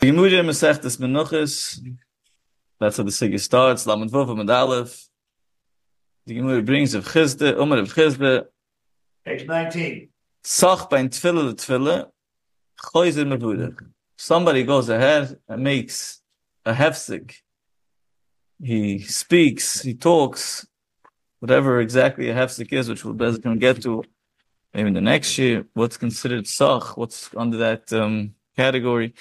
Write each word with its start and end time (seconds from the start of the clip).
The 0.00 0.06
Gemara 0.06 0.42
Masechtas 0.42 0.96
Menuchas, 0.96 1.78
that's 2.78 2.96
how 2.96 3.02
the 3.02 3.10
Sigi 3.10 3.38
starts, 3.38 3.86
Lamed 3.86 4.10
Vov 4.10 4.28
Amad 4.28 4.50
Aleph. 4.50 5.08
The 6.24 6.36
Gemara 6.36 6.62
brings 6.62 6.94
Rav 6.94 7.04
Chisda, 7.04 7.58
Umar 7.60 7.80
of 7.80 7.92
Chizde, 7.92 8.46
Page 9.26 9.46
19. 9.46 10.08
Sach 10.42 10.88
bein 10.88 11.10
Tfille 11.10 11.44
le 11.44 11.52
Tfille, 11.52 12.10
Choyzer 12.82 13.26
Mevudach. 13.26 13.78
Somebody 14.16 14.64
goes 14.64 14.88
ahead 14.88 15.38
and 15.46 15.62
makes 15.62 16.22
a 16.64 16.72
hefsik. 16.72 17.34
He 18.58 19.00
speaks, 19.00 19.82
he 19.82 19.92
talks, 19.92 20.66
whatever 21.40 21.78
exactly 21.78 22.30
a 22.30 22.34
hefsik 22.34 22.72
is, 22.72 22.88
which 22.88 23.04
we'll 23.04 23.12
basically 23.12 23.58
get 23.58 23.82
to 23.82 24.02
maybe 24.72 24.88
in 24.88 24.94
the 24.94 25.02
next 25.02 25.36
year, 25.36 25.66
what's 25.74 25.98
considered 25.98 26.46
sach, 26.46 26.96
what's 26.96 27.28
under 27.36 27.58
that 27.58 27.92
um, 27.92 28.34
category. 28.56 29.12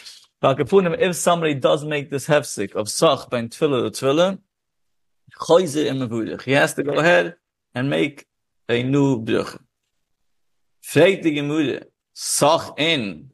If 0.42 1.16
somebody 1.18 1.54
does 1.56 1.84
make 1.84 2.10
this 2.10 2.28
hefsik 2.28 2.74
of 2.74 2.90
sach 2.90 3.30
ben 3.30 3.50
Tfille 3.50 3.92
to 3.92 4.06
Tfille, 4.06 4.40
choyzer 5.38 5.86
im 5.86 6.00
Mevudach. 6.00 6.44
He 6.44 6.54
has 6.54 6.74
to 6.76 6.84
go 6.84 6.94
ahead 6.94 7.36
and 7.76 7.90
make 7.90 8.26
a 8.70 8.82
new 8.84 9.20
bruch. 9.20 9.60
Fragt 10.82 11.24
die 11.24 11.32
Gemüde, 11.32 11.84
sach 12.14 12.74
in, 12.78 13.32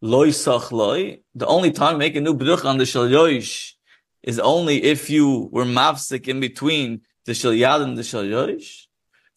loy 0.00 0.30
sach 0.30 0.72
loy, 0.72 1.20
the 1.34 1.46
only 1.46 1.70
time 1.70 1.92
you 1.94 1.98
make 1.98 2.16
a 2.16 2.20
new 2.20 2.34
bruch 2.34 2.64
on 2.64 2.78
the 2.78 2.86
shal 2.86 3.06
yoish 3.06 3.74
is 4.22 4.38
only 4.38 4.82
if 4.84 5.10
you 5.10 5.50
were 5.52 5.66
mafsik 5.66 6.28
in 6.28 6.40
between 6.40 7.02
the 7.26 7.34
shal 7.34 7.52
yad 7.52 7.82
and 7.82 7.98
the 7.98 8.02
shal 8.02 8.22
yoish. 8.22 8.86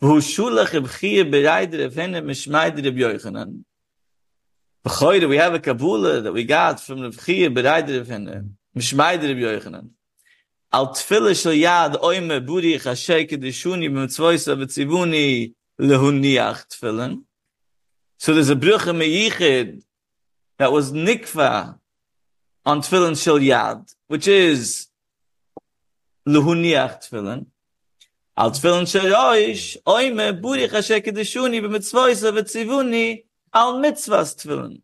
V'hu. 0.01 0.21
B'choyre, 4.83 5.29
we 5.29 5.37
have 5.37 5.53
a 5.53 5.59
kabula 5.59 6.23
that 6.23 6.33
we 6.33 6.43
got 6.43 6.79
from 6.79 7.01
the 7.01 7.09
bchiyah 7.09 7.55
bereider 7.55 7.99
of 7.99 8.07
henne, 8.07 8.57
mishmayder 8.75 9.29
of 9.29 9.37
yoichanan. 9.37 9.89
Al 10.73 10.87
tfile 10.87 11.39
shal 11.39 11.51
yad 11.51 12.01
oime 12.01 12.43
buri 12.43 12.81
chashei 12.81 13.29
kedishuni 13.29 13.91
b'mitzvoisa 13.91 14.57
v'tzivuni 14.57 15.53
lehuniach 15.79 16.65
tfilen. 16.69 17.21
So 18.17 18.33
there's 18.33 18.49
a 18.49 18.55
bruch 18.55 18.81
Meyichid 18.81 19.83
that 20.57 20.71
was 20.71 20.91
nikva 20.91 21.77
on 22.65 22.81
tefillin 22.81 23.21
shel 23.21 23.37
yad, 23.37 23.93
which 24.07 24.27
is 24.27 24.87
lehuniach 26.27 27.07
tefillin. 27.07 27.45
Al 28.35 28.49
tefillin 28.49 28.91
shel 28.91 29.03
yoish, 29.03 29.77
oime 29.85 30.41
buri 30.41 30.67
chashe 30.67 31.05
kedeshuni 31.05 31.61
b'mitzvoisa 31.61 32.33
v'tzivuni 32.33 33.25
al 33.53 33.75
mitzvahs 33.75 34.35
tefillin. 34.35 34.81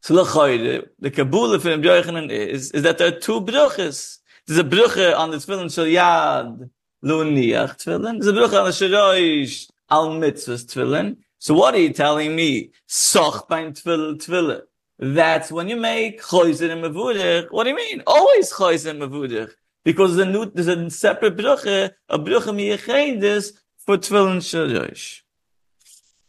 So 0.00 0.14
lechoyre, 0.14 0.88
the 0.98 1.10
Kabbalah 1.10 1.60
for 1.60 1.68
Rabbi 1.68 1.84
Yochanan 1.84 2.30
is, 2.30 2.72
is 2.72 2.82
that 2.82 2.98
there 2.98 3.08
are 3.08 3.18
two 3.18 3.40
bruches. 3.40 4.18
There's 4.46 4.58
a 4.58 4.64
bruche 4.64 5.16
on 5.16 5.30
the 5.30 5.36
tefillin 5.36 5.72
shel 5.72 5.84
yad, 5.84 6.70
lehuniach 7.04 7.82
tefillin. 7.82 8.20
There's 8.20 8.26
a 8.26 8.32
bruche 8.32 8.58
on 8.58 8.66
the 8.66 8.72
shel 8.72 8.90
yoish, 8.90 9.70
al 9.90 10.10
mitzvahs 10.10 10.64
tefillin. 10.66 11.18
So 11.38 11.54
what 11.54 11.74
are 11.74 11.80
you 11.80 11.92
telling 11.92 12.36
me? 12.36 12.70
Soch 12.88 13.48
bein 13.48 13.72
tfil. 13.72 14.62
That's 14.98 15.50
when 15.50 15.68
you 15.68 15.74
make 15.74 16.22
choizer 16.22 16.70
and 16.70 16.84
mavudich. 16.84 17.50
What 17.50 17.64
do 17.64 17.70
you 17.70 17.76
mean? 17.76 18.02
Always 18.06 18.52
choizer 18.52 18.90
and 18.90 19.02
mavudich. 19.02 19.50
Because 19.84 20.14
there's 20.14 20.28
a, 20.28 20.30
new, 20.30 20.46
there's 20.46 20.68
a 20.68 20.88
separate 20.90 21.36
bruche, 21.36 21.90
a 22.08 22.18
bruche 22.18 22.44
miyachedis 22.44 23.54
for 23.76 23.96
tfil 23.98 24.30
and 24.30 24.42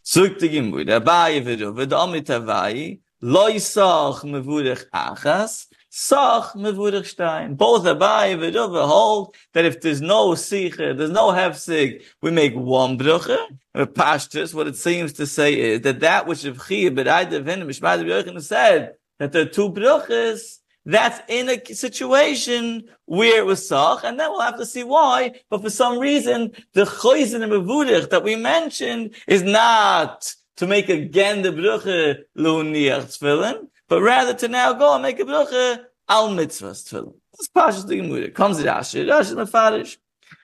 Zug 0.05 0.37
the 0.39 0.49
gimbu, 0.49 0.85
der 0.85 0.99
Abaye 0.99 1.41
vidu, 1.41 1.73
vid 1.73 1.93
amit 1.93 2.25
Abaye, 2.25 2.99
loy 3.21 3.57
soch 3.57 4.23
mavudich 4.23 4.83
achas, 4.93 5.67
soch 5.89 6.53
mavudich 6.55 7.05
stein. 7.05 7.55
Both 7.55 7.85
Abaye 7.85 8.37
vidu, 8.37 8.85
hold 8.85 9.33
that 9.53 9.63
if 9.63 9.79
there's 9.79 10.01
no 10.01 10.31
sicher, 10.31 10.97
there's 10.97 11.09
no 11.09 11.29
hefsig, 11.29 12.03
we 12.21 12.31
make 12.31 12.53
one 12.53 12.97
bruche, 12.97 13.37
Pashtus, 13.75 14.53
what 14.53 14.67
it 14.67 14.75
seems 14.75 15.13
to 15.13 15.25
say 15.25 15.53
is 15.53 15.81
that 15.81 16.01
that 16.01 16.27
which 16.27 16.43
of 16.43 16.57
Chiyah, 16.57 16.93
but 16.93 17.07
I 17.07 17.23
defend 17.23 17.63
Mishmad 17.63 18.03
Yochanan 18.03 18.41
said 18.41 18.95
that 19.19 19.31
there 19.31 19.43
are 19.43 19.45
two 19.45 19.71
bruches, 19.71 20.59
that's 20.85 21.21
in 21.29 21.49
a 21.49 21.73
situation 21.73 22.83
where 23.05 23.37
it 23.37 23.45
was 23.45 23.67
Sach, 23.67 24.03
and 24.03 24.19
then 24.19 24.29
we'll 24.31 24.41
have 24.41 24.57
to 24.57 24.65
see 24.65 24.83
why. 24.83 25.39
But 25.49 25.61
for 25.61 25.69
some 25.69 25.99
reason, 25.99 26.51
the 26.73 26.83
Choyzin 26.83 27.43
and 27.43 28.09
that 28.11 28.23
we 28.23 28.35
mentioned 28.35 29.15
is 29.27 29.43
not 29.43 30.33
to 30.57 30.67
make 30.67 30.89
again 30.89 31.41
the 31.41 31.49
bruche 31.49 32.23
Luniach 32.37 33.17
Tfilin, 33.17 33.67
but 33.87 34.01
rather 34.01 34.33
to 34.33 34.47
now 34.47 34.73
go 34.73 34.93
and 34.93 35.03
make 35.03 35.19
a 35.19 35.23
bruche 35.23 35.79
Al 36.09 36.29
Mitzvahs 36.29 36.87
Tfilin. 36.89 37.13
That's 37.31 37.49
Pashtus 37.49 37.87
the 37.87 37.97
Gemara. 37.97 38.29
Comes 38.29 38.59
Rashi, 38.59 39.05
Rashi 39.05 39.35
Mefarish. 39.35 39.97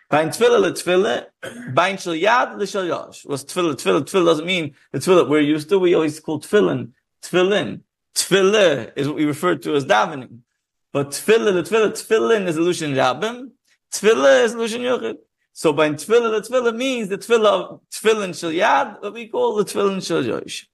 Bein 0.10 0.30
tfille 0.30 0.60
le 0.60 0.72
tfille, 0.72 1.28
bein 1.76 1.96
shel 1.98 2.16
yad 2.16 2.58
le 2.58 2.66
shel 2.66 2.88
yosh. 2.88 3.26
Was 3.26 3.46
tfille, 3.46 3.76
tfille, 3.76 4.02
tfille 4.02 4.26
doesn't 4.26 4.46
mean 4.46 4.74
the 4.92 4.98
tfille 4.98 5.30
we're 5.30 5.40
used 5.40 5.70
to. 5.70 5.78
We 5.78 5.94
always 5.94 6.20
call 6.20 6.42
tfillin, 6.42 6.94
tfillin. 7.22 7.82
Tfille 8.16 8.92
is 8.96 9.08
what 9.08 9.16
we 9.16 9.26
refer 9.26 9.56
to 9.56 9.76
as 9.76 9.86
davening. 9.86 10.40
But 10.92 11.10
tfille, 11.10 11.54
le 11.54 11.64
tfille, 11.64 11.92
tfillin 11.92 12.48
is 12.48 12.58
illusion 12.58 12.94
rabbim. 12.94 13.52
Tfille 13.92 14.44
is 14.44 14.54
illusion 14.54 14.82
yochid. 14.82 15.18
So 15.54 15.74
bein 15.74 15.96
tfille 15.96 16.32
le 16.32 16.42
tfille 16.42 16.76
means 16.76 17.10
the 17.10 17.18
tfille 17.18 17.46
of 17.46 17.82
tfillin 17.92 18.38
shel 18.38 18.52
yad, 18.52 19.02
what 19.02 19.14
we 19.14 19.28
call 19.28 19.56
the 19.56 19.66
tfillin 19.66 20.06
shel 20.06 20.24
yosh. 20.24 20.68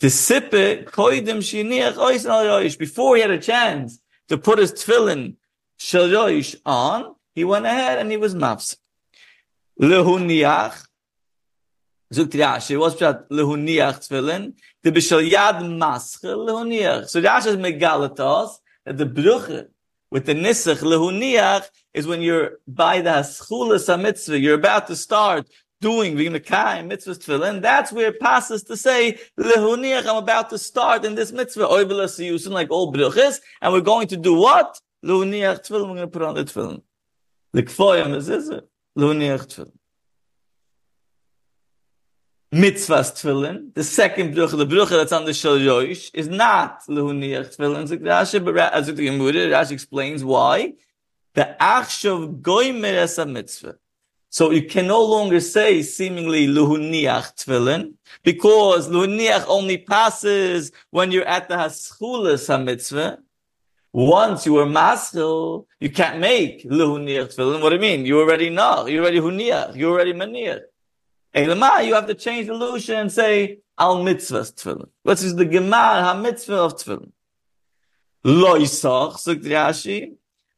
The 0.00 0.08
sippe, 0.08 0.84
koidim 0.84 1.38
shiniach 1.38 1.94
ois 1.94 2.26
al 2.26 2.44
yosh. 2.44 2.76
Before 2.76 3.16
he 3.16 3.22
had 3.22 3.30
a 3.30 3.38
chance 3.38 4.00
to 4.28 4.36
put 4.36 4.58
his 4.58 4.72
tfillin 4.72 5.36
shel 5.76 6.08
yosh 6.08 6.56
on, 6.66 7.14
he 7.34 7.44
went 7.44 7.66
ahead 7.66 7.98
and 7.98 8.10
he 8.10 8.16
was 8.16 8.34
mafsik. 8.34 8.76
Lehuniach. 9.80 10.86
Zukt 12.12 12.32
Rashi, 12.32 12.78
what's 12.78 12.96
that 12.96 13.30
lehuniach 13.30 14.06
tefillin? 14.06 14.54
The 14.84 14.90
bishal 14.90 15.28
yad 15.30 15.60
masche 15.60 16.24
lehuniach. 16.24 17.08
So 17.08 17.22
Rashi 17.22 17.46
is 17.48 17.56
megalatos 17.56 18.56
that 18.84 18.98
the 18.98 19.06
bruche 19.06 19.68
with 20.10 20.26
the 20.26 20.34
nisach 20.34 20.78
lehuniach 20.78 21.68
is 21.94 22.06
when 22.06 22.20
you're 22.20 22.58
by 22.66 23.00
the 23.00 23.10
haschulas 23.10 24.00
mitzvah, 24.00 24.38
you're 24.38 24.56
about 24.56 24.88
to 24.88 24.96
start 24.96 25.48
doing 25.80 26.16
v'gnakai 26.16 26.84
mitzvahs 26.90 27.18
tefillin. 27.18 27.62
That's 27.62 27.92
where 27.92 28.08
it 28.08 28.18
passes 28.18 28.64
to 28.64 28.76
say 28.76 29.18
lehuniach. 29.38 30.04
I'm 30.06 30.16
about 30.16 30.50
to 30.50 30.58
start 30.58 31.04
in 31.04 31.14
this 31.14 31.30
mitzvah 31.30 31.66
oivelas 31.66 32.50
like 32.50 32.70
all 32.70 32.92
bruches, 32.92 33.40
and 33.60 33.72
we're 33.72 33.82
going 33.82 34.08
to 34.08 34.16
do 34.16 34.34
what 34.34 34.80
lehuniach 35.04 35.64
tefillin. 35.64 35.88
We're 35.88 35.94
going 35.94 35.98
to 35.98 36.06
put 36.08 36.22
on 36.22 36.34
the 36.34 36.44
tefillin. 36.44 36.82
The 37.52 37.62
kfoyim 37.62 38.16
is 38.16 38.28
is 38.28 38.48
it 38.48 38.68
lehuniach 38.98 39.46
tefillin. 39.46 39.78
Mitzvahs 42.52 43.12
tefillin. 43.12 43.74
The 43.74 43.82
second 43.82 44.34
brucha, 44.34 44.58
the 44.58 44.66
brucha 44.66 44.90
that's 44.90 45.12
on 45.12 45.24
the 45.24 45.32
shal 45.32 45.56
yoish, 45.58 46.10
is 46.12 46.28
not 46.28 46.82
lehuniach 46.86 47.56
tefillin. 47.56 47.88
So 47.88 47.96
Rashi, 47.96 48.94
the 48.94 49.04
Gemara, 49.04 49.32
Rashi 49.32 49.72
explains 49.72 50.22
why. 50.22 50.74
The 51.34 51.56
achshav 51.58 52.42
goymer 52.42 52.92
as 52.92 53.16
a 53.16 53.24
mitzvah. 53.24 53.76
So 54.28 54.50
you 54.50 54.64
can 54.64 54.86
no 54.86 55.02
longer 55.02 55.40
say 55.40 55.82
seemingly 55.82 56.46
luhuniach 56.46 57.36
tefillin, 57.36 57.94
because 58.22 58.88
luhuniach 58.88 59.44
only 59.48 59.78
passes 59.78 60.72
when 60.90 61.10
you're 61.10 61.24
at 61.24 61.48
the 61.48 61.56
haschulas 61.56 62.46
ha-mitzvah. 62.48 63.18
Once 63.94 64.46
you 64.46 64.54
were 64.54 64.64
maschil, 64.64 65.66
you 65.80 65.90
can't 65.90 66.18
make 66.18 66.64
luhuniach 66.64 67.34
tefillin. 67.34 67.62
What 67.62 67.70
do 67.70 67.76
you 67.76 67.80
mean? 67.80 68.06
You 68.06 68.20
already 68.20 68.48
know. 68.48 68.86
You 68.86 69.00
already 69.00 69.20
huniach. 69.20 69.76
You 69.76 69.90
already 69.90 70.14
maniach. 70.14 70.62
Elamai, 71.34 71.86
you 71.86 71.94
have 71.94 72.06
to 72.06 72.14
change 72.14 72.46
the 72.46 72.52
lusha 72.52 73.00
and 73.00 73.10
say 73.10 73.58
al 73.78 74.04
mitzvahs 74.04 74.52
tefillin. 74.52 74.88
What 75.02 75.22
is 75.22 75.34
the 75.34 75.46
gemar 75.46 76.02
ha 76.02 76.14
mitzvah 76.14 76.58
of 76.58 76.76
tefillin? 76.76 77.12
Lo 78.22 78.58
yisach, 78.58 79.18
sagt 79.18 79.42
Rashi, 79.42 80.12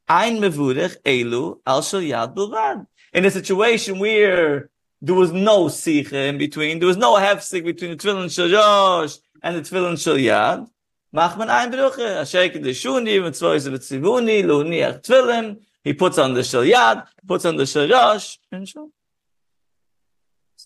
ein 0.09 0.39
mevurech 0.39 1.01
elu 1.05 1.59
al 1.65 1.81
shal 1.83 2.01
yad. 2.01 2.87
In 3.13 3.25
a 3.25 3.31
situation 3.31 4.01
where 4.01 4.69
there 5.01 5.15
was 5.15 5.31
no 5.31 5.67
sicha 5.67 6.29
in 6.29 6.39
between, 6.39 6.81
there 6.81 6.89
was 6.89 6.97
no 6.97 7.15
hefsik 7.15 7.65
between 7.65 7.93
the 7.93 7.97
tefillin 7.97 8.29
shal 8.29 9.09
and 9.45 9.57
the 9.57 9.61
tefillin 9.61 10.03
shal 10.03 10.17
yad, 10.17 10.69
mach 11.13 11.39
man 11.39 11.51
ein 11.51 11.71
bruche, 11.71 11.99
ashek 11.99 12.55
de 12.55 12.71
shuni, 12.71 13.21
mitzvahs 13.21 13.69
v'tzivuni, 13.69 14.43
luhniach 14.43 15.03
tefillin, 15.03 15.61
he 15.85 15.95
puts 15.95 16.19
on 16.19 16.35
the 16.35 16.43
shal 16.43 17.07
puts 17.29 17.45
on 17.45 17.55
the 17.55 17.65
shal 17.65 18.19
and 18.51 18.69
shal. 18.69 18.91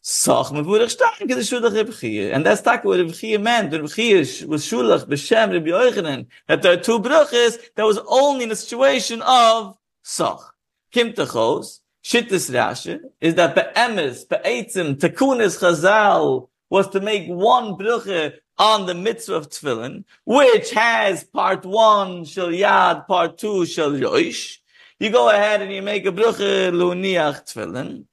Sach 0.02 0.52
mit 0.52 0.64
wurde 0.66 0.84
er 0.84 0.88
stark 0.88 1.20
in 1.20 1.28
der 1.28 1.42
Schule 1.42 1.70
Rebchie. 1.70 2.32
And 2.32 2.44
that's 2.46 2.62
tak 2.62 2.84
what 2.84 2.98
Rebchie 2.98 3.38
meant. 3.38 3.70
The 3.70 3.78
Rebchie 3.78 4.46
was 4.46 4.64
Shulach 4.64 5.06
b'Shem 5.06 5.52
Rebbe 5.52 5.70
Yochanan. 5.70 6.26
That 6.46 6.62
there 6.62 6.72
are 6.72 6.76
two 6.76 7.00
bruches 7.00 7.58
that 7.74 7.84
was 7.84 7.98
only 8.06 8.44
in 8.44 8.50
a 8.50 8.56
situation 8.56 9.22
of 9.22 9.76
Sach. 10.02 10.54
Kim 10.92 11.12
Techos, 11.12 11.80
Shittis 12.02 12.50
Rashi, 12.50 13.00
is 13.20 13.34
that 13.34 13.54
be'emes, 13.54 14.28
be'etzim, 14.28 14.96
tekunis 14.96 15.58
Chazal, 15.58 16.48
was 16.70 16.88
to 16.88 17.00
make 17.00 17.28
one 17.28 17.74
brucha 17.74 18.34
on 18.58 18.86
the 18.86 18.94
mitzvah 18.94 19.34
of 19.34 19.48
tefillin, 19.50 20.04
which 20.24 20.70
has 20.72 21.24
part 21.24 21.64
one 21.64 22.24
shel 22.24 22.48
yad, 22.48 23.06
part 23.06 23.38
two 23.38 23.64
shel 23.66 23.92
yoish. 23.92 24.58
You 24.98 25.10
go 25.10 25.30
ahead 25.30 25.62
and 25.62 25.72
you 25.72 25.82
make 25.82 26.06
a 26.06 26.12
brucha 26.12 26.72
luhuniach 26.72 27.52
tefillin. 27.52 28.04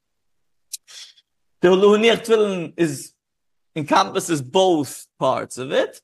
The 1.66 1.72
tefillin 1.72 2.74
is 2.78 3.12
encompasses 3.76 4.40
both 4.40 5.08
parts 5.18 5.58
of 5.58 5.72
it. 5.72 6.00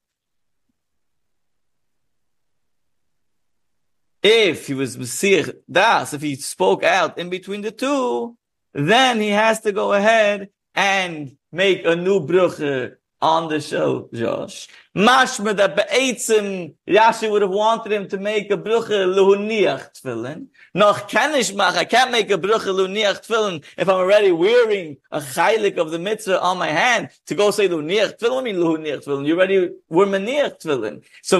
If 4.23 4.65
he 4.65 4.73
was 4.73 4.97
Messiah 4.97 5.53
Das, 5.69 6.15
if 6.15 6.23
he 6.23 6.33
spoke 6.33 6.83
out 6.83 7.19
in 7.19 7.29
between 7.29 7.61
the 7.61 7.69
two, 7.69 8.35
then 8.73 9.19
he 9.19 9.29
has 9.29 9.61
to 9.61 9.71
go 9.71 9.93
ahead 9.93 10.49
and 10.73 11.37
make 11.51 11.85
a 11.85 11.95
new 11.95 12.21
brucha 12.21 12.95
on 13.21 13.49
the 13.49 13.61
show, 13.61 14.09
Josh. 14.13 14.67
Mashma 14.95 15.55
that 15.55 15.75
be'etzim, 15.77 16.73
Rashi 16.87 17.31
would 17.31 17.41
have 17.43 17.51
wanted 17.51 17.93
him 17.93 18.09
to 18.09 18.17
make 18.17 18.51
a 18.51 18.57
brucha 18.57 19.05
luhuniach 19.07 20.01
tefillin. 20.01 20.47
Noch 20.75 21.07
kann 21.07 21.33
ich 21.35 21.53
mach, 21.53 21.75
I 21.77 21.85
can't 21.85 22.11
make 22.11 22.29
a 22.29 22.37
brucha 22.37 22.73
luhuniach 22.73 23.25
tefillin 23.25 23.63
if 23.77 23.87
I'm 23.87 23.95
already 23.95 24.31
wearing 24.33 24.97
a 25.11 25.19
chaylik 25.19 25.77
of 25.77 25.91
the 25.91 25.99
mitzvah 25.99 26.41
on 26.41 26.57
my 26.57 26.67
hand 26.67 27.09
to 27.27 27.35
go 27.35 27.51
say 27.51 27.69
luhuniach 27.69 28.19
tefillin. 28.19 28.41
I 28.41 28.43
mean 28.43 28.55
luhuniach 28.57 29.05
tefillin. 29.05 29.25
You 29.25 29.37
already 29.37 29.69
were 29.87 30.07
maniach 30.07 30.61
tefillin. 30.61 31.03
So 31.21 31.39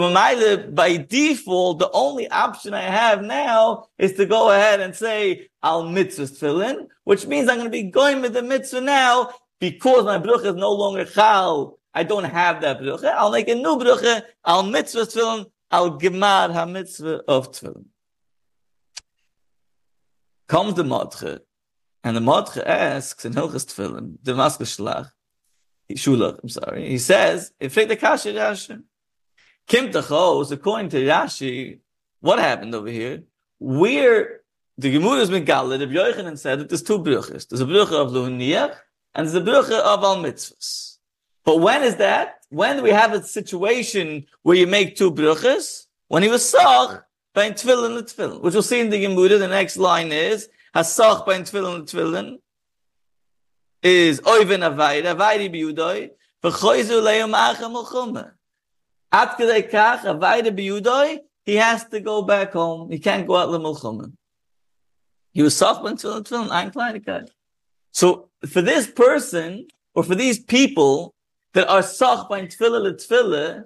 by 0.72 0.98
default, 0.98 1.80
the 1.80 1.92
only 1.92 2.30
option 2.30 2.74
I 2.74 2.84
have 2.84 3.22
now 3.22 3.88
is 3.98 4.14
to 4.14 4.26
go 4.26 4.52
ahead 4.52 4.80
and 4.80 4.96
say 4.96 5.50
al 5.62 5.84
mitzvah 5.84 6.24
tefillin, 6.24 6.88
which 7.04 7.28
means 7.28 7.50
I'm 7.50 7.58
going 7.58 7.66
to 7.66 7.70
be 7.70 7.84
going 7.84 8.22
with 8.22 8.34
the 8.34 8.44
mitzvah 8.44 8.80
now 8.80 9.32
because 9.62 10.06
my 10.06 10.18
brucha 10.18 10.48
is 10.48 10.56
no 10.56 10.72
longer 10.72 11.06
chal, 11.06 11.80
I 11.94 12.04
don't 12.04 12.24
have 12.24 12.62
that 12.62 12.82
brucha. 12.82 13.14
I'll 13.14 13.32
make 13.32 13.48
a 13.48 13.56
new 13.56 13.78
brucha. 13.78 14.24
I'll 14.44 14.64
mitzvah 14.64 15.02
tefillin. 15.02 15.46
I'll 15.70 16.00
gemar 16.00 16.52
ha 16.52 16.66
mitzvah 16.66 17.22
of 17.28 17.52
tefillin. 17.52 17.86
Comes 20.48 20.74
the 20.74 20.84
madche, 20.84 21.40
and 22.04 22.18
the 22.18 22.20
madche 22.20 22.62
asks 22.66 23.24
in 23.24 23.34
Hilchas 23.34 23.68
tefillin, 23.68 24.18
the 24.24 24.32
Damascus 24.32 24.78
shlach, 24.78 25.12
shulach, 25.92 26.40
I'm 26.42 26.50
sorry. 26.50 26.90
He 26.90 26.98
says, 26.98 27.54
if 27.60 27.76
the 27.76 27.96
kasha 27.96 28.34
Rashi, 28.34 28.82
kim 29.68 29.92
tachos, 29.92 30.52
according 30.52 30.90
to 30.90 31.06
Rashi, 31.06 31.80
what 32.20 32.40
happened 32.40 32.74
over 32.74 32.90
here? 32.90 33.24
Where 33.60 34.42
the 34.78 34.92
Gemara 34.92 35.26
been 35.28 35.46
gathered, 35.46 35.78
the 35.78 35.86
Yochanan 35.86 36.38
said 36.38 36.60
that 36.60 36.70
there's 36.70 36.82
two 36.82 37.00
bruchas. 37.00 37.48
There's 37.48 37.62
a 37.62 37.66
brucha 37.66 37.94
of 37.94 38.12
luhniach, 38.12 38.76
and 39.16 39.28
the 39.28 39.42
brucha 39.42 39.80
of 39.80 40.04
al 40.04 40.18
mitzvahs. 40.18 40.98
But 41.44 41.58
when 41.58 41.84
is 41.84 41.96
that? 41.98 42.36
When 42.50 42.78
do 42.78 42.84
we 42.84 42.92
have 42.92 43.14
a 43.14 43.24
situation 43.24 44.26
where 44.44 44.58
you 44.58 44.68
make 44.68 44.96
two 44.96 45.12
bruchas? 45.12 45.88
When 46.08 46.24
he 46.24 46.30
was 46.30 46.48
sach 46.48 47.04
by 47.34 47.52
tefillin 47.52 48.02
tefillin, 48.02 48.42
which 48.42 48.54
we'll 48.54 48.64
see 48.64 48.80
in 48.80 48.90
the 48.90 49.00
Gemara. 49.00 49.38
The 49.38 49.48
next 49.48 49.78
line 49.78 50.12
is 50.12 50.50
hasach 50.76 51.26
by 51.26 51.40
tefillin 51.40 51.90
tefillin 51.90 52.40
is 53.82 54.22
oiven 54.22 54.62
avayda 54.62 55.16
avaydi 55.16 55.50
biyudoi 55.54 56.12
v'choizu 56.44 57.02
le'yom 57.02 57.34
acham 57.34 57.82
ulchume. 57.82 58.32
At 59.12 59.38
kedei 59.38 59.70
kach 59.70 60.02
avayda 60.02 60.56
biyudoi 60.58 61.20
he 61.46 61.56
has 61.56 61.86
to 61.86 62.00
go 62.00 62.22
back 62.22 62.54
home. 62.54 62.92
He 62.92 63.00
can't 63.00 63.26
go 63.26 63.38
out 63.38 63.50
l'mulchume. 63.50 64.14
He 65.32 65.42
was 65.42 65.56
sach 65.56 65.82
by 65.82 65.94
tefillin 65.94 66.24
tefillin. 66.24 66.52
Ein 66.52 66.72
kleinigkeit. 66.72 67.30
So 67.92 68.30
for 68.48 68.62
this 68.62 68.88
person, 68.88 69.68
or 69.94 70.04
for 70.04 70.16
these 70.16 70.40
people 70.40 71.14
that 71.54 71.68
are 71.68 71.84
sach 71.84 72.30
by 72.30 72.46
tefillah 72.46 73.66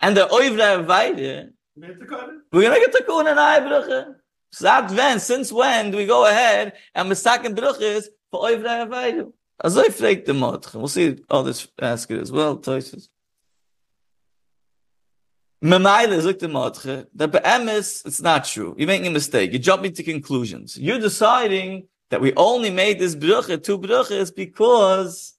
and 0.00 0.16
they're 0.16 0.28
oivra 0.28 0.84
avayde, 0.84 1.50
we're 1.76 2.62
gonna 2.62 2.80
get 2.80 2.92
to 2.92 3.04
kun 3.04 3.26
and 3.26 3.38
ay 3.38 4.04
Sat 4.52 4.92
when, 4.92 5.18
since 5.18 5.50
when 5.50 5.90
do 5.90 5.96
we 5.96 6.06
go 6.06 6.26
ahead 6.26 6.74
and 6.94 7.08
misaken 7.08 7.56
bruches 7.56 8.06
for 8.30 8.42
oivra 8.42 8.86
avayde? 8.86 9.32
As 9.62 9.76
I 9.76 9.88
fragt 9.88 10.26
the 10.26 10.34
motch, 10.34 10.72
we'll 10.74 10.88
see 10.88 11.16
others 11.28 11.68
ask 11.80 12.10
it 12.10 12.20
as 12.20 12.30
well, 12.30 12.56
Toises. 12.58 13.08
Memaile 15.62 16.22
look 16.22 16.38
the 16.38 16.48
motche, 16.48 17.06
that 17.14 17.32
be'emes, 17.32 18.04
it's 18.04 18.20
not 18.20 18.44
true. 18.44 18.74
You're 18.76 18.86
making 18.86 19.06
a 19.06 19.10
mistake. 19.10 19.50
You're 19.50 19.62
jumping 19.62 19.94
to 19.94 20.02
conclusions. 20.02 20.76
You're 20.78 20.98
deciding 20.98 21.88
that 22.14 22.20
we 22.20 22.32
only 22.36 22.70
made 22.70 23.00
this 23.00 23.16
bracha, 23.16 23.60
two 23.60 23.76
brachas, 23.76 24.32
because 24.32 25.34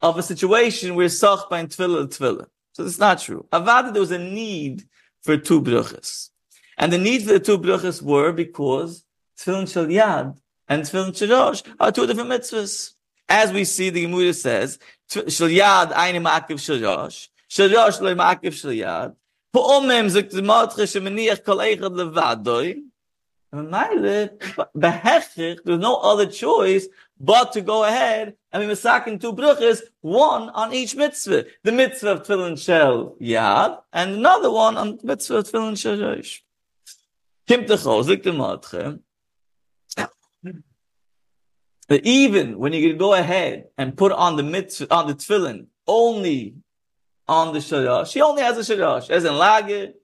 of 0.00 0.16
a 0.16 0.22
situation 0.22 0.94
where 0.94 1.10
sach 1.10 1.50
by 1.50 1.62
tefillah 1.66 2.08
tefillah. 2.08 2.46
So 2.72 2.86
it's 2.86 2.98
not 2.98 3.20
true. 3.20 3.46
Avada, 3.52 3.92
there 3.92 4.00
was 4.00 4.10
a 4.10 4.18
need 4.18 4.84
for 5.20 5.36
two 5.36 5.60
brachas. 5.60 6.30
And 6.78 6.90
the 6.90 6.96
need 6.96 7.24
for 7.24 7.34
the 7.34 7.40
two 7.40 7.58
brachas 7.58 8.00
were 8.00 8.32
because 8.32 9.04
tefillin 9.38 9.70
shel 9.70 9.84
yad 9.84 10.38
and 10.66 10.84
tefillin 10.84 11.14
shel 11.14 11.74
are 11.78 11.92
two 11.92 12.06
different 12.06 12.30
mitzvahs. 12.30 12.92
As 13.28 13.52
we 13.52 13.64
see, 13.64 13.90
the 13.90 14.00
Gemara 14.06 14.32
says, 14.32 14.78
shel 15.10 15.48
yad 15.48 15.92
eine 15.94 16.24
ma'akiv 16.24 16.58
shel 16.58 16.80
rosh, 16.80 17.28
shel 17.48 17.68
rosh 17.68 18.00
lo 18.00 18.14
ma'akiv 18.14 18.54
shel 18.54 18.70
yad, 18.70 19.14
Po'omem 19.54 20.06
zok 20.08 20.30
the 20.30 20.40
matche 20.40 20.86
shemeniach 20.88 21.44
kol 21.44 21.58
eichad 21.58 21.94
levadoi, 23.52 25.58
there's 25.64 25.80
no 25.80 25.96
other 25.96 26.26
choice 26.26 26.86
but 27.20 27.52
to 27.52 27.60
go 27.60 27.84
ahead 27.84 28.34
and 28.52 28.62
be 28.62 28.72
masakin 28.72 29.20
two 29.20 29.32
bruches, 29.32 29.80
one 30.00 30.50
on 30.50 30.72
each 30.72 30.94
mitzvah. 30.94 31.46
The 31.64 31.72
mitzvah 31.72 32.12
of 32.12 32.22
tefillin 32.22 32.62
shel 32.62 33.16
yad, 33.20 33.78
and 33.92 34.16
another 34.16 34.50
one 34.50 34.76
on 34.76 34.98
mitzvah 35.02 35.38
of 35.38 35.44
tefillin 35.44 35.78
shel 35.78 35.96
yosh. 35.96 36.42
Kim 37.46 37.66
But 41.88 42.04
even 42.04 42.58
when 42.58 42.72
you 42.72 42.94
go 42.94 43.14
ahead 43.14 43.64
and 43.76 43.96
put 43.96 44.12
on 44.12 44.36
the 44.36 44.42
mitzvah, 44.42 44.94
on 44.94 45.08
the 45.08 45.14
tefillin, 45.14 45.66
only 45.86 46.54
on 47.26 47.52
the 47.52 47.60
shalash, 47.60 48.12
he 48.12 48.20
only 48.20 48.42
has 48.42 48.58
a 48.58 48.76
shalash, 48.76 49.10
as 49.10 49.24
in 49.24 49.32
lage, 49.32 49.94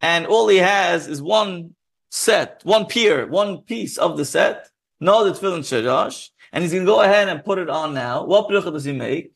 and 0.00 0.26
all 0.26 0.48
he 0.48 0.58
has 0.58 1.06
is 1.06 1.22
one 1.22 1.74
set, 2.10 2.60
one 2.64 2.86
pier, 2.86 3.26
one 3.26 3.58
piece 3.58 3.98
of 3.98 4.16
the 4.16 4.24
set, 4.24 4.68
no 5.00 5.24
the 5.24 5.32
tefillin 5.32 5.60
sharash, 5.60 6.30
and 6.52 6.62
he's 6.62 6.72
going 6.72 6.84
to 6.84 6.90
go 6.90 7.00
ahead 7.00 7.28
and 7.28 7.44
put 7.44 7.58
it 7.58 7.68
on 7.68 7.94
now. 7.94 8.24
What 8.24 8.48
bracha 8.48 8.72
does 8.72 8.84
he 8.84 8.92
make? 8.92 9.34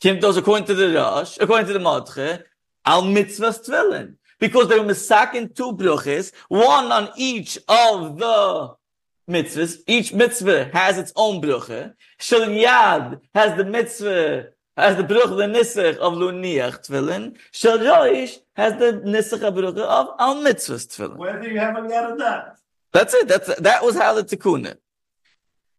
Kim 0.00 0.20
does 0.20 0.36
according 0.36 0.66
to 0.66 0.74
the 0.74 0.94
Rosh, 0.94 1.38
according 1.40 1.66
to 1.66 1.72
the 1.72 1.78
Madche, 1.78 2.42
al 2.84 3.02
mitzvahs 3.02 3.66
tefillin. 3.66 4.14
Because 4.38 4.68
they 4.68 4.78
were 4.78 4.84
misakin 4.84 5.54
two 5.54 5.72
brachas, 5.72 6.32
one 6.48 6.92
on 6.92 7.08
each 7.16 7.56
of 7.66 8.18
the 8.18 8.74
mitzvahs. 9.28 9.78
Each 9.86 10.12
mitzvah 10.12 10.70
has 10.72 10.98
its 10.98 11.12
own 11.16 11.40
bracha. 11.40 11.94
Shal 12.18 12.40
Yad 12.40 13.20
has 13.34 13.56
the 13.56 13.64
mitzvah 13.64 14.48
has 14.76 14.96
the 14.96 15.04
bruch 15.04 15.30
the 15.30 15.46
nisach 15.46 15.96
of 15.96 16.12
luniach 16.14 16.86
tefillin. 16.86 17.36
Shel 17.50 17.78
Yoish 17.78 18.38
has 18.56 18.72
the 18.78 19.02
nisach 19.04 19.54
bruch 19.54 19.76
of 19.76 20.06
al 20.18 20.36
mitzvahs 20.36 20.86
tefillin. 20.88 21.16
Where 21.16 21.40
do 21.40 21.48
you 21.48 21.58
have 21.58 21.76
out 21.76 22.12
of 22.12 22.18
that? 22.18 22.56
That's 22.92 23.14
it. 23.14 23.28
That's 23.28 23.54
that 23.56 23.84
was 23.84 23.96
how 23.96 24.14
the 24.14 24.24
tikkun. 24.24 24.76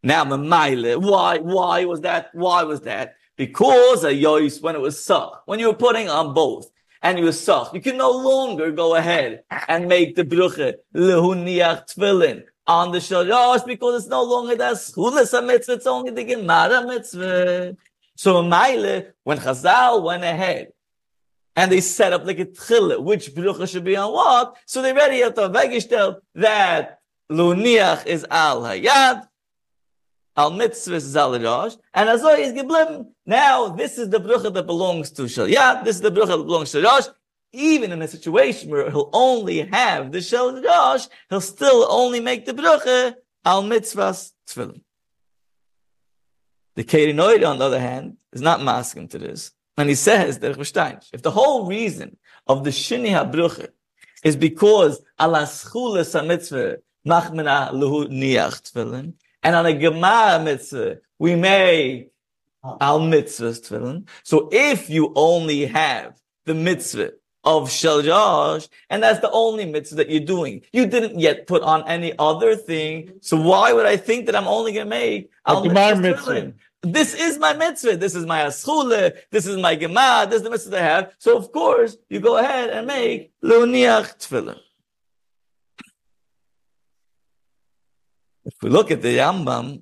Now 0.03 0.23
mamayle, 0.25 1.01
why 1.01 1.39
why 1.39 1.85
was 1.85 2.01
that? 2.01 2.29
Why 2.33 2.63
was 2.63 2.81
that? 2.81 3.15
Because 3.35 4.03
a 4.03 4.11
yois 4.11 4.61
when 4.61 4.75
it 4.75 4.81
was 4.81 5.03
sach, 5.03 5.41
when 5.45 5.59
you 5.59 5.67
were 5.67 5.81
putting 5.85 6.07
on 6.09 6.33
both, 6.33 6.69
and 7.01 7.17
you 7.17 7.25
were 7.25 7.31
sach, 7.31 7.73
you 7.73 7.81
can 7.81 7.97
no 7.97 8.11
longer 8.11 8.71
go 8.71 8.95
ahead 8.95 9.43
and 9.67 9.87
make 9.87 10.15
the 10.15 10.23
bruche 10.23 10.75
lehuniach 10.95 11.95
tefillin 11.95 12.43
on 12.67 12.91
the 12.91 12.99
shalosh 12.99 13.65
because 13.65 14.03
it's 14.03 14.09
no 14.09 14.23
longer 14.23 14.55
that 14.55 14.75
schulas 14.75 15.33
mitzvah, 15.45 15.73
it's 15.73 15.87
only 15.87 16.11
the 16.11 16.23
gemara 16.23 16.85
mitzvah. 16.85 17.75
So 18.15 18.41
Maile, 18.41 19.13
when 19.23 19.37
Chazal 19.37 20.03
went 20.03 20.23
ahead 20.23 20.69
and 21.57 21.71
they 21.71 21.81
set 21.81 22.13
up 22.13 22.23
like 22.23 22.37
a 22.39 22.45
tchille, 22.45 23.03
which 23.03 23.33
brucha 23.33 23.67
should 23.67 23.83
be 23.83 23.97
on 23.97 24.13
what, 24.13 24.55
so 24.67 24.81
they 24.81 24.91
already 24.91 25.19
have 25.21 25.33
to 25.33 25.49
vegistel 25.49 26.19
that 26.35 26.99
Luniach 27.31 28.05
is 28.05 28.25
al 28.29 28.61
hayad, 28.61 29.27
al 30.37 30.51
mitzvah 30.51 30.95
is 30.95 31.17
al 31.17 31.37
rosh, 31.37 31.73
and 31.95 32.09
azoy 32.09 32.37
is 32.39 32.53
geblim. 32.53 33.07
Now, 33.25 33.69
this 33.69 33.97
is 33.97 34.09
the 34.09 34.19
brucha 34.19 34.53
that 34.53 34.67
belongs 34.67 35.09
to 35.11 35.27
shal 35.27 35.47
yad, 35.47 35.83
this 35.83 35.95
is 35.95 36.01
the 36.03 36.11
brucha 36.11 36.37
that 36.37 36.43
belongs 36.45 36.71
to 36.73 36.81
rosh, 36.83 37.07
even 37.51 37.91
in 37.91 38.03
a 38.03 38.07
situation 38.07 38.69
where 38.69 38.91
he'll 38.91 39.09
only 39.11 39.61
have 39.61 40.11
the 40.11 40.21
shal 40.21 40.61
rosh, 40.61 41.07
he'll 41.31 41.41
still 41.41 41.87
only 41.89 42.19
make 42.19 42.45
the 42.45 42.53
brucha 42.53 43.15
al 43.43 43.63
mitzvahs 43.63 44.31
tefillin. 44.47 44.81
The 46.75 46.83
Kerinoid, 46.83 47.43
on 47.43 47.57
the 47.57 47.65
other 47.65 47.79
hand, 47.79 48.17
is 48.31 48.41
not 48.41 48.61
masking 48.61 49.07
to 49.07 49.17
this. 49.17 49.51
And 49.77 49.89
he 49.89 49.95
says, 49.95 50.39
if 50.41 51.21
the 51.21 51.31
whole 51.31 51.67
reason 51.67 52.17
of 52.47 52.63
the 52.63 52.71
Shini 52.71 53.09
HaBruche 53.09 53.67
is 54.23 54.35
because 54.35 55.01
ala 55.21 55.43
schules 55.43 56.15
mitzvah 56.25 56.77
machmena 57.07 57.71
luhu 57.71 58.07
niach 58.07 58.71
tefillin, 58.71 59.13
and 59.43 59.55
on 59.55 59.65
a 59.67 59.73
gemara 59.73 60.43
mitzvah 60.43 60.97
we 61.19 61.35
may 61.35 62.07
al 62.63 62.99
mitzvahs 62.99 63.61
tefillin. 63.61 64.07
So 64.23 64.49
if 64.51 64.89
you 64.89 65.13
only 65.15 65.67
have 65.67 66.19
the 66.45 66.55
mitzvah 66.55 67.11
of 67.43 67.71
shel 67.71 68.03
yash, 68.03 68.67
and 68.89 69.03
that's 69.03 69.19
the 69.19 69.31
only 69.31 69.65
mitzvah 69.65 69.97
that 69.97 70.09
you're 70.09 70.19
doing, 70.19 70.63
you 70.73 70.87
didn't 70.87 71.19
yet 71.19 71.45
put 71.45 71.61
on 71.61 71.87
any 71.87 72.13
other 72.17 72.55
thing. 72.55 73.13
So 73.21 73.39
why 73.39 73.73
would 73.73 73.85
I 73.85 73.95
think 73.95 74.25
that 74.25 74.35
I'm 74.35 74.47
only 74.47 74.73
going 74.73 74.87
to 74.87 74.89
make 74.89 75.29
al 75.45 75.63
mitzvah. 75.63 76.53
This 76.83 77.13
is 77.13 77.39
my 77.39 77.53
mitzvah. 77.53 77.97
This 77.97 78.15
is 78.15 78.25
my 78.25 78.41
aschule. 78.41 79.17
This 79.31 79.45
is 79.45 79.57
my 79.57 79.75
gemah. 79.75 80.29
This 80.29 80.37
is 80.37 80.43
the 80.43 80.49
mitzvah 80.49 80.77
I 80.77 80.81
have. 80.81 81.15
So 81.17 81.37
of 81.37 81.51
course 81.51 81.97
you 82.09 82.19
go 82.19 82.37
ahead 82.37 82.69
and 82.69 82.87
make 82.87 83.31
leoniach 83.43 84.17
tefillin. 84.19 84.59
If 88.45 88.53
we 88.61 88.69
look 88.69 88.91
at 88.91 89.01
the 89.01 89.17
Yambam, 89.17 89.81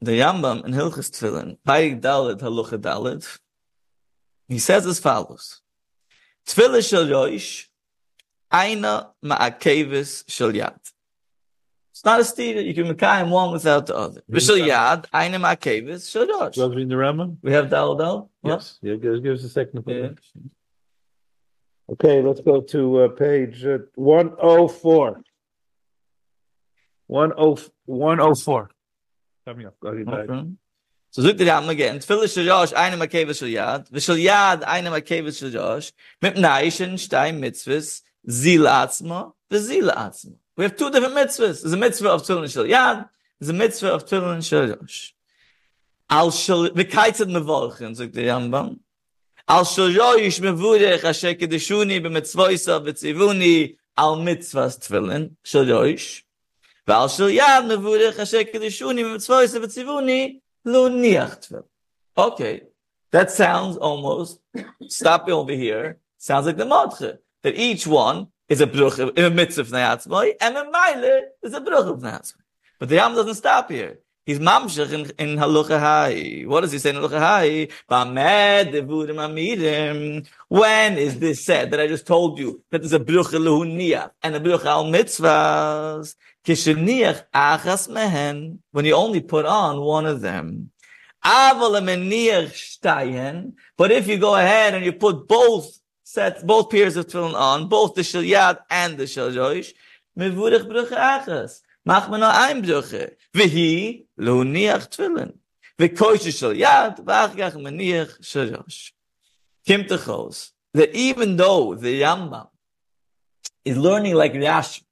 the 0.00 0.12
Yambam 0.12 0.64
in 0.64 0.72
Hilchas 0.72 1.10
Tefillin, 1.10 1.56
Payik 1.64 2.00
Dalet 2.00 2.40
Halucha 2.40 2.78
Dalet, 2.78 3.38
he 4.48 4.58
says 4.58 4.84
as 4.86 4.98
follows: 4.98 5.60
Tefillah 6.46 6.86
shel 6.86 7.06
Yoish, 7.06 7.66
Aina 8.52 9.10
Ma'akevis 9.24 10.24
shel 10.28 10.50
Yad. 10.52 10.80
It's 12.00 12.04
not 12.06 12.18
a 12.18 12.24
steer. 12.24 12.62
You 12.62 12.72
can 12.72 12.88
make 12.88 13.30
one 13.30 13.52
without 13.52 13.84
the 13.84 13.94
other. 13.94 14.22
V'shel 14.32 14.66
Yad, 14.66 15.04
Aina 15.14 15.38
Ma'akevis 15.38 16.10
shel 16.10 16.26
Yoish. 16.26 16.56
You 16.56 16.74
read 16.74 16.88
the 16.88 16.94
Rambam? 16.94 17.36
We 17.42 17.52
have 17.52 17.68
Dal 17.68 17.94
Dal. 17.94 18.30
Yes. 18.42 18.78
Yeah, 18.80 18.94
give, 18.94 19.22
give 19.22 19.34
us 19.34 19.44
a 19.44 19.50
second. 19.50 19.84
Yeah. 19.86 20.08
Okay, 21.92 22.22
let's 22.22 22.40
go 22.40 22.62
to 22.62 23.00
uh, 23.00 23.08
page 23.08 23.66
uh, 23.66 23.80
104. 23.96 25.12
10 25.12 25.24
104. 27.84 28.70
Coming 29.44 29.66
up. 29.66 29.74
Go 29.80 29.88
ahead, 29.88 30.56
So 31.10 31.20
look 31.20 31.36
the 31.36 31.44
Rambam 31.44 31.68
again. 31.68 31.98
Tefillah 31.98 32.32
shel 32.32 32.44
Yosh, 32.44 32.72
Aina 32.72 32.96
Ma'akevis 32.96 33.40
shel 33.40 33.48
Yad. 33.48 33.90
V'shel 33.90 34.24
Yad, 34.24 34.66
Aina 34.66 34.90
Ma'akevis 34.90 35.38
shel 35.38 35.50
Yosh. 35.50 35.92
Mit 36.22 36.36
Naishin, 36.36 36.94
Shtayim 36.94 37.40
Mitzvahs, 37.40 38.00
Zil 38.26 38.62
Atzma, 38.62 39.34
V'Zil 39.50 39.94
Atzma. 39.94 40.36
We 40.60 40.64
have 40.64 40.76
two 40.76 40.90
different 40.90 41.14
mitzvahs. 41.14 41.62
There's 41.62 41.72
a 41.72 41.76
mitzvah 41.78 42.10
of 42.10 42.22
Tefillin 42.22 42.52
Shel 42.52 42.64
Yad. 42.64 43.08
There's 43.38 43.48
a 43.48 43.54
mitzvah 43.54 43.94
of 43.94 44.04
Tefillin 44.04 44.46
Shel 44.46 44.68
Yosh. 44.68 45.14
Al 46.10 46.30
Shel... 46.30 46.68
V'kaitzet 46.68 47.30
mevorchen, 47.30 47.96
sagt 47.96 48.12
der 48.12 48.24
Rambam. 48.24 48.78
Al 49.48 49.64
Shel 49.64 49.88
Yosh 49.88 50.38
mevurech 50.40 51.02
asher 51.02 51.32
kedeshuni 51.32 52.02
b'mitzvoysa 52.02 52.84
v'tzivuni 52.84 53.78
al 53.96 54.18
mitzvahs 54.18 54.78
Tefillin 54.78 55.30
Shel 55.42 55.66
Yosh. 55.66 56.24
V'al 56.86 57.08
Shel 57.08 57.28
Yad 57.28 57.64
mevurech 57.64 58.18
asher 58.18 58.44
kedeshuni 58.44 59.02
b'mitzvoysa 59.02 59.64
v'tzivuni 59.64 60.42
lo 60.66 60.90
niach 60.90 61.48
Tefillin. 61.48 61.64
Okay. 62.18 62.60
That 63.12 63.30
sounds 63.30 63.78
almost, 63.78 64.40
stopping 64.88 65.32
over 65.32 65.52
here, 65.52 66.00
sounds 66.18 66.44
like 66.44 66.58
the 66.58 66.64
Madche. 66.64 67.16
That 67.44 67.54
each 67.56 67.86
one 67.86 68.28
is 68.50 68.60
a 68.60 68.66
bruch, 68.66 68.98
in 68.98 69.24
a 69.24 69.30
mitzvah 69.30 69.62
of 69.62 69.68
Neatzmai, 69.68 70.32
and 70.40 70.56
a 70.56 70.64
Meile 70.64 71.20
is 71.42 71.54
a 71.54 71.60
bruch 71.60 71.86
of 71.86 72.00
Neatzmai. 72.00 72.42
But 72.78 72.88
the 72.90 72.96
Yam 72.96 73.14
doesn't 73.14 73.36
stop 73.36 73.70
here. 73.70 74.00
He's 74.26 74.38
mamshach 74.38 74.92
in, 74.92 75.10
in 75.18 75.38
Halucha 75.38 75.80
Hai. 75.80 76.42
What 76.46 76.60
does 76.60 76.72
he 76.72 76.78
say 76.78 76.90
in 76.90 76.96
Halucha 76.96 77.18
Hai? 77.18 77.68
Ba'med 77.90 78.72
devurim 78.72 79.16
amirim. 79.16 80.26
When 80.48 80.98
is 80.98 81.18
this 81.18 81.44
said 81.44 81.70
that 81.70 81.80
I 81.80 81.86
just 81.86 82.06
told 82.06 82.38
you 82.38 82.62
that 82.70 82.80
there's 82.80 82.92
a 82.92 83.00
bruch 83.00 83.28
lehunia 83.28 84.10
and 84.22 84.36
a 84.36 84.40
bruch 84.40 84.64
al 84.64 84.84
mitzvahs? 84.84 86.16
Kisheniach 86.44 87.24
achas 87.34 87.88
mehen. 87.88 88.58
When 88.72 88.84
you 88.84 88.94
only 88.94 89.20
put 89.20 89.46
on 89.46 89.80
one 89.80 90.06
of 90.06 90.20
them. 90.20 90.70
Aval. 91.24 91.74
But 93.76 93.90
if 93.90 94.06
you 94.06 94.18
go 94.18 94.36
ahead 94.36 94.74
and 94.74 94.84
you 94.84 94.92
put 94.92 95.26
both 95.26 95.79
sets, 96.10 96.42
both 96.42 96.70
pairs 96.70 96.96
of 96.96 97.06
tefillin 97.06 97.34
on, 97.34 97.68
both 97.68 97.94
the 97.94 98.02
shel 98.02 98.58
and 98.68 98.98
the 98.98 99.06
shel 99.06 99.30
joish, 99.30 99.72
mevurich 100.18 100.68
bruch 100.68 100.90
achas. 100.90 101.60
Mach 101.84 102.10
nur 102.10 102.24
ein 102.24 102.62
bruche. 102.62 103.12
Vehi 103.34 104.06
lo 104.16 104.42
niach 104.42 104.88
tefillin. 104.88 105.34
V'achgach 105.78 107.54
meniach 107.54 108.24
shel 108.24 108.48
joish. 108.48 108.92
Kim 109.64 109.84
techos. 109.84 110.50
That 110.74 110.94
even 110.94 111.36
though 111.36 111.74
the 111.74 112.02
Rambam 112.02 112.48
is 113.64 113.76
learning 113.76 114.14
like 114.14 114.32
Rashi, 114.32 114.82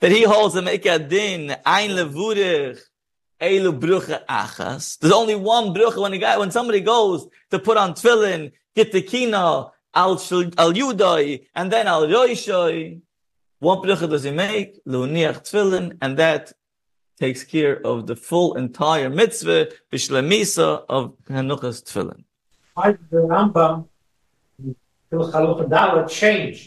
that 0.00 0.12
he 0.12 0.22
holds 0.22 0.54
a 0.54 0.62
make 0.62 0.86
a 0.86 0.98
din 1.00 1.56
ein 1.66 1.90
levurich 1.90 2.78
elu 3.40 3.78
bruche 3.78 4.24
achas. 4.26 4.98
There's 4.98 5.12
only 5.12 5.34
one 5.34 5.74
bruche 5.74 6.00
when 6.00 6.12
a 6.12 6.18
guy 6.18 6.38
when 6.38 6.52
somebody 6.52 6.80
goes 6.80 7.26
to 7.50 7.58
put 7.58 7.76
on 7.76 7.94
tefillin, 7.94 8.52
get 8.76 8.92
the 8.92 9.02
kina 9.02 9.72
al 10.04 10.14
shul- 10.26 10.54
al 10.64 10.72
yudai 10.80 11.24
and 11.58 11.66
then 11.72 11.84
al 11.96 12.04
yoishoi. 12.14 13.00
One 13.70 13.78
bruche 13.82 14.06
does 14.12 14.24
he 14.28 14.32
make 14.46 14.70
leuniach 14.92 15.38
tefillin, 15.46 15.86
and 16.02 16.12
that 16.22 16.44
takes 17.22 17.42
care 17.54 17.74
of 17.90 17.96
the 18.08 18.16
full 18.28 18.50
entire 18.64 19.10
mitzvah 19.20 19.62
bishlemisa 19.90 20.68
of 20.96 21.02
hanuchas 21.36 21.78
tefillin. 21.86 22.20
Why 22.74 22.92
did 22.92 23.10
the 23.10 23.22
Rambam, 23.32 23.74
Phil 25.10 25.24
Chalukah 25.32 25.66
Dalet 25.74 26.08
change? 26.20 26.58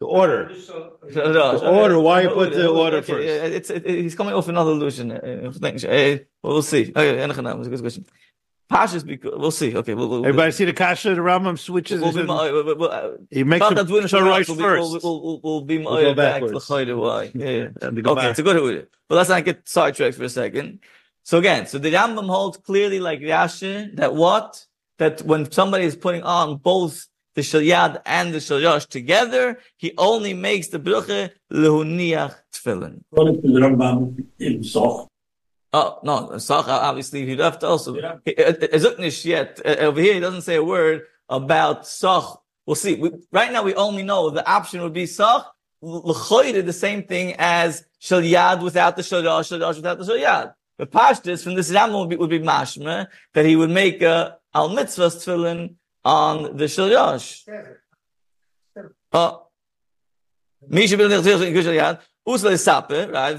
The 0.00 0.06
order. 0.06 0.42
The 0.48 1.68
order, 1.80 1.98
why 2.06 2.16
you 2.22 2.30
put 2.30 2.48
the 2.60 2.68
order 2.84 3.00
first? 3.02 3.26
It's, 3.58 3.70
it, 3.76 3.82
he's 3.86 4.16
coming 4.20 4.34
off 4.38 4.48
another 4.48 4.72
illusion. 4.76 5.06
uh. 5.12 5.16
Uh, 5.18 6.16
we'll 6.42 6.62
see. 6.72 6.84
Okay, 6.96 7.22
okay, 7.22 7.40
a 7.40 7.68
good 7.72 7.80
question. 7.86 8.06
Pashas, 8.70 9.04
because 9.04 9.32
we'll 9.36 9.50
see. 9.50 9.76
Okay, 9.76 9.94
we'll, 9.94 10.08
we'll, 10.08 10.24
Everybody 10.24 10.52
see 10.52 10.64
the 10.64 10.72
kasha? 10.72 11.10
The 11.16 11.20
Rambam 11.20 11.58
switches. 11.58 12.00
we'll 12.00 12.12
be, 12.12 12.18
his- 12.20 12.28
we'll, 12.28 12.64
we'll, 12.64 12.76
we'll, 12.76 12.90
uh, 12.90 13.10
he 13.30 13.42
makes 13.42 13.58
thought 13.60 13.72
a 13.72 13.74
that 13.76 13.88
doing 13.88 14.06
so 14.06 14.20
right 14.24 14.46
we'll, 14.46 14.56
first. 14.56 14.80
We'll, 14.82 15.00
we'll, 15.02 15.22
we'll, 15.22 15.40
we'll 15.42 15.60
be 15.62 15.78
We'll 15.78 15.96
go 15.96 16.02
more 16.04 16.14
back 16.14 16.40
to 16.40 16.46
backwards. 16.46 16.68
the 16.68 16.96
why. 16.96 17.30
Yeah, 17.34 17.48
yeah. 17.48 17.68
Okay, 17.82 18.00
Gemara. 18.02 18.30
it's 18.30 18.38
a 18.38 18.42
good 18.44 18.62
with 18.62 18.76
it. 18.76 18.90
But 19.08 19.16
let's 19.16 19.28
not 19.28 19.44
get 19.44 19.68
sidetracked 19.68 20.16
for 20.16 20.24
a 20.24 20.28
second. 20.28 20.78
So 21.24 21.38
again, 21.38 21.66
so 21.66 21.78
the 21.78 21.92
Rambam 21.92 22.28
holds 22.28 22.58
clearly 22.58 23.00
like 23.00 23.20
Rashi 23.20 23.94
that 23.96 24.14
what? 24.14 24.64
That 24.98 25.22
when 25.22 25.50
somebody 25.50 25.84
is 25.84 25.96
putting 25.96 26.22
on 26.22 26.58
both 26.58 27.06
the 27.34 27.40
Shalyad 27.42 28.02
and 28.06 28.32
the 28.34 28.38
Shalyash 28.38 28.86
together, 28.86 29.58
he 29.78 29.94
only 29.98 30.34
makes 30.34 30.68
the 30.68 30.78
bruche 30.78 31.30
lehuniach 31.52 32.34
tefillin. 32.52 33.00
According 33.12 33.42
to 33.42 33.48
the 33.52 33.60
Rambam 33.60 34.24
in 34.38 34.60
Soch, 34.62 35.08
Oh, 35.72 36.00
no, 36.02 36.36
Sach, 36.38 36.66
obviously, 36.66 37.24
he 37.26 37.36
left 37.36 37.62
also. 37.62 37.94
Yeah. 37.96 38.16
He- 38.24 38.36
uh, 38.36 38.48
uh, 38.50 38.54
Zuknish 38.54 39.24
yet. 39.24 39.60
Uh, 39.64 39.76
Over 39.86 40.00
here, 40.00 40.14
he 40.14 40.20
doesn't 40.20 40.42
say 40.42 40.56
a 40.56 40.64
word 40.64 41.02
about 41.28 41.86
Sach. 41.86 42.40
We'll 42.66 42.74
see. 42.74 42.96
We, 42.96 43.10
right 43.30 43.52
now, 43.52 43.62
we 43.62 43.74
only 43.74 44.02
know 44.02 44.30
the 44.30 44.48
option 44.48 44.82
would 44.82 44.92
be 44.92 45.06
Sach, 45.06 45.46
L'choyre, 45.82 46.60
the 46.62 46.72
same 46.72 47.04
thing 47.04 47.34
as 47.38 47.84
Shal 48.00 48.20
Yad 48.20 48.62
without 48.62 48.96
the 48.96 49.02
Shal 49.02 49.22
Yad, 49.22 49.46
Shal 49.48 49.58
without 49.58 49.98
the 49.98 50.04
Shal 50.04 50.16
Yad. 50.16 50.54
The 50.78 50.86
Pashtus 50.86 51.44
from 51.44 51.54
this 51.54 51.70
Rambam 51.70 52.00
would 52.00 52.08
be, 52.10 52.16
would 52.16 52.30
be 52.30 52.40
Mashma, 52.40 53.06
that 53.34 53.44
he 53.46 53.54
would 53.54 53.70
make 53.70 54.02
a 54.02 54.38
Al 54.54 54.70
Mitzvah's 54.70 55.16
tefillin 55.24 55.74
on 56.04 56.56
the 56.56 56.66
Shal 56.68 56.88
Yash. 56.88 57.44
Oh. 59.12 59.46
Misha 60.68 60.96
bin 60.96 61.10
Zirch 61.10 61.46
in 61.46 61.54
Kushal 61.54 61.76
Yad. 61.78 62.00
Usle 62.26 62.52
Sappe, 62.58 63.10
right, 63.12 63.36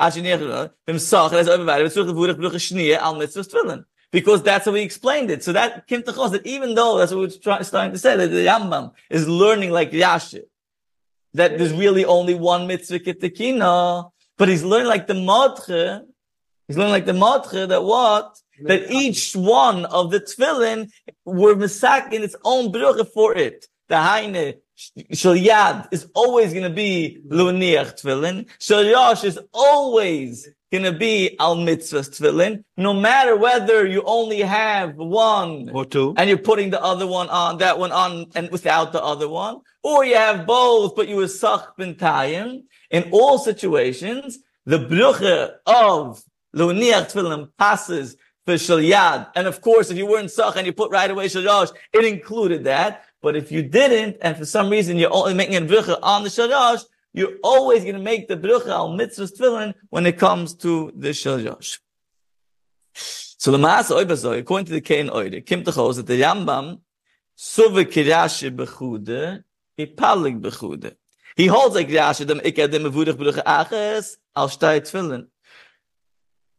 Ushul. 0.00 0.22
Ashi 0.22 0.70
Bim 0.86 0.98
Sach, 0.98 1.30
that's 1.30 1.48
over 1.48 1.64
Bruch 1.64 2.72
Al 2.96 3.14
Mitzvah's 3.14 3.48
tefillin. 3.48 3.84
Because 4.12 4.42
that's 4.42 4.64
how 4.64 4.72
we 4.72 4.80
explained 4.80 5.30
it. 5.30 5.44
So 5.44 5.52
that 5.52 5.86
came 5.86 6.02
to 6.02 6.12
that 6.12 6.42
even 6.44 6.74
though 6.74 6.98
that's 6.98 7.12
what 7.12 7.20
we're 7.20 7.30
trying, 7.62 7.92
to 7.92 7.98
say, 7.98 8.16
that 8.16 8.28
the 8.28 8.46
Rambam 8.46 8.92
is 9.08 9.28
learning 9.28 9.70
like 9.70 9.92
Rashi, 9.92 10.42
that 11.34 11.58
there's 11.58 11.72
really 11.72 12.04
only 12.04 12.34
one 12.34 12.66
mitzvah 12.66 12.98
ketekina, 12.98 14.10
but 14.36 14.48
he's 14.48 14.64
learning 14.64 14.88
like 14.88 15.06
the 15.06 15.14
Madche, 15.14 16.02
he's 16.66 16.76
learning 16.76 16.92
like 16.92 17.06
the 17.06 17.12
Madche 17.12 17.68
that 17.68 17.84
what? 17.84 18.36
That 18.62 18.90
each 18.90 19.36
one 19.36 19.84
of 19.86 20.10
the 20.10 20.20
tefillin 20.20 20.90
were 21.24 21.54
misak 21.54 22.12
in 22.12 22.22
its 22.24 22.34
own 22.44 22.72
brucha 22.72 23.06
for 23.06 23.34
it. 23.34 23.66
The 23.88 24.02
Haine, 24.02 24.54
Shal 25.12 25.34
Yad 25.34 25.88
is 25.90 26.06
always 26.14 26.52
going 26.52 26.64
to 26.64 26.70
be 26.70 27.20
Luniach 27.28 28.00
tefillin. 28.00 28.46
Shal 28.58 29.24
is 29.24 29.38
always 29.52 30.48
going 30.72 30.84
to 30.84 30.92
be 30.92 31.36
Al 31.38 31.56
Mitzvah's 31.56 32.08
tefillin. 32.08 32.64
No 32.76 32.92
matter 32.94 33.36
whether 33.36 33.86
you 33.86 34.02
only 34.06 34.40
have 34.40 34.96
one 34.96 35.70
Or 35.70 35.84
two. 35.84 36.14
and 36.16 36.28
you're 36.28 36.38
putting 36.38 36.70
the 36.70 36.82
other 36.82 37.06
one 37.06 37.28
on, 37.28 37.58
that 37.58 37.78
one 37.78 37.92
on, 37.92 38.26
and 38.34 38.50
without 38.50 38.92
the 38.92 39.02
other 39.02 39.28
one, 39.28 39.60
or 39.82 40.04
you 40.04 40.14
have 40.16 40.46
both, 40.46 40.94
but 40.96 41.08
you 41.08 41.16
were 41.16 41.28
sach 41.28 41.76
b'ntayim. 41.78 42.62
In 42.90 43.08
all 43.12 43.38
situations, 43.38 44.38
the 44.66 44.78
brucha 44.78 45.54
of 45.66 46.22
Luniach 46.54 47.12
tefillin 47.12 47.48
passes 47.58 48.16
for 48.46 48.54
shalyad. 48.54 49.28
And 49.34 49.46
of 49.46 49.60
course, 49.60 49.90
if 49.90 49.96
you 49.96 50.06
weren't 50.06 50.30
sach 50.30 50.56
and 50.56 50.66
you 50.66 50.72
put 50.72 50.90
right 50.90 51.10
away 51.10 51.26
shalash, 51.26 51.72
it 51.92 52.04
included 52.04 52.64
that. 52.64 53.04
But 53.22 53.36
if 53.36 53.52
you 53.52 53.62
didn't, 53.62 54.16
and 54.22 54.36
for 54.36 54.44
some 54.44 54.70
reason 54.70 54.96
you're 54.96 55.12
only 55.12 55.34
making 55.34 55.56
a 55.56 55.60
brucha 55.60 55.98
on 56.02 56.22
the 56.22 56.30
shalash, 56.30 56.84
you're 57.12 57.36
always 57.42 57.82
going 57.82 57.96
to 57.96 58.02
make 58.02 58.28
the 58.28 58.36
brucha 58.36 58.68
al 58.68 58.96
mitzvah's 58.96 59.32
tefillin 59.32 59.74
when 59.90 60.06
it 60.06 60.18
comes 60.18 60.54
to 60.56 60.92
the 60.96 61.10
shalash. 61.10 61.78
So 62.94 63.50
the 63.50 63.58
Maas 63.58 63.90
Oibazoi, 63.90 64.40
according 64.40 64.66
to 64.66 64.72
the 64.72 64.80
Kain 64.80 65.08
Oide, 65.08 65.44
Kim 65.46 65.64
Techos, 65.64 65.96
that 65.96 66.06
the 66.06 66.20
Rambam, 66.20 66.80
Suve 67.34 67.86
Kirashe 67.86 68.54
Bechude, 68.54 69.42
he 69.76 69.86
Palig 69.86 70.40
Bechude. 70.40 70.94
He 71.36 71.46
holds 71.46 71.74
like 71.74 71.88
Kirashe, 71.88 72.26
dem 72.26 72.40
Ikke 72.40 72.70
dem 72.70 72.82
Mevudig 72.82 73.14
Bruche 73.14 73.42
Aches, 73.46 74.18
al 74.36 74.48
Stai 74.48 74.80
Tfilin. 74.80 75.26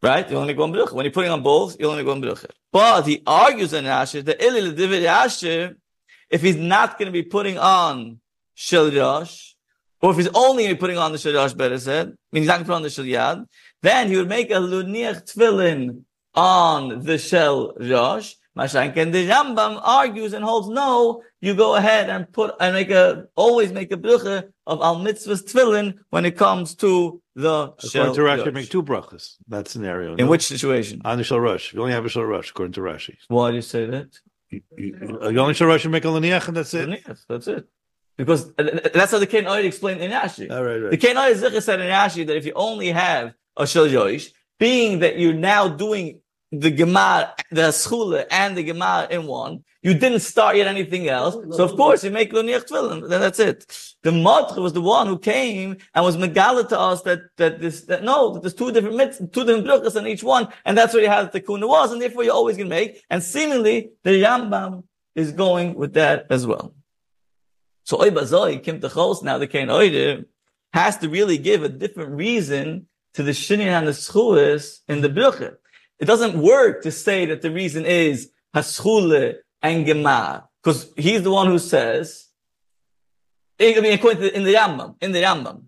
Right? 0.01 0.27
You 0.31 0.37
only 0.37 0.55
go 0.55 0.63
on 0.63 0.73
Bruche. 0.73 0.91
When 0.93 1.05
you're 1.05 1.13
putting 1.13 1.29
on 1.29 1.43
both, 1.43 1.79
you 1.79 1.87
only 1.87 2.03
go 2.03 2.11
on 2.11 2.21
Bruche. 2.21 2.47
But 2.71 3.05
he 3.05 3.21
argues 3.27 3.73
in 3.73 3.85
Rashi, 3.85 4.25
the 4.25 4.43
Ili 4.43 4.71
Ledivid 4.71 5.03
Rashi, 5.03 5.75
if 6.31 6.41
he's 6.41 6.55
not 6.55 6.97
going 6.97 7.07
to 7.07 7.11
be 7.11 7.23
putting 7.23 7.57
on 7.57 8.19
Shel 8.55 8.87
or 10.01 10.11
if 10.11 10.17
he's 10.17 10.29
only 10.29 10.63
going 10.63 10.69
to 10.69 10.75
be 10.75 10.79
putting 10.79 10.97
on 10.97 11.11
the 11.11 11.17
Shel 11.17 11.33
Rosh, 11.33 11.53
better 11.53 11.77
said, 11.77 12.07
I 12.07 12.11
mean, 12.31 12.43
he's 12.43 12.47
not 12.47 12.55
going 12.55 12.65
to 12.65 12.69
put 12.69 12.75
on 12.75 12.81
the 12.81 12.89
Shel 12.89 13.05
Yad, 13.05 13.45
then 13.81 14.07
he 14.07 14.17
would 14.17 14.29
make 14.29 14.49
a 14.49 14.55
Luniach 14.55 15.31
Tfilin 15.31 16.03
on 16.33 17.03
the 17.03 17.17
Shel 17.17 17.73
Rosh. 17.79 18.33
Mashanken, 18.57 19.13
the 19.13 19.29
Rambam 19.29 19.79
argues 19.81 20.33
and 20.33 20.43
holds, 20.43 20.67
no, 20.67 21.23
you 21.39 21.53
go 21.53 21.75
ahead 21.75 22.09
and 22.09 22.29
put, 22.33 22.53
and 22.59 22.73
make 22.73 22.89
a, 22.89 23.27
always 23.35 23.71
make 23.71 23.93
a 23.93 23.97
brucha 23.97 24.49
of 24.67 24.81
Al 24.81 24.97
Mitzvah's 24.97 25.43
Tfilin 25.43 25.99
when 26.09 26.25
it 26.25 26.35
comes 26.35 26.75
to 26.75 27.21
the 27.35 27.73
Shel 27.79 28.11
According 28.11 28.15
to 28.15 28.43
Rashi, 28.49 28.53
make 28.53 28.69
two 28.69 28.83
brachas. 28.83 29.35
That 29.47 29.69
scenario. 29.69 30.15
In 30.15 30.25
no? 30.25 30.27
which 30.27 30.45
situation? 30.45 31.01
On 31.05 31.17
the 31.17 31.23
Shal 31.23 31.39
Rosh. 31.39 31.73
You 31.73 31.79
only 31.79 31.93
have 31.93 32.05
a 32.05 32.09
Shal 32.09 32.25
Rosh, 32.25 32.49
according 32.49 32.73
to 32.73 32.81
Rashi. 32.81 33.15
Why 33.29 33.51
do 33.51 33.55
you 33.55 33.61
say 33.61 33.85
that? 33.85 34.19
You, 34.51 34.61
you, 34.77 35.19
you 35.31 35.39
only 35.39 35.53
Shal 35.53 35.67
Rosh, 35.67 35.83
you 35.85 35.89
make 35.89 36.05
a 36.05 36.09
Laniach, 36.09 36.47
and 36.47 36.57
that's 36.57 36.73
it. 36.73 37.03
That's 37.27 37.47
it. 37.47 37.67
Because 38.17 38.53
that's 38.53 39.11
how 39.11 39.19
the 39.19 39.25
Ken 39.27 39.45
Oid 39.45 39.63
explained 39.65 40.01
in 40.01 40.11
Rashi. 40.11 40.47
Ah, 40.51 40.57
All 40.57 40.63
right, 40.63 40.77
The 40.77 40.87
right. 40.89 41.01
Ken 41.01 41.15
Oid 41.15 41.61
said 41.61 41.79
in 41.79 41.87
Rashi 41.87 42.27
that 42.27 42.35
if 42.35 42.45
you 42.45 42.53
only 42.55 42.89
have 42.89 43.33
a 43.57 43.63
Yoish, 43.63 44.31
being 44.59 44.99
that 44.99 45.17
you're 45.17 45.33
now 45.33 45.67
doing 45.67 46.20
the 46.51 46.71
Gemar, 46.71 47.31
the 47.49 47.71
Schule 47.71 48.25
and 48.29 48.57
the 48.57 48.63
Gemar 48.67 49.09
in 49.09 49.25
one, 49.25 49.63
you 49.81 49.93
didn't 49.93 50.19
start 50.19 50.57
yet 50.57 50.67
anything 50.67 51.07
else. 51.07 51.35
So 51.55 51.63
of 51.63 51.75
course 51.75 52.03
you 52.03 52.11
make 52.11 52.31
Luniach 52.33 53.09
then 53.09 53.21
that's 53.21 53.39
it. 53.39 53.65
The 54.03 54.11
Matre 54.11 54.61
was 54.61 54.73
the 54.73 54.81
one 54.81 55.07
who 55.07 55.17
came 55.17 55.77
and 55.95 56.05
was 56.05 56.17
megala 56.17 56.67
to 56.69 56.79
us 56.79 57.01
that, 57.03 57.21
that 57.37 57.61
this, 57.61 57.81
that 57.85 58.03
no, 58.03 58.33
that 58.33 58.41
there's 58.41 58.53
two 58.53 58.71
different 58.71 58.97
mitz, 58.97 59.17
two 59.31 59.45
different 59.45 59.65
brachas 59.65 59.95
in 59.95 60.07
each 60.07 60.23
one, 60.23 60.49
and 60.65 60.77
that's 60.77 60.93
what 60.93 61.01
you 61.01 61.09
had 61.09 61.31
the 61.31 61.39
Kuna 61.39 61.67
was, 61.67 61.91
and 61.91 62.01
therefore 62.01 62.23
you're 62.23 62.33
always 62.33 62.57
going 62.57 62.69
to 62.69 62.75
make, 62.75 63.03
and 63.09 63.23
seemingly 63.23 63.91
the 64.03 64.21
Yambam 64.21 64.83
is 65.15 65.31
going 65.31 65.73
with 65.73 65.93
that 65.93 66.27
as 66.29 66.45
well. 66.45 66.75
So 67.83 68.01
Oy 68.01 68.09
Bazoi, 68.09 68.61
Kim 68.61 68.79
Techos, 68.79 69.23
now 69.23 69.37
the 69.37 69.47
Kain 69.47 69.67
Oide, 69.67 70.25
has 70.73 70.97
to 70.97 71.09
really 71.09 71.37
give 71.37 71.63
a 71.63 71.69
different 71.69 72.11
reason 72.11 72.87
to 73.13 73.23
the 73.23 73.31
Shinyan 73.31 73.79
and 73.79 73.87
the 73.87 73.91
Schulis 73.91 74.79
in 74.87 75.01
the 75.01 75.09
Bruche. 75.09 75.55
It 76.01 76.05
doesn't 76.05 76.35
work 76.35 76.81
to 76.81 76.91
say 76.91 77.27
that 77.27 77.43
the 77.43 77.51
reason 77.51 77.85
is 77.85 78.31
Haschule 78.55 79.35
and 79.61 79.85
Gemar, 79.85 80.47
because 80.61 80.91
he's 80.97 81.21
the 81.21 81.29
one 81.29 81.47
who 81.47 81.59
says, 81.59 82.27
I 83.59 83.79
mean, 83.79 83.93
according 83.93 84.21
to, 84.23 84.35
in 84.35 84.43
the 84.43 84.55
Rambam, 84.55 84.95
in 84.99 85.11
the 85.11 85.21
Rambam. 85.21 85.65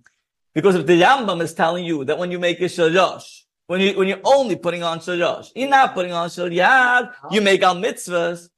Because 0.56 0.74
if 0.74 0.88
the 0.88 1.00
Rambam 1.00 1.40
is 1.42 1.54
telling 1.54 1.86
you 1.86 2.04
that 2.06 2.18
when 2.18 2.32
you 2.32 2.40
make 2.40 2.60
a 2.62 2.64
Shalosh, 2.64 3.44
when 3.68 3.80
you, 3.80 3.96
when 3.96 4.08
you're 4.08 4.22
only 4.24 4.56
putting 4.56 4.82
on 4.82 5.00
Shalosh, 5.00 5.52
you're 5.56 5.70
not 5.70 5.94
putting 5.94 6.12
on 6.12 6.32
Shal 6.32 6.50
Yad, 6.50 7.14
you 7.30 7.40
make 7.40 7.62
al 7.62 7.76
mitzvahs, 7.76 8.50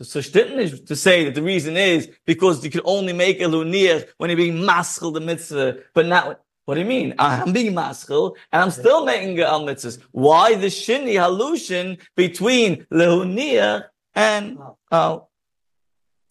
so 0.00 0.20
stimmt 0.20 0.56
nicht 0.56 0.86
to 0.86 0.94
say 0.94 1.24
that 1.24 1.34
the 1.34 1.42
reason 1.42 1.76
is 1.76 2.10
because 2.26 2.64
you 2.64 2.70
can 2.70 2.80
only 2.84 3.12
make 3.12 3.40
a 3.40 3.44
lunir 3.44 4.06
when 4.18 4.30
you're 4.30 4.36
being 4.36 4.58
maschel 4.58 5.12
the 5.12 5.20
mitzvah, 5.20 5.78
but 5.94 6.06
not, 6.06 6.40
what 6.64 6.74
do 6.74 6.80
you 6.80 6.86
mean? 6.86 7.14
I'm 7.18 7.52
being 7.52 7.74
maschel 7.74 8.36
and 8.52 8.62
I'm 8.62 8.70
still 8.70 9.04
making 9.04 9.38
al 9.40 9.62
mitzvahs. 9.62 10.00
Why 10.12 10.54
the 10.54 10.66
shini 10.66 11.14
hallusion 11.14 12.00
between 12.16 12.86
lehunia 12.92 13.84
and 14.14 14.58
al, 14.90 15.30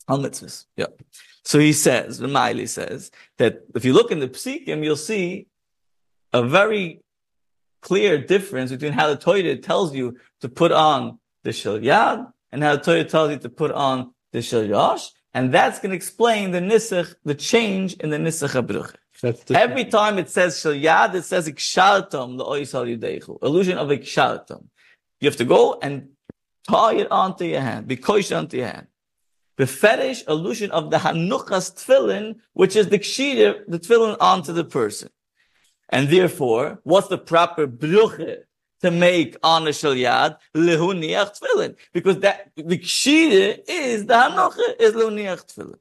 al 0.08 0.20
mitzvahs? 0.20 0.66
Yeah. 0.75 0.88
So 1.46 1.60
he 1.60 1.74
says, 1.74 2.22
Ramaili 2.22 2.68
says, 2.70 3.12
that 3.38 3.63
if 3.75 3.84
you 3.84 3.94
look 3.94 4.12
in 4.12 4.20
the 4.20 4.30
psikim, 4.30 4.84
you'll 4.84 4.96
see 4.96 5.48
a 6.32 6.42
very 6.42 7.02
clear 7.82 8.18
difference 8.18 8.72
between 8.72 8.94
how 8.94 9.07
the 9.10 9.18
Torah 9.18 9.57
tells 9.57 9.94
you 9.94 10.18
to 10.40 10.50
put 10.50 10.72
on 10.72 11.20
the 11.44 11.51
Shal 11.51 11.79
Yad 11.79 12.31
and 12.51 12.64
how 12.64 12.77
the 12.77 12.81
Torah 12.81 13.03
tells 13.03 13.31
you 13.31 13.38
to 13.38 13.50
put 13.50 13.72
on 13.72 14.14
the 14.31 14.42
Shal 14.42 15.00
And 15.34 15.53
that's 15.53 15.79
going 15.79 15.92
to 15.92 15.96
explain 15.96 16.51
the 16.51 16.60
Nisach, 16.60 17.14
the 17.25 17.36
change 17.36 17.96
in 17.96 18.10
the 18.10 18.18
Nisach 18.18 18.62
HaBruch. 18.62 18.96
That's 19.24 19.42
the, 19.46 19.57
Every 19.57 19.86
time 19.86 20.20
it 20.20 20.29
says 20.29 20.59
Shal 20.59 20.74
Yad, 20.74 21.16
it 21.16 21.24
says 21.24 21.48
Ikshartam, 21.48 22.38
the 22.38 22.44
Oisal 22.44 22.86
Yudeichu. 22.86 23.42
Illusion 23.42 23.77
of 23.77 23.88
Ikshartam. 23.88 24.66
You 25.22 25.29
have 25.29 25.38
to 25.38 25.46
go 25.46 25.79
and 25.81 26.09
tie 26.70 26.96
it 26.96 27.09
onto 27.09 27.46
your 27.46 27.62
hand, 27.62 27.88
be 27.88 27.96
kosher 27.96 28.36
onto 28.36 28.57
your 28.57 28.68
hand. 28.68 28.88
The 29.55 29.66
fetish 29.66 30.25
illusion 30.27 30.72
of 30.72 30.92
the 30.92 30.98
Hanukkah's 30.98 31.72
tefillin, 31.72 32.40
which 32.51 32.75
is 32.75 32.90
the 32.90 33.00
kshir, 33.00 33.62
the 33.66 33.79
tefillin 33.79 34.18
onto 34.20 34.51
the 34.51 34.66
person. 34.66 35.09
And 35.88 36.09
therefore, 36.09 36.79
what's 36.83 37.07
the 37.07 37.18
proper 37.18 37.66
bruche 37.66 38.40
to 38.81 38.92
make 38.92 39.38
on 39.42 39.66
a 39.70 39.72
shal 39.72 39.94
yad? 39.94 40.36
Lehuniach 40.53 41.40
tefillin. 41.40 41.77
Because 41.94 42.20
that, 42.20 42.51
the 42.57 42.77
kshir 42.77 43.57
is, 43.70 44.05
the 44.05 44.16
Hanukkah 44.16 44.81
is 44.81 44.94
lehuniach 44.94 45.46
tefillin. 45.46 45.79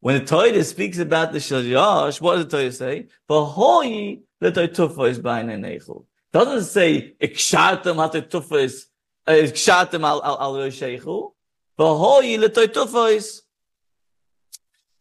When 0.00 0.18
the 0.18 0.24
Torah 0.24 0.64
speaks 0.64 0.98
about 0.98 1.32
the 1.32 1.38
Shalyash, 1.38 2.20
what 2.20 2.36
does 2.36 2.46
the 2.46 2.50
Torah 2.50 2.72
say? 2.72 3.06
V'hoi 3.28 4.22
l'toitufo 4.40 5.08
is 5.08 5.18
b'ayin 5.18 5.60
neichel. 5.60 6.04
Doesn't 6.32 6.64
say, 6.64 7.16
ikshartam 7.20 7.96
ha'toitufo 7.96 8.62
is, 8.62 8.86
uh, 9.26 9.32
ikshartam 9.32 10.02
al, 10.02 10.22
al, 10.24 10.40
al 10.40 10.54
rosheichu. 10.54 11.32
V'hoi 11.78 12.38
l'toitufo 12.38 13.14
is. 13.14 13.42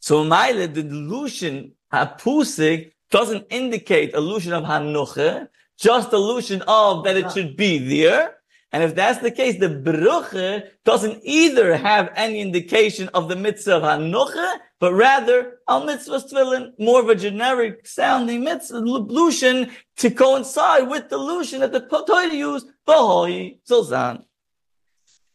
So 0.02 0.26
Maile, 0.26 0.68
the 0.68 0.84
delusion, 0.84 1.72
ha'pusik, 1.92 2.92
doesn't 3.10 3.48
indicate 3.50 4.14
illusion 4.14 4.52
of 4.52 4.66
hanucha, 4.66 5.48
just 5.78 6.12
illusion 6.12 6.62
of 6.68 7.06
that 7.06 7.16
it 7.16 7.32
should 7.32 7.56
be 7.56 7.78
there. 7.78 8.36
And 8.72 8.84
if 8.84 8.94
that's 8.94 9.20
the 9.20 9.32
case, 9.32 9.58
the 9.60 9.70
bruche 9.70 10.70
doesn't 10.86 11.22
either 11.24 11.76
have 11.76 12.12
any 12.16 12.40
indication 12.40 13.10
of 13.16 13.28
the 13.28 13.36
mitzvah 13.36 13.78
of 13.78 14.62
but 14.80 14.94
rather 14.94 15.58
al 15.68 15.86
mitzvah 15.86 16.20
tefillin, 16.20 16.72
more 16.80 17.02
of 17.02 17.10
a 17.10 17.16
generic 17.16 17.88
sounding 17.88 18.44
mitzvah 18.44 18.78
illusion 18.78 19.72
to 19.98 20.12
coincide 20.12 20.88
with 20.88 21.10
the 21.10 21.16
illusion 21.16 21.62
that 21.62 21.72
the 21.72 21.82
Torah 21.82 22.34
used, 22.34 22.68
v'hoi 22.88 23.60
zolzan. 23.68 24.24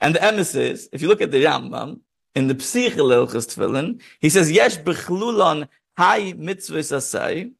And 0.00 0.14
the 0.14 0.22
emissaries, 0.22 0.88
if 0.92 1.02
you 1.02 1.08
look 1.08 1.20
at 1.20 1.30
the 1.30 1.44
Rambam, 1.44 2.00
in 2.34 2.48
the 2.48 2.54
Psiche 2.54 2.96
Lilchus 2.96 3.46
Tefillin, 3.46 4.00
he 4.20 4.28
says, 4.28 4.50
Yesh 4.50 4.78
bechlulon 4.78 5.68
hai 5.96 6.32
mitzvahs 6.32 6.92
asay, 6.92 7.52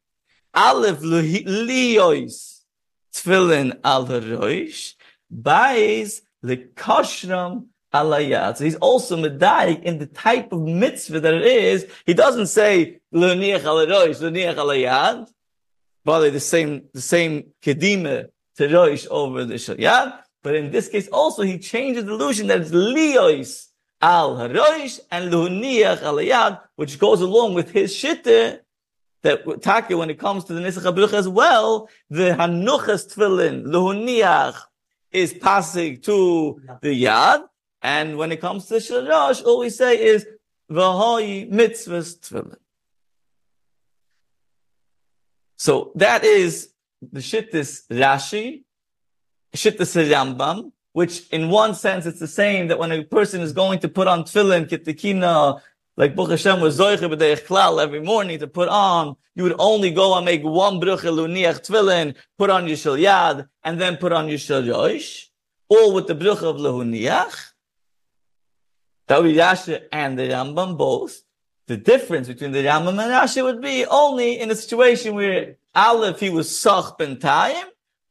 Aleph 0.53 0.99
liyois 0.99 2.61
Tefillin 3.13 3.79
al 3.83 4.05
haroish, 4.07 4.94
Bais 5.35 6.21
lekashram 6.43 7.65
alayat. 7.93 8.57
So 8.57 8.63
he's 8.63 8.75
also 8.75 9.17
medayik 9.17 9.83
in 9.83 9.99
the 9.99 10.05
type 10.05 10.51
of 10.51 10.61
mitzvah 10.61 11.19
that 11.21 11.33
it 11.33 11.45
is. 11.45 11.87
He 12.05 12.13
doesn't 12.13 12.47
say 12.47 12.99
leniach 13.13 13.63
al 13.63 13.77
haroish, 13.77 14.19
leniach 14.21 14.55
alayat, 14.55 15.27
but 16.03 16.31
the 16.31 16.39
same, 16.39 16.83
the 16.93 17.01
same 17.01 17.51
kedima 17.61 18.27
to 18.57 18.67
roish 18.67 19.07
over 19.09 19.45
the 19.45 19.55
shayat. 19.55 20.19
But 20.43 20.55
in 20.55 20.71
this 20.71 20.89
case 20.89 21.07
also 21.07 21.43
he 21.43 21.57
changes 21.57 22.05
the 22.05 22.11
illusion 22.13 22.47
that 22.47 22.61
it's 22.61 22.71
liyois 22.71 23.67
al 24.01 24.35
haroish 24.37 24.99
and 25.11 25.31
luhuniach 25.31 25.99
alayad, 25.99 26.61
which 26.75 26.99
goes 26.99 27.21
along 27.21 27.55
with 27.55 27.71
his 27.71 27.93
shitte 27.93 28.59
that 29.25 29.61
Taka, 29.63 29.97
when 29.97 30.11
it 30.11 30.19
comes 30.19 30.43
to 30.45 30.53
the 30.53 30.61
Nisach 30.61 31.13
as 31.13 31.27
well, 31.27 31.89
the 32.11 32.35
Hanuchas 32.37 33.11
Tfilin, 33.11 33.65
luhuniach, 33.65 34.55
is 35.11 35.33
passing 35.33 36.01
to 36.01 36.61
the 36.81 37.03
Yad, 37.03 37.43
and 37.81 38.17
when 38.17 38.31
it 38.31 38.41
comes 38.41 38.65
to 38.65 38.75
Shalosh, 38.75 39.43
all 39.45 39.59
we 39.59 39.69
say 39.69 40.03
is 40.03 40.25
V'hoi 40.71 41.51
mitzvahs 41.51 42.19
Tfilin. 42.19 42.57
So 45.57 45.91
that 45.95 46.23
is 46.23 46.69
the 47.01 47.19
Shittis 47.19 47.87
Rashi, 47.87 48.63
Shittis 49.55 49.95
Rambam, 50.11 50.71
which 50.93 51.27
in 51.29 51.49
one 51.49 51.75
sense 51.75 52.05
it's 52.05 52.19
the 52.19 52.27
same 52.27 52.67
that 52.69 52.79
when 52.79 52.91
a 52.91 53.03
person 53.03 53.41
is 53.41 53.53
going 53.53 53.79
to 53.79 53.89
put 53.89 54.07
on 54.07 54.23
tefillin, 54.23 54.67
kitikina, 54.67 55.61
like 55.97 56.15
Baruch 56.15 56.31
Hashem 56.31 56.59
was 56.59 56.79
zoiche 56.79 56.99
b'deich 56.99 57.45
klal 57.45 57.81
every 57.81 58.01
morning 58.01 58.39
to 58.39 58.47
put 58.47 58.69
on, 58.69 59.15
you 59.35 59.43
would 59.43 59.55
only 59.59 59.91
go 59.91 60.15
and 60.15 60.25
make 60.25 60.43
one 60.43 60.79
bruch 60.79 61.01
luniach 61.01 61.65
tefillin, 61.65 62.15
put 62.37 62.49
on 62.49 62.67
your 62.67 62.77
shal 62.77 62.95
yad, 62.95 63.47
and 63.63 63.79
then 63.79 63.97
put 63.97 64.11
on 64.11 64.27
your 64.27 64.37
shal 64.37 64.63
yosh, 64.63 65.27
all 65.69 65.93
with 65.93 66.07
the 66.07 66.15
bruch 66.15 66.41
of 66.41 66.57
lehuniach. 66.57 67.51
That 69.07 69.21
would 69.21 69.33
be 69.33 69.39
and 69.91 70.17
the 70.17 70.23
Rambam 70.23 70.77
both. 70.77 71.21
The 71.67 71.77
difference 71.77 72.27
between 72.27 72.51
the 72.51 72.63
Rambam 72.63 72.89
and 72.89 73.11
Rashi 73.11 73.43
would 73.43 73.61
be 73.61 73.85
only 73.85 74.39
in 74.39 74.51
a 74.51 74.55
situation 74.55 75.15
where 75.15 75.57
Aleph 75.73 76.19
he 76.19 76.29
was 76.29 76.57
sach 76.57 76.97
ben 76.97 77.19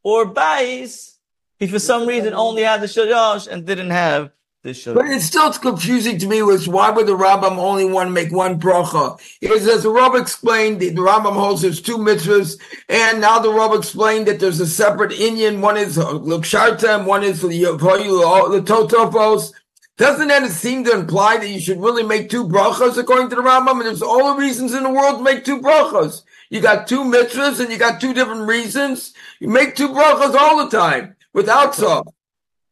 or 0.02 0.26
Bais 0.26 1.14
he 1.58 1.66
for 1.66 1.78
some 1.78 2.06
reason 2.06 2.34
only 2.34 2.62
had 2.62 2.80
the 2.80 2.86
shalosh 2.86 3.46
and 3.46 3.64
didn't 3.66 3.90
have 3.90 4.30
the 4.64 4.92
But 4.94 5.06
it's 5.06 5.26
still 5.26 5.52
confusing 5.52 6.18
to 6.18 6.26
me 6.26 6.42
was 6.42 6.66
why 6.66 6.88
would 6.90 7.06
the 7.06 7.16
Rambam 7.16 7.58
only 7.58 7.84
want 7.84 8.08
to 8.08 8.12
make 8.12 8.32
one 8.32 8.58
bracha? 8.58 9.20
Because 9.40 9.68
as 9.68 9.82
the 9.82 9.90
Rav 9.90 10.14
explained, 10.14 10.80
the, 10.80 10.90
Rambam 10.94 11.34
holds 11.34 11.60
there's 11.60 11.82
two 11.82 11.98
mitzvahs, 11.98 12.58
and 12.88 13.20
now 13.20 13.38
the 13.38 13.52
Rav 13.52 13.74
explained 13.74 14.26
that 14.26 14.40
there's 14.40 14.60
a 14.60 14.66
separate 14.66 15.12
Indian. 15.12 15.60
One 15.60 15.76
is 15.76 15.98
Luksharta 15.98 16.96
and 16.96 17.06
one 17.06 17.22
is 17.22 17.42
the 17.42 17.48
the 17.48 18.62
Totofos. 18.64 19.52
Doesn't 19.98 20.28
that 20.28 20.50
seem 20.50 20.82
to 20.84 20.92
imply 20.92 21.36
that 21.36 21.48
you 21.48 21.60
should 21.60 21.80
really 21.80 22.02
make 22.02 22.30
two 22.30 22.48
brachas 22.48 22.96
according 22.96 23.28
to 23.30 23.36
the 23.36 23.42
Rambam? 23.42 23.72
And 23.72 23.82
there's 23.82 24.02
all 24.02 24.34
the 24.34 24.40
reasons 24.40 24.72
in 24.72 24.82
the 24.82 24.90
world 24.90 25.18
to 25.18 25.22
make 25.22 25.44
two 25.44 25.60
brachas. 25.60 26.22
You 26.48 26.62
got 26.62 26.88
two 26.88 27.04
mitzvahs 27.04 27.60
and 27.60 27.70
you 27.70 27.78
got 27.78 28.00
two 28.00 28.14
different 28.14 28.48
reasons. 28.48 29.12
You 29.40 29.48
make 29.48 29.76
two 29.76 29.88
brachas 29.90 30.34
all 30.34 30.64
the 30.64 30.74
time 30.74 31.16
without 31.34 31.74
salt. 31.74 32.13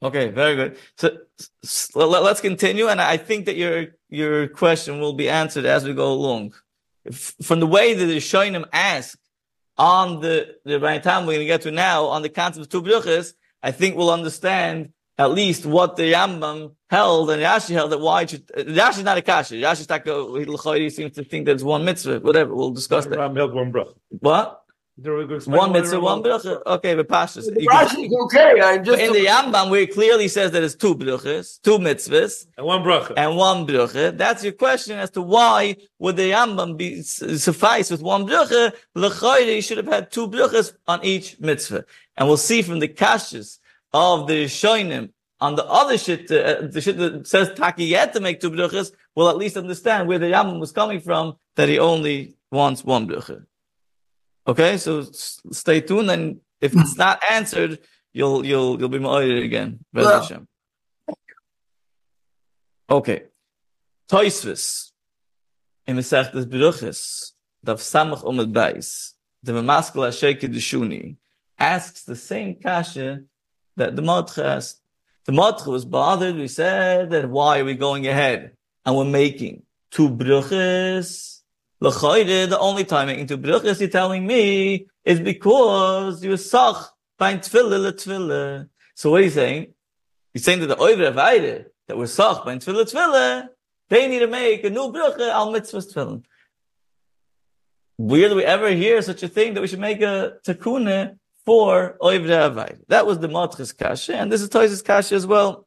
Okay, 0.02 0.28
very 0.30 0.56
good. 0.56 0.76
So 0.96 1.16
s- 1.62 1.90
let- 1.94 2.22
let's 2.22 2.40
continue, 2.40 2.88
and 2.88 3.00
I 3.00 3.16
think 3.16 3.46
that 3.46 3.56
your 3.56 3.86
your 4.08 4.48
question 4.48 5.00
will 5.00 5.12
be 5.14 5.28
answered 5.28 5.64
as 5.64 5.84
we 5.84 5.94
go 5.94 6.12
along. 6.12 6.54
F- 7.06 7.34
From 7.42 7.60
the 7.60 7.66
way 7.66 7.94
that 7.94 8.04
the 8.06 8.16
Shoinim 8.18 8.64
ask 8.72 9.18
on 9.78 10.20
the 10.20 10.56
the 10.64 10.78
Raitam 10.80 11.20
we're 11.20 11.34
going 11.34 11.38
to 11.40 11.44
get 11.46 11.62
to 11.62 11.70
now 11.70 12.06
on 12.06 12.22
the 12.22 12.28
concept 12.28 12.66
of 12.66 12.68
two 12.70 12.82
bruchas, 12.82 13.34
I 13.62 13.70
think 13.70 13.96
we'll 13.96 14.10
understand 14.10 14.90
at 15.18 15.30
least 15.30 15.64
what 15.66 15.96
the 15.96 16.12
Rambam 16.12 16.74
held 16.90 17.30
and 17.30 17.40
Rashi 17.42 17.70
held 17.70 17.92
that 17.92 18.00
why 18.00 18.22
it 18.22 18.30
should, 18.30 18.46
Rashi 18.48 18.98
is 18.98 19.04
not 19.04 19.18
a 19.18 19.22
kasha. 19.22 19.54
Rashi's 19.54 19.88
like 19.88 20.06
a, 20.06 20.78
he 20.78 20.90
seems 20.90 21.14
to 21.14 21.22
think 21.24 21.46
that 21.46 21.52
it's 21.52 21.62
one 21.62 21.84
mitzvah. 21.84 22.20
Whatever, 22.20 22.54
we'll 22.54 22.70
discuss 22.70 23.06
that. 23.06 23.18
Held 23.36 23.54
one 23.54 23.72
bracha. 23.72 23.94
What? 24.08 24.61
There 25.02 25.16
we 25.16 25.26
go, 25.26 25.34
explain 25.34 25.58
One 25.58 25.72
mitzvah, 25.72 25.96
the 25.96 26.00
one 26.00 26.22
Rambam- 26.22 26.42
brucha. 26.44 26.62
Okay, 26.74 26.94
but 26.94 27.08
pashas. 27.08 27.46
The 27.46 27.66
Rashi 27.66 28.06
is 28.06 28.14
okay. 28.24 28.60
I'm 28.60 28.84
just 28.84 29.00
in 29.02 29.12
the 29.12 29.24
Rambam, 29.26 29.68
where 29.70 29.80
it 29.80 29.92
clearly 29.92 30.28
says 30.28 30.52
that 30.52 30.62
it's 30.62 30.76
two 30.76 30.94
bruchas, 30.94 31.60
two 31.62 31.78
mitzvahs, 31.78 32.46
And 32.56 32.66
one 32.66 32.82
bracha. 32.84 33.14
and 33.16 33.36
one 33.36 33.66
brucha. 33.66 34.16
That's 34.16 34.44
your 34.44 34.52
question 34.52 34.98
as 34.98 35.10
to 35.10 35.22
why 35.22 35.76
would 35.98 36.16
the 36.16 36.30
Rambam 36.30 36.76
be 36.76 37.02
suffice 37.02 37.90
with 37.90 38.02
one 38.02 38.26
brucha? 38.28 38.72
L'chayre, 38.94 39.56
you 39.56 39.62
should 39.62 39.78
have 39.78 39.88
had 39.88 40.12
two 40.12 40.28
bruchas 40.28 40.74
on 40.86 41.04
each 41.04 41.38
mitzvah. 41.40 41.84
And 42.16 42.28
we'll 42.28 42.36
see 42.36 42.62
from 42.62 42.78
the 42.78 42.88
kashas 42.88 43.58
of 43.92 44.28
the 44.28 44.44
Rishonim 44.44 45.10
on 45.40 45.56
the 45.56 45.64
other 45.66 45.98
shit, 45.98 46.30
uh, 46.30 46.60
the 46.70 46.80
shit 46.80 46.96
that 46.98 47.26
says 47.26 47.50
Taki 47.56 47.86
yet 47.86 48.12
to 48.12 48.20
make 48.20 48.38
two 48.40 48.50
bruchas, 48.52 48.92
we'll 49.16 49.28
at 49.28 49.36
least 49.36 49.56
understand 49.56 50.06
where 50.06 50.20
the 50.20 50.26
Rambam 50.26 50.60
was 50.60 50.70
coming 50.70 51.00
from, 51.00 51.34
that 51.56 51.68
he 51.68 51.80
only 51.80 52.36
wants 52.52 52.84
one 52.84 53.08
brucha. 53.08 53.44
Okay, 54.46 54.76
so 54.76 55.00
s- 55.00 55.40
stay 55.52 55.80
tuned, 55.80 56.10
and 56.10 56.40
if 56.60 56.74
it's 56.76 56.96
not 56.96 57.22
answered, 57.30 57.78
you'll 58.12 58.44
you'll 58.44 58.78
you'll 58.78 58.88
be 58.88 58.98
moired 58.98 59.42
again. 59.42 59.84
Bez 59.92 60.04
Well- 60.06 60.20
Hashem. 60.22 60.48
Okay. 62.90 63.22
Toisvis. 64.10 64.90
In 65.86 65.96
Mesechtes 65.96 66.44
Beruches, 66.44 67.32
Dav 67.64 67.78
Samach 67.78 68.22
Omed 68.22 68.52
Beis, 68.52 69.14
the 69.42 69.52
Mamaskel 69.52 70.04
Hashem 70.04 70.34
Kedishuni, 70.34 71.16
asks 71.58 72.04
the 72.04 72.14
same 72.14 72.54
kasha 72.54 73.22
that 73.76 73.96
the 73.96 74.02
Modcha 74.02 74.44
asked. 74.44 74.80
The 75.24 75.32
Modcha 75.32 75.66
was 75.68 75.84
bothered. 75.84 76.36
We 76.36 76.46
said 76.48 77.10
that 77.10 77.28
why 77.28 77.60
are 77.60 77.64
we 77.64 77.74
going 77.74 78.06
ahead 78.06 78.56
and 78.84 78.96
we're 78.96 79.04
making 79.06 79.62
two 79.90 80.08
bruches? 80.10 81.31
The 81.82 82.58
only 82.60 82.84
time 82.84 83.08
making 83.08 83.26
two 83.26 83.38
bruches, 83.38 83.80
you're 83.80 83.88
telling 83.88 84.24
me, 84.24 84.86
is 85.04 85.18
because 85.18 86.24
you're 86.24 86.36
sach 86.36 86.92
by 87.18 87.34
tefillah 87.34 87.90
letefillah. 87.90 88.68
So 88.94 89.10
what 89.10 89.20
are 89.20 89.24
you 89.24 89.30
saying? 89.30 89.74
He's 90.32 90.44
saying 90.44 90.60
that 90.60 90.68
the 90.68 90.76
Oivre 90.76 91.08
Avaide, 91.08 91.66
that 91.88 91.98
we're 91.98 92.06
sach 92.06 92.44
by 92.44 92.56
tefillah 92.56 92.88
tefillah, 92.90 93.48
they 93.88 94.06
need 94.06 94.20
to 94.20 94.28
make 94.28 94.62
a 94.64 94.70
new 94.70 94.92
brucha 94.92 95.28
al 95.30 95.52
mitzvahs 95.52 95.92
tefillin. 95.92 96.24
Where 97.96 98.28
do 98.28 98.36
we 98.36 98.44
ever 98.44 98.70
hear 98.70 99.02
such 99.02 99.24
a 99.24 99.28
thing 99.28 99.54
that 99.54 99.60
we 99.60 99.66
should 99.66 99.80
make 99.80 100.00
a 100.02 100.34
takuna 100.46 101.18
for 101.44 101.96
Oivre 102.00 102.46
Avaide? 102.46 102.78
That 102.88 103.06
was 103.06 103.18
the 103.18 103.28
Matchis 103.28 103.76
Kasha, 103.76 104.16
and 104.16 104.30
this 104.30 104.40
is 104.40 104.48
Toys's 104.48 104.82
Kasha 104.82 105.16
as 105.16 105.26
well. 105.26 105.66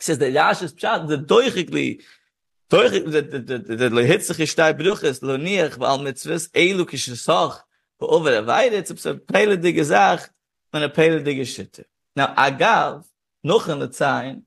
He 0.00 0.04
says 0.04 0.18
that 0.18 0.32
Yash's 0.32 0.74
Pshat, 0.74 1.06
the 1.06 1.18
doichikli, 1.18 2.02
Doch 2.70 2.88
de 2.88 3.02
de 3.02 4.06
hitze 4.06 4.32
de 4.54 4.74
bruch 4.74 5.02
is 5.02 5.20
lo 5.22 5.36
nier 5.36 5.76
weil 5.76 5.98
mit 5.98 6.20
zwis 6.20 6.48
elukische 6.52 7.16
sach 7.16 7.64
wo 7.98 8.06
over 8.06 8.30
der 8.30 8.46
weide 8.46 8.84
zum 8.84 8.96
so 8.96 9.18
pele 9.18 9.58
de 9.58 9.72
gesagt 9.72 10.30
meine 10.72 10.88
pele 10.88 11.20
de 11.20 11.34
geschitte 11.34 11.84
now 12.14 12.32
agal 12.36 13.04
noch 13.42 13.68
an 13.68 13.80
der 13.80 13.88
zein 13.88 14.44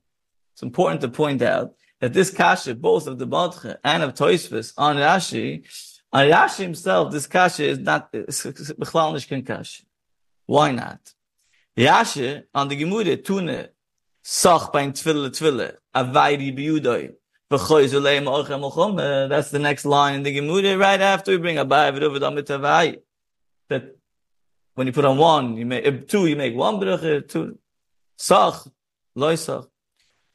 it's 0.52 0.62
important 0.62 1.02
to 1.02 1.08
point 1.08 1.42
out 1.42 1.74
that 2.00 2.14
this 2.14 2.30
kashe 2.30 2.74
both 2.74 3.06
of 3.06 3.18
the 3.18 3.26
batre 3.26 3.76
and 3.84 4.02
of 4.02 4.14
toisvis 4.14 4.72
on 4.78 4.96
rashi 4.96 5.62
on 6.10 6.26
rashi 6.26 6.62
himself 6.62 7.12
this 7.12 7.26
kashe 7.26 7.60
is 7.60 7.78
not 7.78 8.10
bekhlanish 8.10 9.28
kan 9.28 9.42
kashe 9.42 9.82
why 10.46 10.70
not? 10.70 11.12
Rashi 11.76 12.44
on 12.54 12.68
the 12.68 12.76
gemude 12.80 13.22
tune 13.22 13.68
sach 14.22 14.72
beim 14.72 14.94
twille 14.94 15.28
twille 15.28 15.76
a 15.92 16.04
weide 16.06 16.56
biudoi 16.56 17.12
that's 17.56 19.50
the 19.50 19.58
next 19.58 19.84
line 19.84 20.14
in 20.14 20.22
the 20.22 20.36
Gemüde, 20.36 20.78
right 20.78 21.00
after 21.00 21.32
we 21.32 21.38
bring 21.38 21.56
Abai 21.56 21.92
avai. 21.92 22.98
That 23.68 23.96
when 24.74 24.86
you 24.86 24.92
put 24.92 25.04
on 25.04 25.18
one, 25.18 25.56
you 25.56 25.66
make, 25.66 25.86
uh, 25.86 25.92
two, 26.06 26.26
you 26.26 26.36
make 26.36 26.54
one 26.54 26.76
bracha, 26.76 27.26
two, 27.28 27.58
sach, 28.16 28.66
loy 29.14 29.34
sach. 29.36 29.66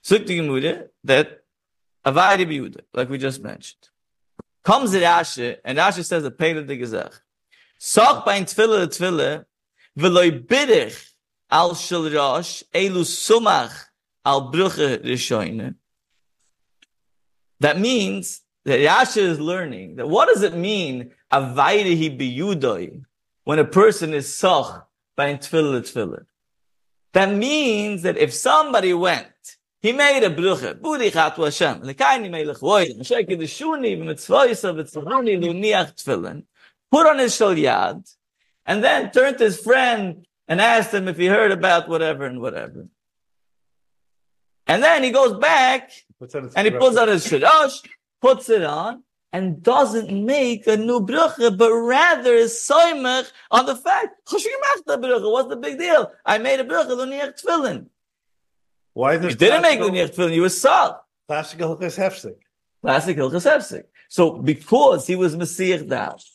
Zuk 0.04 0.26
the 0.26 0.40
Gemüde, 0.40 0.88
that 1.04 1.44
Avayri 2.06 2.46
biyuda, 2.46 2.82
like 2.94 3.10
we 3.10 3.18
just 3.18 3.42
mentioned. 3.42 3.90
Comes 4.64 4.92
the 4.92 5.00
Rashi, 5.00 5.58
and 5.64 5.78
Rashi 5.78 6.06
says 6.06 6.24
the 6.24 6.32
Pele 6.32 6.64
de 6.64 6.78
Gezach. 6.78 7.20
Sach 7.78 8.26
bein 8.26 8.46
tfille 8.46 8.88
tfille, 8.88 9.46
v'loi 9.98 10.46
bidich 10.46 11.14
al 11.52 11.76
shel 11.76 12.10
rosh, 12.10 12.64
elu 12.74 13.04
sumach 13.04 13.86
al 14.26 14.52
bruche 14.52 15.04
rishoine. 15.04 15.76
That 17.60 17.80
means 17.80 18.42
that 18.66 18.80
Yasha 18.80 19.22
is 19.22 19.40
learning 19.40 19.98
that 19.98 20.08
what 20.08 20.28
does 20.28 20.44
it 20.44 20.56
mean, 20.56 21.12
Avayri 21.32 22.18
biyudoi, 22.18 23.04
when 23.44 23.60
a 23.60 23.66
person 23.66 24.14
is 24.14 24.34
soch 24.36 24.88
by 25.16 25.34
tfille 25.36 25.82
tfille? 25.82 26.26
That 27.14 27.34
means 27.34 28.04
that 28.04 28.18
if 28.18 28.34
somebody 28.34 28.94
went 28.94 29.58
he 29.82 29.94
made 29.94 30.26
a 30.26 30.30
bruche. 30.30 30.80
Budi 30.80 31.10
chatu 31.12 31.46
Hashem. 31.46 31.82
Lekaini 31.82 32.30
melech 32.30 32.60
void. 32.60 32.98
Moshe 32.98 33.28
kedeshuni 33.28 33.98
v'mitzvoysa 33.98 34.76
v'tzvoni 34.76 35.42
luniach 35.42 35.96
tefillin. 35.96 36.44
Put 36.92 37.08
on 37.08 37.20
his 37.20 37.34
shalyad. 37.34 38.14
And 38.66 38.84
then 38.84 39.12
turned 39.12 39.38
to 39.38 39.46
his 39.46 39.60
friend 39.60 40.26
and 40.48 40.60
asked 40.60 40.94
him 40.94 41.08
if 41.08 41.18
he 41.18 41.28
heard 41.28 41.52
about 41.52 41.88
whatever 41.88 42.26
and 42.26 42.42
whatever. 42.42 42.88
And 44.68 44.84
then 44.84 45.04
he 45.04 45.12
goes 45.12 45.40
back? 45.40 45.92
And 46.56 46.66
he 46.66 46.72
pulls 46.72 46.98
out 46.98 47.08
his 47.08 47.26
shalosh, 47.26 47.86
puts 48.22 48.50
it 48.50 48.64
on, 48.64 49.04
and 49.32 49.62
doesn't 49.64 50.12
make 50.26 50.68
a 50.68 50.76
new 50.76 51.00
brucha, 51.00 51.58
but 51.58 51.72
rather 51.72 52.34
is 52.34 52.54
soimach 52.54 53.32
on 53.52 53.66
the 53.66 53.76
fact, 53.76 54.28
"Choshimach 54.28 54.86
brucha, 54.88 55.32
what's 55.32 55.50
the 55.50 55.56
big 55.56 55.78
deal? 55.78 56.12
I 56.26 56.38
made 56.38 56.60
a 56.60 56.66
brucha, 56.66 56.90
luniach 56.90 57.42
tefillin. 57.42 57.88
Why 58.94 59.16
is 59.16 59.24
You 59.24 59.36
didn't 59.36 59.62
make 59.62 59.80
luniach 59.80 60.16
tefillin, 60.16 60.34
you 60.34 60.42
were 60.42 60.50
sal. 60.50 61.06
Plastic 61.28 61.60
is 61.60 61.96
hefsek. 61.96 62.36
Classic 62.82 63.18
Hilchas 63.18 63.46
Hefsek. 63.46 63.84
So 64.08 64.38
because 64.38 65.06
he 65.06 65.16
was 65.16 65.36
Messiah 65.36 65.84
Dash, 65.84 66.26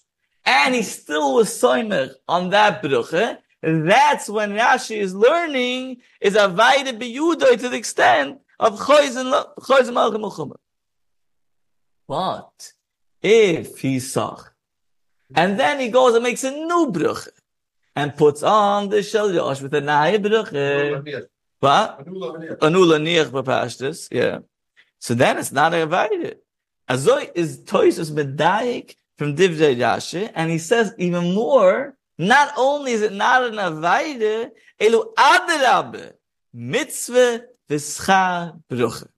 and 0.45 0.75
he 0.75 0.83
still 0.83 1.35
was 1.35 1.49
Soimer 1.49 2.11
on 2.29 2.51
that 2.51 2.83
bruche, 2.83 3.39
that's 3.63 4.29
when 4.29 4.53
Rashi 4.53 4.99
is 4.99 5.15
learning 5.15 6.03
is 6.21 6.35
Avaida 6.35 6.99
Biyudoi 6.99 7.59
to 7.61 7.69
the 7.69 7.77
extent 7.77 8.39
of 8.59 8.79
Choizen 8.79 9.31
Malchim 9.59 10.21
Melchumah. 10.21 10.57
But 12.07 12.73
if 13.23 13.79
he 13.79 13.99
saw, 13.99 14.39
and 15.35 15.59
then 15.59 15.81
he 15.81 15.89
goes 15.89 16.15
and 16.15 16.23
makes 16.23 16.45
a 16.45 16.51
new 16.51 16.91
bruche, 16.93 17.29
and 17.97 18.17
puts 18.17 18.43
on 18.43 18.89
the 18.89 19.03
Shel 19.03 19.33
Yosh 19.33 19.61
with 19.63 19.73
a 19.75 19.81
Naya 19.81 20.19
bruche, 20.19 21.27
what? 21.61 22.05
Anula 22.05 22.99
Niach 23.01 23.31
Bapashtis, 23.31 24.09
yeah. 24.11 24.41
So 24.99 25.15
then 25.15 25.39
it's 25.39 25.53
not 25.53 25.73
Avaida. 25.73 26.35
Azoy 26.91 27.31
is 27.35 27.61
Toisus 27.61 28.11
Medayik 28.11 28.97
from 29.17 29.35
Divrei 29.37 29.77
Rashi, 29.77 30.31
and 30.35 30.51
he 30.51 30.59
says 30.59 30.93
even 30.99 31.35
more, 31.35 31.97
not 32.19 32.53
only 32.57 32.93
is 32.93 33.03
it 33.03 33.13
not 33.13 33.45
an 33.45 33.55
Avaida, 33.55 34.51
Elu 34.81 35.15
Adarabe, 35.15 36.13
Mitzvah 36.53 37.45
Bruche. 37.69 39.09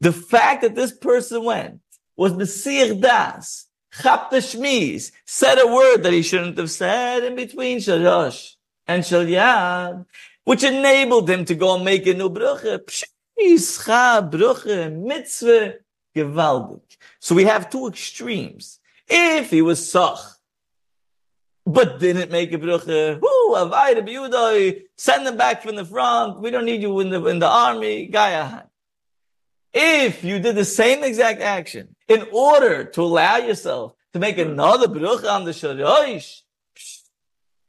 The 0.00 0.12
fact 0.12 0.62
that 0.62 0.74
this 0.74 0.92
person 0.92 1.44
went 1.44 1.80
was 2.16 2.34
Messiah 2.34 2.94
Das, 2.94 3.66
Chapta 3.92 4.38
Shmiz, 4.38 5.12
said 5.24 5.58
a 5.58 5.66
word 5.66 6.02
that 6.02 6.12
he 6.12 6.22
shouldn't 6.22 6.58
have 6.58 6.70
said 6.70 7.24
in 7.24 7.36
between 7.36 7.78
Shalosh 7.78 8.54
and 8.86 9.02
Shalyad, 9.02 10.06
which 10.44 10.64
enabled 10.64 11.28
him 11.28 11.44
to 11.44 11.54
go 11.54 11.74
and 11.74 11.84
make 11.84 12.06
a 12.06 12.14
new 12.14 12.30
brucha. 12.30 12.80
Pshischa 12.80 14.30
brucha 14.30 14.92
mitzvah 14.92 15.74
gewaldig. 16.14 16.80
So 17.20 17.34
we 17.34 17.44
have 17.44 17.70
two 17.70 17.88
extremes. 17.88 18.78
If 19.06 19.50
he 19.50 19.62
was 19.62 19.90
sach, 19.90 20.37
but 21.68 22.00
didn't 22.00 22.30
make 22.30 22.50
a 22.52 22.58
brucha, 22.58 23.20
whoo, 23.20 23.54
avayda 23.54 24.00
biyudai, 24.08 24.84
send 24.96 25.26
them 25.26 25.36
back 25.36 25.62
from 25.62 25.76
the 25.76 25.84
front. 25.84 26.40
We 26.40 26.50
don't 26.50 26.64
need 26.64 26.80
you 26.80 26.98
in 27.00 27.10
the 27.10 27.22
in 27.26 27.38
the 27.38 27.48
army. 27.48 28.06
Gaya. 28.06 28.42
Uh, 28.42 28.62
if 29.74 30.24
you 30.24 30.38
did 30.38 30.56
the 30.56 30.64
same 30.64 31.04
exact 31.04 31.42
action 31.42 31.94
in 32.08 32.26
order 32.32 32.84
to 32.84 33.02
allow 33.02 33.36
yourself 33.36 33.92
to 34.14 34.18
make 34.18 34.38
another 34.38 34.88
brucha 34.88 35.30
on 35.30 35.44
the 35.44 35.50
shalosh, 35.50 36.40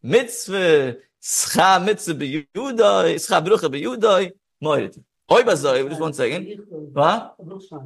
mitzvah, 0.02 0.96
scha 1.22 1.84
mitzvah 1.84 2.16
biyudai, 2.16 3.16
scha 3.16 3.46
brucha 3.46 3.68
biyudai, 3.70 4.32
moirit. 4.64 4.98
Oi 5.32 5.44
bazoi, 5.44 5.88
just 5.90 6.00
one 6.02 6.14
second. 6.14 6.58
What? 6.94 7.36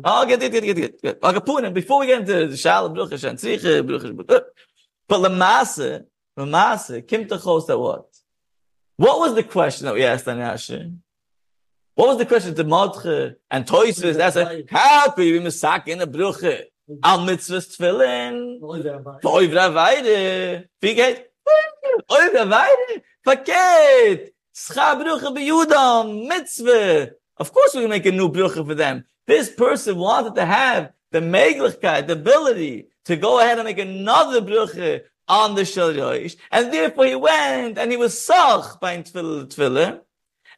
Oh, 0.06 0.26
get 0.28 0.44
it, 0.44 0.52
get 0.52 0.64
it, 0.64 0.76
get 0.76 0.78
it, 0.78 1.02
get 1.02 1.74
before 1.74 2.00
we 2.02 2.06
get 2.06 2.22
into 2.22 2.48
the 2.48 2.56
shalom 2.56 2.94
brucha, 2.94 3.20
shan 3.20 3.36
tzriche, 3.36 3.82
brucha, 3.82 4.16
brucha, 4.16 4.44
but 5.14 5.32
lamasa, 5.32 6.06
lamasa, 6.36 7.08
kim 7.08 7.26
tachos 7.26 7.68
that 7.68 7.78
what? 7.78 8.08
What 8.96 9.20
was 9.20 9.36
the 9.36 9.44
question 9.44 9.86
that 9.86 9.94
we 9.94 10.04
asked 10.04 10.28
on 10.28 10.40
Asher? 10.40 10.92
What 11.94 12.08
was 12.08 12.18
the 12.18 12.26
question 12.26 12.56
to 12.56 12.64
Modche 12.64 13.36
and 13.52 13.64
Toysis? 13.64 14.16
That's 14.16 14.36
a, 14.38 14.64
how 14.72 15.12
could 15.12 15.26
you 15.26 15.40
be 15.40 15.46
misak 15.46 15.88
in 15.88 16.02
a 16.02 16.08
brucha? 16.08 16.64
Al 17.04 17.20
mitzvahs 17.20 17.78
tefillin, 17.78 18.60
Oy 19.24 19.48
Weide. 19.48 20.66
Wie 20.82 20.96
geht? 20.96 21.26
Oy 22.12 22.30
Weide. 22.34 23.04
Verkehrt. 23.24 24.30
Scha 24.56 24.96
brucha 25.00 25.30
beyudam, 25.36 26.28
mitzvah. 26.28 27.12
Of 27.38 27.54
course 27.54 27.76
we 27.76 27.82
can 27.82 27.92
make 27.92 28.08
a 28.08 28.12
new 28.12 28.30
brucha 28.30 28.66
for 28.66 28.74
them. 28.74 29.06
This 29.28 29.52
person 29.52 29.96
wanted 29.98 30.34
to 30.36 30.46
have 30.46 30.92
the 31.12 31.20
meglichkeit, 31.20 32.08
the 32.08 32.14
ability 32.14 32.88
to 33.06 33.16
go 33.16 33.40
ahead 33.40 33.60
and 33.60 33.66
make 33.66 33.80
another 33.80 34.42
brucha 34.42 35.02
on 35.28 35.56
the 35.56 35.66
Shal 35.66 35.94
Yoish. 35.94 36.36
And 36.52 36.74
therefore 36.74 37.06
he 37.06 37.16
went 37.16 37.78
and 37.78 37.92
he 37.92 37.98
was 37.98 38.20
sach 38.20 38.80
by 38.80 38.98
tefillah. 38.98 40.02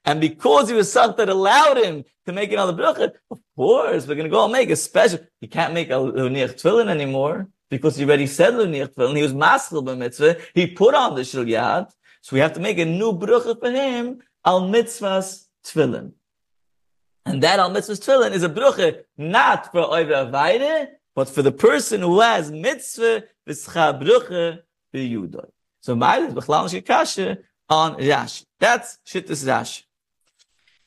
And 0.04 0.22
because 0.22 0.70
he 0.70 0.76
was 0.76 0.92
sach 0.92 1.18
that 1.18 1.30
allowed 1.30 1.78
him 1.78 2.04
to 2.26 2.34
make 2.34 2.52
another 2.52 2.74
bracha, 2.74 3.12
of 3.32 3.40
course, 3.56 4.08
we're 4.08 4.16
going 4.16 4.26
to 4.26 4.30
go 4.30 4.44
and 4.44 4.54
make 4.54 4.70
a 4.70 4.76
special. 4.76 5.20
He 5.42 5.48
can't 5.48 5.74
make 5.74 5.90
a 5.90 5.94
luniach 5.94 6.62
tefillin 6.62 6.90
anymore 6.90 7.50
because 7.70 7.96
he 7.96 8.06
already 8.06 8.28
said 8.28 8.54
tefillin. 8.54 9.16
He 9.16 9.24
was 9.24 9.34
maskil 9.34 9.84
b'mitzvah. 9.84 10.42
He 10.54 10.68
put 10.68 10.94
on 10.94 11.16
the 11.16 11.22
shil 11.22 11.46
yad. 11.46 11.92
So 12.22 12.36
we 12.36 12.40
have 12.40 12.54
to 12.54 12.60
make 12.60 12.80
a 12.80 12.86
new 12.86 13.14
bracha 13.14 13.60
for 13.60 13.72
him, 13.72 14.20
al 14.44 14.62
mitzvahs 14.62 15.46
tefillin. 15.66 16.14
And 17.26 17.42
that 17.44 17.60
al 17.60 17.72
mitzvahs 17.72 18.04
tefillin 18.04 18.32
is 18.32 18.44
a 18.44 18.50
bracha 18.50 19.02
not 19.18 19.72
for 19.72 19.82
oivra 19.82 20.30
avayde, 20.30 20.90
but 21.16 21.30
for 21.30 21.42
the 21.42 21.52
person 21.52 22.02
who 22.02 22.20
has 22.20 22.52
mitzvah 22.52 23.24
v'scha 23.48 24.00
bracha 24.00 24.60
b'yudoi. 24.94 25.50
So 25.82 25.96
ma'il 25.96 26.28
is 26.28 26.34
b'chlal 26.34 26.70
shikasha 26.70 27.38
on 27.70 27.96
Rashi. 27.96 28.44
That's 28.60 29.00
shittus 29.08 29.46
Rashi. 29.46 29.84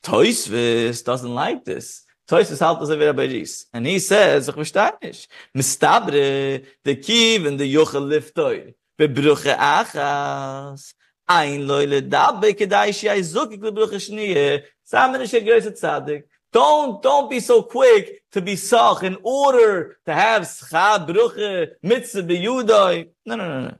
Toisvis 0.03 1.03
doesn't 1.03 1.33
like 1.33 1.65
this. 1.65 2.05
Toisvis 2.29 2.61
halt 2.61 2.79
das 2.79 2.89
wieder 2.89 3.13
bei 3.13 3.25
Ries. 3.25 3.67
And 3.73 3.87
he 3.87 3.97
says, 3.97 4.47
ich 4.47 4.53
verstehe 4.53 4.93
nicht. 5.01 5.27
Mistabre, 5.53 6.63
the 6.83 6.95
kiv 6.95 7.47
and 7.47 7.59
the 7.59 7.73
yochel 7.73 8.07
liftoi. 8.07 8.75
Bebruche 8.97 9.57
achas. 9.57 10.93
Ein 11.27 11.67
loile 11.67 12.01
dabbe 12.01 12.53
kedai 12.53 12.93
shi 12.93 13.09
ai 13.09 13.21
zukik 13.21 13.61
lebruche 13.61 13.99
shniye. 13.99 14.63
Samen 14.83 15.21
ish 15.21 15.33
a 15.33 15.41
größe 15.41 15.73
tzadik. 15.73 16.28
Don't, 16.51 17.01
don't 17.03 17.29
be 17.29 17.39
so 17.39 17.61
quick 17.61 18.23
to 18.31 18.41
be 18.41 18.55
sach 18.55 19.03
in 19.03 19.17
order 19.23 19.97
to 20.05 20.13
have 20.13 20.43
scha 20.43 21.05
bruche 21.07 21.69
mitzvah 21.83 22.23
beyudoi. 22.23 23.09
No, 23.25 23.35
no, 23.35 23.47
no, 23.47 23.67
no. 23.67 23.77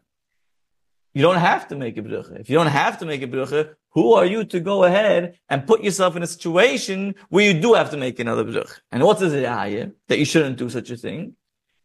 You 1.13 1.23
don't 1.23 1.38
have 1.38 1.67
to 1.69 1.75
make 1.75 1.97
a 1.97 2.01
brucha. 2.01 2.39
If 2.39 2.49
you 2.49 2.58
don't 2.58 2.67
have 2.67 2.99
to 2.99 3.05
make 3.05 3.23
a 3.23 3.27
brucha, 3.27 3.73
who 3.91 4.13
are 4.13 4.25
you 4.25 4.43
to 4.45 4.60
go 4.60 4.84
ahead 4.84 5.39
and 5.49 5.65
put 5.65 5.84
yourself 5.84 6.15
in 6.15 6.21
a 6.21 6.27
situation 6.27 7.15
where 7.29 7.45
you 7.45 7.60
do 7.60 7.73
have 7.73 7.89
to 7.91 7.97
make 7.97 8.19
another 8.19 8.43
brucha? 8.43 8.79
And 8.91 9.03
what 9.03 9.19
is 9.21 9.34
it 9.34 9.49
here 9.67 9.91
that 10.08 10.19
you 10.19 10.25
shouldn't 10.25 10.58
do 10.58 10.69
such 10.69 10.91
a 10.91 10.97
thing? 10.97 11.36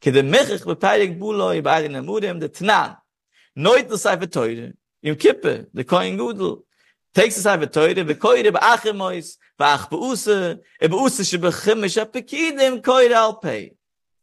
The 0.03 0.11
Tnan, 2.53 2.97
Noit 3.57 3.89
the 3.89 3.97
the 5.73 5.85
takes 7.15 7.39
us 7.39 7.45
have 7.45 7.71
toide 7.71 8.07
we 8.07 8.15
koide 8.15 8.53
be 8.53 8.59
achmois 8.59 9.37
va 9.59 9.67
ach 9.75 9.89
be 9.91 9.97
use 9.97 10.29
e 10.83 10.87
be 10.89 10.97
use 10.97 11.27
she 11.29 11.37
be 11.37 11.49
khme 11.49 11.89
she 11.95 12.05
be 12.05 12.23
kidem 12.23 12.81
koide 12.83 13.13
al 13.13 13.35
pe 13.45 13.71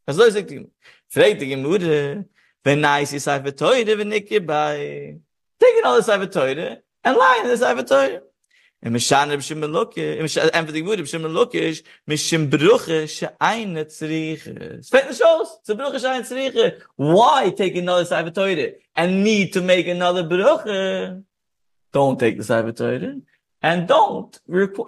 as 0.08 0.17
lo 0.17 0.30
zek 0.30 0.47
tim 0.47 0.67
freite 1.13 1.45
ge 1.51 1.58
mude 1.65 2.25
wenn 2.63 2.82
nice 2.82 3.13
is 3.13 3.25
have 3.25 3.51
toide 3.63 3.97
wenn 3.97 4.12
ik 4.12 4.45
bei 4.45 5.17
taking 5.60 5.86
all 5.86 5.95
this 5.97 6.08
have 6.08 6.30
toide 6.30 6.82
and 7.04 7.17
lying 7.17 7.45
this 7.45 7.62
have 7.62 7.86
toide 7.86 8.21
im 8.84 8.97
shane 8.97 9.30
bim 9.30 9.39
shim 9.39 9.63
loke 9.71 9.97
im 9.97 10.27
shane 10.27 10.49
em 10.54 10.67
fadig 10.67 10.84
mude 10.84 10.97
bim 10.97 11.06
shim 11.06 11.34
loke 11.34 11.56
is 11.56 11.84
mit 12.08 12.19
shim 12.19 12.49
bruche 12.49 13.08
she 13.08 13.27
eine 13.39 13.86
zriche 13.86 14.54
fällt 14.91 15.06
no 15.10 15.13
shos 15.21 15.49
zu 15.63 15.75
bruche 15.75 15.99
she 15.99 16.08
eine 16.08 16.23
zriche 16.23 16.82
why 16.97 17.51
taking 17.51 17.88
all 17.88 17.99
this 17.99 18.12
over 18.12 18.32
toide 18.32 18.75
and 18.95 19.23
need 19.23 19.54
to 19.54 19.62
make 19.62 19.88
another 19.88 20.23
bruche? 20.23 21.23
Don't 21.93 22.19
take 22.19 22.38
the 22.38 22.43
Sefer 22.43 22.71
Teure. 22.71 23.21
And 23.63 23.88
don't 23.88 24.39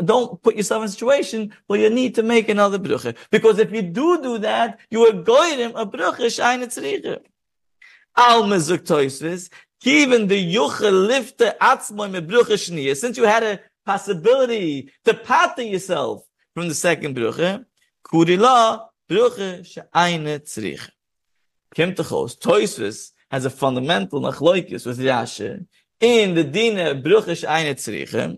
don't 0.03 0.41
put 0.41 0.55
yourself 0.55 0.81
in 0.81 0.85
a 0.85 0.91
situation 0.91 1.53
where 1.67 1.79
you 1.79 1.91
need 1.91 2.15
to 2.15 2.23
make 2.23 2.49
another 2.49 2.79
bruche. 2.79 3.15
Because 3.29 3.59
if 3.59 3.71
you 3.71 3.83
do 3.83 4.21
do 4.21 4.39
that, 4.39 4.79
you 4.89 5.05
are 5.07 5.13
going 5.13 5.59
him 5.59 5.75
a 5.75 5.85
bruche 5.85 6.35
shine 6.35 6.61
tzriche. 6.61 7.19
Al 8.17 8.43
mezuk 8.43 8.79
toisvis, 8.79 9.49
even 9.83 10.27
the 10.27 10.55
yucha 10.55 10.89
lifte 11.09 11.55
atzmoy 11.59 12.09
me 12.11 12.19
bruche 12.19 12.57
shniya, 12.57 12.97
since 12.97 13.15
you 13.15 13.25
had 13.25 13.43
a 13.43 13.59
possibility 13.85 14.91
to 15.05 15.13
pattern 15.13 15.67
yourself 15.67 16.23
from 16.55 16.67
the 16.67 16.73
second 16.73 17.15
bruche, 17.15 17.63
kurila 18.03 18.87
bruche 19.07 19.63
she'ayne 19.67 20.39
tzriche. 20.39 20.89
Kim 21.75 21.93
techos, 21.93 22.35
toisvis 22.39 23.11
has 23.29 23.45
a 23.45 23.51
fundamental 23.51 24.19
nachloikis 24.19 24.87
with 24.87 24.99
Rashi 24.99 25.67
in 26.03 26.35
the 26.35 26.43
dina 26.43 26.93
bruche 26.93 27.37
she'ayne 27.37 27.73
tzriche, 27.75 28.37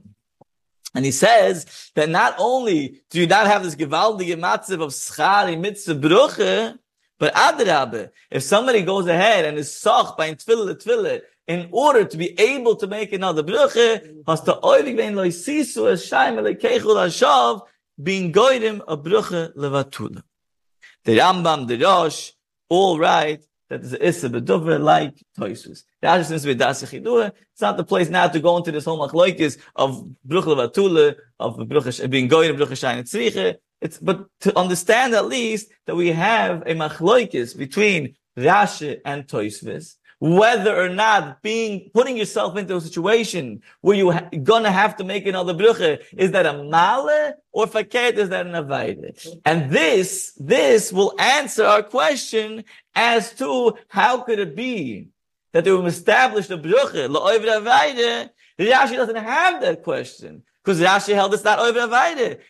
and 0.94 1.04
he 1.04 1.12
says 1.12 1.90
that 1.96 2.10
not 2.10 2.36
only 2.38 3.02
do 3.10 3.20
you 3.20 3.26
not 3.26 3.48
have 3.48 3.64
this 3.64 3.76
gewaldige 3.76 4.38
matziv 4.40 4.84
of 4.84 4.92
schari 4.92 5.60
mitzvah 5.60 5.96
bruche, 5.96 6.78
but 7.18 7.34
adrabe, 7.34 8.12
if 8.30 8.44
somebody 8.44 8.84
goes 8.84 9.08
ahead 9.08 9.46
and 9.46 9.58
is 9.58 9.74
soch 9.74 10.16
by 10.16 10.32
tefillah 10.32 10.76
tefillah 10.76 11.22
in 11.48 11.68
order 11.72 12.06
to 12.06 12.18
be 12.18 12.40
able 12.40 12.76
to 12.76 12.86
make 12.86 13.12
another 13.14 13.42
bruche, 13.42 14.24
has 14.28 14.42
to 14.42 14.54
oivig 14.62 14.96
vein 14.96 15.16
loy 15.16 15.30
sisu 15.30 15.92
es 15.92 16.08
shaim 16.08 16.38
ele 16.38 16.54
keichul 16.54 16.98
hashav, 17.04 17.62
being 18.02 18.32
goyim 18.32 18.84
a 18.88 18.96
bruche 18.96 19.56
levatula. 19.56 20.22
The 21.04 21.18
Rambam, 21.18 21.68
the 21.68 21.78
Rosh, 21.84 22.32
all 22.70 23.00
right, 23.00 23.44
that 23.70 23.82
is 23.82 23.94
a 23.94 24.06
issa 24.08 24.30
like 24.30 25.16
toisus. 25.38 25.84
Since 26.06 26.46
we 26.46 26.54
das 26.54 26.84
It's 26.84 27.62
not 27.62 27.78
the 27.78 27.84
place 27.84 28.10
now 28.10 28.28
to 28.28 28.40
go 28.40 28.58
into 28.58 28.72
this 28.72 28.86
whole 28.86 29.00
machlokes 29.08 29.58
of 29.76 30.08
bruche 30.28 30.46
levatula, 30.46 31.16
of 31.40 31.58
bruche 31.58 32.10
being 32.10 32.28
goyim 32.28 32.56
bruche 32.56 32.78
shain 32.78 33.04
tzriche. 33.04 33.56
It's, 33.82 33.98
but 33.98 34.28
to 34.42 34.58
understand 34.58 35.16
at 35.16 35.26
least 35.26 35.72
that 35.86 35.96
we 35.96 36.12
have 36.12 36.62
a 36.62 36.74
machloikis 36.76 37.58
between 37.58 38.16
Rashi 38.38 39.00
and 39.06 39.28
Toisvis, 39.28 39.96
whether 40.20 40.80
or 40.80 40.90
not 40.90 41.42
being, 41.42 41.90
putting 41.94 42.18
yourself 42.18 42.58
into 42.58 42.76
a 42.76 42.82
situation 42.82 43.62
where 43.82 43.96
you're 43.96 44.14
ha- 44.14 44.30
gonna 44.44 44.72
have 44.72 44.96
to 44.98 45.04
make 45.04 45.26
another 45.28 45.54
bruche, 45.54 46.02
is 46.18 46.32
that 46.32 46.46
a 46.46 46.64
male 46.64 47.34
or 47.52 47.66
faket, 47.68 48.14
is 48.14 48.30
that 48.30 48.46
an 48.46 48.56
avaide? 48.56 49.18
And 49.44 49.72
this, 49.72 50.34
this 50.38 50.94
will 50.94 51.14
answer 51.20 51.66
our 51.66 51.84
question 51.84 52.64
as 52.96 53.34
to 53.36 53.76
how 53.90 54.22
could 54.22 54.40
it 54.40 54.56
be 54.56 55.10
that 55.56 55.64
they 55.64 55.72
will 55.72 55.86
establish 55.86 56.48
the 56.48 56.58
bruche, 56.58 57.08
la'oivre 57.08 57.56
avaide, 57.60 58.30
Rashi 58.60 58.98
doesn't 58.98 59.16
have 59.16 59.62
that 59.62 59.84
question. 59.84 60.44
Because 60.62 60.82
Rashi 60.82 61.14
held 61.14 61.34
it's 61.34 61.46
not 61.46 61.60
over 61.60 61.88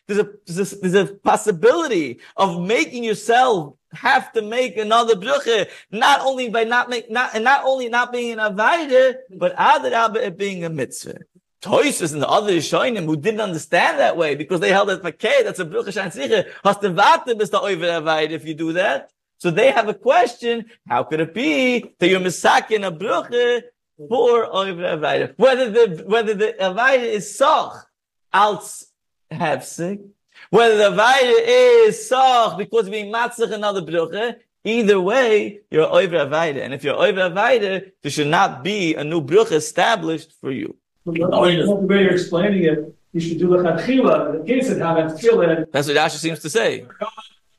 There's 0.07 0.19
a, 0.21 0.29
there's 0.47 0.73
a, 0.73 0.75
there's 0.77 1.09
a 1.09 1.13
possibility 1.13 2.19
of 2.35 2.59
making 2.59 3.03
yourself 3.03 3.75
have 3.93 4.33
to 4.33 4.41
make 4.41 4.77
another 4.77 5.13
bruche, 5.13 5.69
not 5.91 6.21
only 6.21 6.49
by 6.49 6.63
not 6.63 6.89
make, 6.89 7.11
not, 7.11 7.35
and 7.35 7.43
not 7.43 7.63
only 7.63 7.89
not 7.89 8.11
being 8.11 8.31
an 8.31 8.39
Avaida, 8.39 9.17
but 9.37 9.55
Adarabba 9.55 10.15
it 10.15 10.35
being 10.35 10.65
a 10.65 10.69
mitzvah. 10.71 11.19
Toisus 11.61 12.11
and 12.11 12.23
the 12.23 12.27
other 12.27 12.53
Rishonim 12.53 13.05
who 13.05 13.17
didn't 13.17 13.41
understand 13.41 13.99
that 13.99 14.17
way 14.17 14.33
because 14.33 14.61
they 14.61 14.69
held 14.69 14.89
that 14.89 15.05
okay, 15.05 15.43
that's 15.43 15.59
a 15.59 15.65
bruche 15.65 15.93
shain 15.93 16.09
tzriche. 16.09 16.51
Hast 16.63 16.81
du 16.81 16.89
warten 16.89 17.37
bis 17.37 17.51
der 17.51 17.59
over 17.59 17.85
Avaida 17.85 18.31
if 18.31 18.45
you 18.45 18.55
do 18.55 18.73
that? 18.73 19.11
So 19.37 19.51
they 19.51 19.71
have 19.71 19.87
a 19.89 19.93
question, 19.93 20.65
how 20.87 21.03
could 21.03 21.19
it 21.19 21.33
be 21.33 21.93
that 21.99 22.07
you're 22.07 22.19
misakin 22.19 22.87
a 22.87 22.91
bruche 22.91 23.63
for 23.97 24.45
over 24.53 24.81
Avaida. 24.81 25.33
Whether 25.37 25.69
the 25.71 26.03
whether 26.05 26.33
the 26.33 26.55
Avaida 26.59 27.03
is 27.03 27.37
Soch 27.37 27.87
als 28.33 28.87
Hefsik, 29.31 30.05
whether 30.49 30.77
the 30.77 30.95
Avaida 30.95 31.87
is 31.87 32.09
Soch 32.09 32.57
because 32.57 32.89
being 32.89 33.11
Matzach 33.11 33.51
another 33.51 33.81
Bruche, 33.81 34.35
either 34.63 34.99
way, 34.99 35.61
you're 35.71 35.87
over 35.87 36.17
Avaida. 36.17 36.61
And 36.61 36.73
if 36.73 36.83
you're 36.83 36.95
over 36.95 37.29
Avaida, 37.29 37.91
there 38.01 38.11
should 38.11 38.27
not 38.27 38.63
be 38.63 38.95
a 38.95 39.03
new 39.03 39.21
Bruche 39.21 39.51
established 39.51 40.33
for 40.39 40.51
you. 40.51 40.75
The 41.05 41.11
way 41.11 42.01
you're 42.01 42.13
explaining 42.13 42.63
it, 42.63 42.95
you 43.13 43.21
should 43.21 43.39
do 43.39 43.49
the 43.49 43.57
Chachila, 43.57 44.39
the 44.39 44.45
kids 44.45 44.69
that 44.69 44.79
have 44.79 45.17
that 45.17 45.67
That's 45.71 45.87
what 45.87 45.97
Asher 45.97 46.17
seems 46.17 46.39
to 46.39 46.49
say. 46.49 46.85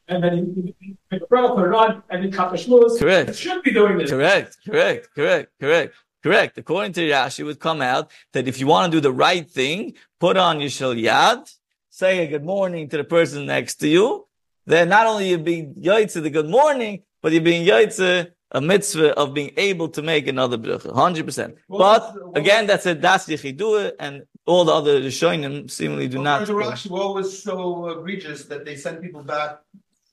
And 0.09 0.23
then 0.23 0.37
you 0.37 0.97
make 1.11 1.23
a 1.23 1.27
prayer, 1.27 1.49
put 1.49 1.69
it 1.69 1.75
on, 1.75 2.03
and 2.11 2.25
then 2.25 2.33
cut 2.33 2.51
the 2.53 2.57
shmuz. 2.57 2.99
Correct. 2.99 3.31
It 3.31 3.37
should 3.37 3.63
be 3.63 3.73
doing 3.73 3.99
this. 3.99 4.11
Correct, 4.11 4.57
correct, 4.65 5.09
correct, 5.15 5.53
correct, 5.61 5.95
correct. 6.23 6.59
According 6.59 6.93
to 6.95 7.01
Rashi, 7.09 7.41
it 7.41 7.45
would 7.45 7.61
come 7.61 7.81
out 7.81 8.11
that 8.33 8.49
if 8.49 8.61
you 8.61 8.67
want 8.67 8.93
to 8.93 8.97
do 8.97 9.01
the 9.01 9.13
right 9.13 9.49
thing, 9.51 9.95
put 10.21 10.37
on 10.37 10.61
your 10.61 10.71
shal 10.71 10.95
yad, 10.95 11.53
say 11.91 12.25
a 12.25 12.29
good 12.29 12.45
morning 12.45 12.89
to 12.91 12.97
the 12.97 13.05
person 13.05 13.47
next 13.47 13.77
to 13.77 13.89
you. 13.89 14.27
Then 14.67 14.89
not 14.89 15.07
only 15.07 15.31
you 15.31 15.39
being 15.39 15.75
yaitze 15.75 16.21
the 16.21 16.31
good 16.31 16.49
morning, 16.49 17.03
but 17.23 17.33
you're 17.33 17.43
being 17.43 17.67
yaitze 17.67 18.33
a 18.53 18.61
mitzvah 18.61 19.15
of 19.15 19.35
being 19.35 19.53
able 19.57 19.89
to 19.89 20.03
make 20.03 20.29
another 20.29 20.59
bracha, 20.59 20.95
hundred 20.95 21.27
percent. 21.27 21.57
But 21.69 22.15
again, 22.35 22.67
that's 22.67 22.87
a 22.87 22.95
das 22.95 23.27
yichidua, 23.27 23.93
and 23.99 24.23
all 24.47 24.65
the 24.65 24.73
other 24.73 25.01
rishonim 25.01 25.71
seemingly 25.71 26.09
do 26.09 26.23
not. 26.23 26.43
According 26.43 26.71
to 26.71 26.77
Rashi, 26.77 26.91
what 26.91 27.15
was 27.15 27.43
so 27.43 27.89
egregious 27.89 28.45
that 28.45 28.65
they 28.65 28.77
sent 28.77 29.03
people 29.03 29.23
back 29.23 29.59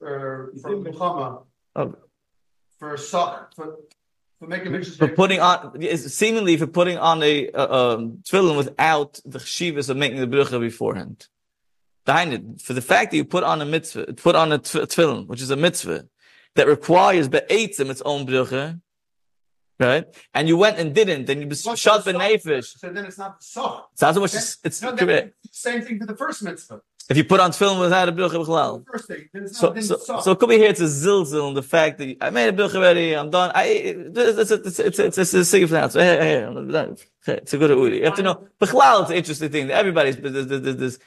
for 0.04 0.54
from 0.62 0.84
Muhammad 0.84 1.34
Oh. 1.76 1.96
for 2.80 2.98
sock 2.98 3.56
for 3.56 3.68
for 4.39 4.48
making 4.48 4.72
mixes. 4.74 4.98
for 4.98 5.08
putting 5.22 5.39
on 5.39 5.58
seemingly 6.22 6.56
for 6.58 6.68
putting 6.80 6.98
on 6.98 7.18
a 7.24 7.36
uh, 7.52 7.78
um, 7.80 8.02
tefillin 8.28 8.58
without 8.63 9.12
the 9.34 9.39
chivas 9.39 9.89
of 9.89 9.96
making 10.04 10.20
the 10.20 10.28
bracha 10.36 10.60
beforehand. 10.60 11.18
Behind 12.06 12.30
it, 12.34 12.44
for 12.62 12.74
the 12.74 12.82
fact 12.92 13.12
that 13.12 13.18
you 13.18 13.26
put 13.36 13.44
on 13.52 13.58
a 13.62 13.66
mitzvah, 13.66 14.06
put 14.28 14.36
on 14.36 14.52
a 14.52 14.60
tef- 14.60 14.88
tefillin, 14.92 15.26
which 15.28 15.42
is 15.42 15.52
a 15.52 15.56
mitzvah 15.56 16.02
that 16.56 16.68
requires 16.68 17.26
be'etzim 17.30 17.89
its 17.89 18.02
own 18.12 18.28
bracha, 18.28 18.82
right? 19.80 20.06
And 20.34 20.44
you 20.50 20.58
went 20.58 20.78
and 20.82 20.94
didn't, 20.94 21.30
and 21.30 21.38
you 21.42 21.48
What's 21.48 21.80
shot 21.80 22.04
the 22.04 22.12
the 22.12 22.20
nefesh. 22.20 22.78
So 22.78 22.89
then 22.89 23.06
it's 23.06 23.18
not 23.18 23.39
the 23.39 23.46
sock. 23.46 23.89
So 23.96 24.06
that's 24.06 24.20
what 24.20 24.34
it's, 24.34 24.58
it's 24.68 24.82
no, 24.82 24.89
correct. 24.89 25.08
then 25.08 25.32
same 25.52 25.82
thing 25.82 25.98
for 26.02 26.06
the 26.06 26.18
first 26.24 26.44
mitzvah. 26.44 26.82
If 27.10 27.18
you 27.18 27.26
put 27.26 27.42
on 27.42 27.52
tefillin 27.52 27.82
without 27.82 28.08
a 28.08 28.13
bracha 28.13 28.44
b'chalal. 28.44 28.86
first 28.88 29.08
thing. 29.08 29.28
Then 29.34 29.44
it's 29.44 29.62
not 29.62 29.84
So, 29.84 29.98
so, 29.98 30.22
so 30.22 30.32
it 30.32 30.39
could 30.39 30.50
be 30.50 30.58
here. 30.58 30.70
It's 30.70 30.80
a 30.80 30.86
zilzil 30.86 31.50
in 31.50 31.54
the 31.54 31.62
fact 31.62 31.98
that 31.98 32.18
I 32.22 32.30
made 32.30 32.48
a 32.48 32.54
bracha 32.54 32.76
already. 32.76 33.13
I'm 33.13 33.30
done. 33.30 33.52
I, 33.54 33.66
it's, 33.66 34.52
it's, 34.52 34.52
it's, 34.52 34.80
it's, 34.80 35.00
it's, 35.00 35.18
it's 35.18 35.34
a 35.34 35.44
sig 35.44 35.70
now. 35.70 35.89
So 35.89 36.00
I'm 36.00 36.72
done. 36.72 36.98
It's 37.28 37.54
a 37.54 37.58
good 37.58 37.72
uri. 37.72 38.00
You 38.00 38.06
have 38.06 38.16
to 38.16 38.24
know. 38.24 38.48
B'chalal, 38.62 39.02
it's 39.02 39.10
an 39.12 39.18
interesting 39.18 39.50
thing. 39.50 39.70
Everybody's 39.70 40.16
there's, 40.16 40.48
there's, 40.48 40.76
there's 40.78 41.00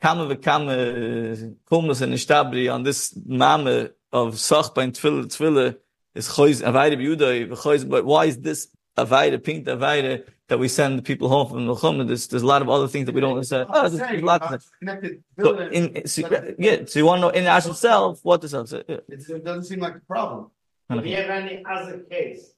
kama 0.00 0.32
v'kama 0.34 1.56
kumnus 1.68 2.00
and 2.00 2.14
ishtabri 2.14 2.72
on 2.72 2.84
this 2.84 3.18
mama 3.26 3.90
of 4.12 4.34
sachba 4.34 4.84
and 4.84 4.92
tefillah. 4.92 5.24
Tefillah 5.26 5.76
is 6.14 6.28
choiz 6.28 6.62
avayda 6.62 6.96
b'yudai 6.96 7.48
v'choiz. 7.48 7.88
But 7.88 8.04
why 8.04 8.26
is 8.26 8.38
this 8.38 8.68
avayda 8.96 9.42
pink 9.42 9.66
avayda 9.66 10.24
that 10.50 10.58
we 10.58 10.68
send 10.68 10.98
the 10.98 11.02
people 11.02 11.28
home 11.28 11.48
from 11.48 11.66
the 11.66 11.74
chumah? 11.74 12.06
There's 12.06 12.26
there's 12.26 12.42
a 12.42 12.46
lot 12.54 12.60
of 12.60 12.68
other 12.68 12.88
things 12.88 13.06
that 13.06 13.14
we 13.14 13.20
don't 13.20 13.32
understand. 13.34 13.68
Oh, 13.70 13.88
there's, 13.88 14.00
there's 14.00 14.22
lots 14.22 14.52
of 14.52 14.64
uh, 14.86 14.96
so 15.38 15.58
in, 15.58 16.06
so, 16.06 16.54
yeah, 16.58 16.84
so 16.86 16.98
you 16.98 17.06
want 17.06 17.18
to 17.18 17.22
know 17.22 17.28
in 17.30 17.46
Ash 17.46 17.66
itself 17.66 18.20
what 18.22 18.40
does 18.40 18.50
say? 18.50 18.82
Yeah. 18.88 18.96
it 19.08 19.44
doesn't 19.44 19.64
seem 19.64 19.80
like 19.80 19.96
a 19.96 20.00
problem. 20.00 20.50
Do 20.90 21.08
you 21.08 21.16
have 21.16 21.30
any 21.30 21.64
other 21.64 21.98
case 22.00 22.52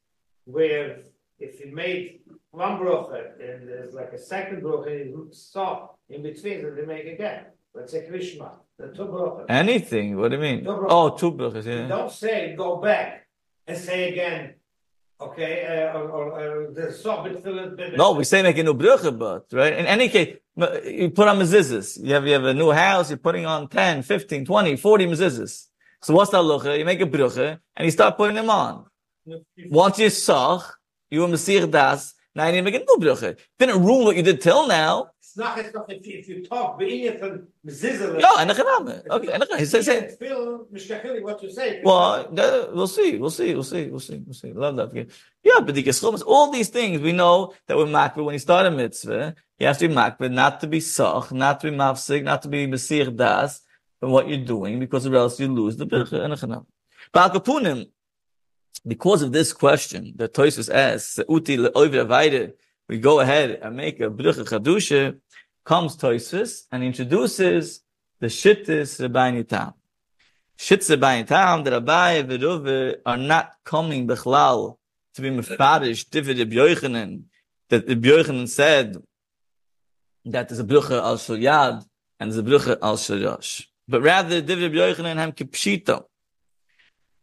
where 0.45 1.01
if 1.39 1.61
you 1.61 1.75
made 1.75 2.21
one 2.51 2.79
brocha 2.79 3.39
and 3.39 3.69
there's 3.69 3.93
like 3.95 4.13
a 4.13 4.19
second 4.19 4.63
brocha 4.63 4.91
you 4.91 5.29
stop 5.33 5.99
in 6.09 6.23
between 6.23 6.65
and 6.65 6.77
they 6.77 6.87
make 6.87 7.07
again? 7.07 7.45
Let's 7.75 7.93
say 7.93 8.07
Krishma, 8.11 8.53
the 8.79 8.89
two 8.89 9.05
brochas. 9.05 9.47
Anything? 9.51 10.17
What 10.17 10.31
do 10.31 10.37
you 10.37 10.43
mean? 10.43 10.65
Oh, 10.67 11.11
two 11.11 11.33
brachas. 11.33 11.67
You 11.67 11.73
Yeah. 11.73 11.89
Don't 11.89 12.11
say 12.11 12.55
go 12.57 12.77
back 12.77 13.27
and 13.67 13.77
say 13.77 14.13
again, 14.13 14.55
okay, 15.29 15.91
uh, 15.93 15.99
or, 15.99 16.11
or, 16.11 16.69
uh, 16.69 16.71
the 16.73 16.93
stop 16.93 17.27
it 17.27 17.43
till 17.43 17.59
it. 17.59 17.97
No, 17.97 18.13
we 18.13 18.25
say 18.25 18.43
make 18.43 18.59
a 18.59 18.63
new 18.63 18.75
bracha, 18.75 19.17
but 19.17 19.47
right. 19.53 19.73
In 19.73 19.87
any 19.87 20.09
case, 20.09 20.37
you 20.85 21.11
put 21.11 21.29
on 21.29 21.39
mezuzahs. 21.39 22.03
You 22.03 22.15
have 22.15 22.27
you 22.27 22.33
have 22.33 22.45
a 22.45 22.55
new 22.55 22.71
house. 22.71 23.11
You're 23.11 23.19
putting 23.19 23.47
on 23.47 23.69
10, 23.69 24.03
15, 24.03 24.45
20, 24.45 24.77
40 24.77 25.07
mezuzahs. 25.07 25.69
So 26.01 26.15
what's 26.15 26.31
that 26.33 26.39
lucha? 26.39 26.79
You 26.79 26.85
make 26.85 27.01
a 27.01 27.07
bracha 27.07 27.61
and 27.77 27.85
you 27.85 27.91
start 27.91 28.17
putting 28.17 28.37
them 28.37 28.51
on. 28.51 28.87
Once 29.71 29.99
you 29.99 30.11
sach, 30.11 30.63
you 31.11 31.25
a 31.25 31.29
mesir 31.29 31.71
das. 31.71 32.15
Now 32.35 32.49
you 32.49 32.63
make 32.63 32.75
a 32.75 32.79
new 32.79 32.97
bracha. 32.99 33.39
Didn't 33.59 33.83
ruin 33.83 34.05
what 34.05 34.17
you 34.17 34.23
did 34.23 34.41
till 34.41 34.67
now. 34.67 35.12
Not, 35.37 35.59
it's 35.59 35.75
not, 35.75 35.91
if 35.91 36.07
you, 36.07 36.19
if 36.19 36.29
you 36.29 36.45
talk, 36.45 36.81
in 36.83 37.19
from 37.19 37.49
Mezizah. 37.67 38.21
No, 38.21 38.37
and 38.39 38.51
Okay, 39.11 39.33
and 39.33 39.45
he 39.59 39.65
says. 39.65 39.87
say- 39.87 40.15
Feel, 40.19 40.67
Mishkachili, 40.73 41.23
what 41.23 41.43
you 41.43 41.51
say. 41.51 41.81
Well, 41.85 42.29
that- 42.33 42.75
we'll 42.75 42.87
see, 42.87 43.17
we'll 43.17 43.31
see, 43.31 43.55
we'll 43.55 43.63
see, 43.65 43.87
we'll 43.87 44.01
see, 44.01 44.23
we'll 44.25 44.35
see. 44.35 44.53
Love 44.53 44.77
that. 44.77 44.95
Yeah, 45.43 45.61
but 45.65 45.75
the 45.75 45.83
Geschomas, 45.83 46.23
all 46.27 46.51
these 46.51 46.69
things, 46.69 47.01
we 47.01 47.13
know 47.13 47.55
that 47.67 47.77
we're 47.77 47.87
makbid 47.87 48.25
when 48.25 48.35
you 48.35 48.39
start 48.39 48.67
a 48.67 48.71
mitzvah, 48.71 49.35
you 49.59 49.67
have 49.67 49.79
to 49.79 49.89
be 49.89 49.95
makbid, 49.95 50.33
not 50.33 50.61
to 50.61 50.67
be 50.67 50.81
soch, 50.81 51.33
not 51.33 51.61
to 51.61 51.71
be 51.71 51.77
mafsik, 51.77 52.23
not 52.25 52.43
to 52.43 52.49
be 52.49 52.67
mesir 52.67 53.15
das, 53.17 53.61
from 54.01 54.11
what 54.11 54.29
you're 54.29 54.45
doing, 54.45 54.81
because 54.81 55.07
or 55.07 55.15
else 55.17 55.39
you 55.39 55.49
lose 55.49 55.77
the 55.77 55.87
bircha 55.87 56.21
and 56.25 56.33
a 56.35 56.67
But 57.13 57.49
Al 57.49 57.85
because 58.87 59.23
of 59.23 59.33
this 59.33 59.53
question 59.53 60.13
that 60.17 60.35
Toisus 60.35 60.73
asks, 60.73 61.21
Uti 61.29 61.55
avaide, 61.55 62.55
we 62.93 62.99
go 62.99 63.21
ahead 63.21 63.59
and 63.63 63.75
make 63.75 64.01
a 64.01 64.11
bircha 64.11 64.45
chadusha, 64.45 65.19
comes 65.65 65.97
Toisus 65.97 66.65
and 66.71 66.85
introduces 66.85 67.81
the 68.21 68.27
shittis 68.27 69.01
Rabbi 69.01 69.43
Tam. 69.43 69.73
Shitze 70.59 71.01
by 71.01 71.23
Tam, 71.23 71.65
that 71.65 71.73
Abai 71.73 72.21
and 72.21 72.43
Ruve 72.43 72.97
are 73.07 73.17
not 73.17 73.55
coming 73.65 74.07
bechlal 74.07 74.77
to 75.15 75.23
be 75.23 75.31
mefarish 75.31 76.11
David 76.11 76.37
the 76.37 76.57
Yochanan, 76.57 77.23
that 77.71 77.87
the 77.87 77.97
Yochanan 77.97 78.47
said 78.47 79.03
that 80.27 80.51
there's 80.51 80.61
a 80.61 80.65
brucha 80.65 80.99
al 81.03 81.17
shalyad 81.17 81.83
and 82.21 82.31
there's 82.31 82.39
a 82.39 82.43
brucha 82.43 82.77
al 82.83 82.99
shalyash. 82.99 83.69
But 83.89 84.03
rather, 84.03 84.43
David 84.43 84.73
Yochanan 84.73 85.17
ham 85.17 85.33
kipshito. 85.33 86.05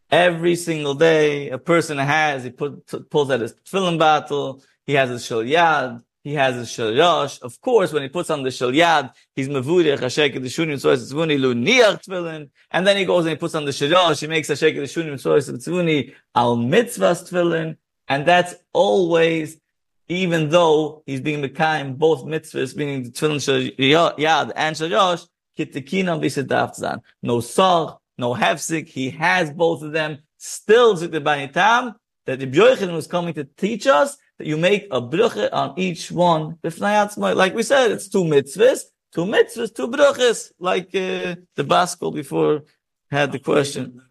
Every 0.09 0.55
single 0.55 0.95
day, 0.95 1.49
a 1.51 1.59
person 1.59 1.99
has, 1.99 2.43
he 2.43 2.49
put, 2.49 3.09
pulls 3.11 3.29
out 3.29 3.41
his 3.41 3.53
tefillin 3.53 3.99
battle, 3.99 4.63
he 4.89 4.95
has 4.95 5.11
his 5.11 5.23
shalyad, 5.23 6.03
he 6.23 6.33
has 6.33 6.55
his 6.55 6.67
shalyash. 6.67 7.39
Of 7.43 7.61
course, 7.61 7.93
when 7.93 8.01
he 8.01 8.09
puts 8.09 8.31
on 8.31 8.41
the 8.41 8.49
shalyad, 8.49 9.13
he's 9.35 9.47
mavudech, 9.47 9.99
hashek, 9.99 10.33
the 10.33 10.49
shunim, 10.55 10.79
so 10.79 10.89
it's 10.89 11.13
zvuni, 11.13 11.39
lu 11.39 11.53
niach 11.53 12.03
tefillin, 12.03 12.49
and 12.71 12.87
then 12.87 12.97
he 12.97 13.05
goes 13.05 13.25
and 13.25 13.29
he 13.29 13.35
puts 13.35 13.53
on 13.53 13.65
the 13.65 13.71
shalosh, 13.71 14.19
he 14.19 14.25
makes 14.25 14.49
shunim, 14.49 15.19
so 15.19 15.35
it's 15.35 15.47
tzvuni, 15.47 16.15
al 16.33 16.57
mitzvahs 16.57 17.29
tefillin, 17.29 17.77
and 18.07 18.25
that's 18.25 18.55
always, 18.73 19.61
even 20.07 20.49
though 20.49 21.03
he's 21.05 21.21
being 21.21 21.43
mekayim 21.43 21.95
both 21.95 22.23
mitzvahs, 22.23 22.75
meaning 22.75 23.03
the 23.03 23.11
tefillin 23.11 23.39
shal 23.39 24.09
yad 24.17 24.51
and 24.55 24.75
shalosh, 24.75 25.27
kitikinam 25.55 26.19
bisedavtzan. 26.19 27.01
No 27.21 27.41
sar, 27.41 27.99
no 28.17 28.33
hefsik, 28.33 28.87
he 28.87 29.11
has 29.11 29.51
both 29.51 29.83
of 29.83 29.91
them, 29.91 30.17
still 30.37 30.97
zikte 30.97 31.23
banitam, 31.23 31.93
that 32.25 32.39
the 32.39 32.47
B'yoichin 32.47 32.91
was 32.93 33.05
coming 33.05 33.35
to 33.35 33.43
teach 33.43 33.85
us 33.85 34.17
that 34.39 34.47
you 34.47 34.57
make 34.57 34.87
a 34.89 35.01
brucha 35.01 35.49
on 35.51 35.73
each 35.77 36.11
one. 36.11 36.57
Like 36.63 37.53
we 37.53 37.61
said, 37.61 37.91
it's 37.91 38.07
two 38.07 38.23
mitzvahs, 38.23 38.85
two 39.13 39.25
mitzvahs, 39.25 39.75
two 39.75 39.87
bruchas, 39.89 40.51
like 40.59 40.87
uh, 40.95 41.35
the 41.55 41.63
Baskel 41.63 42.13
before 42.13 42.63
had 43.11 43.31
the 43.31 43.39
question. 43.39 44.01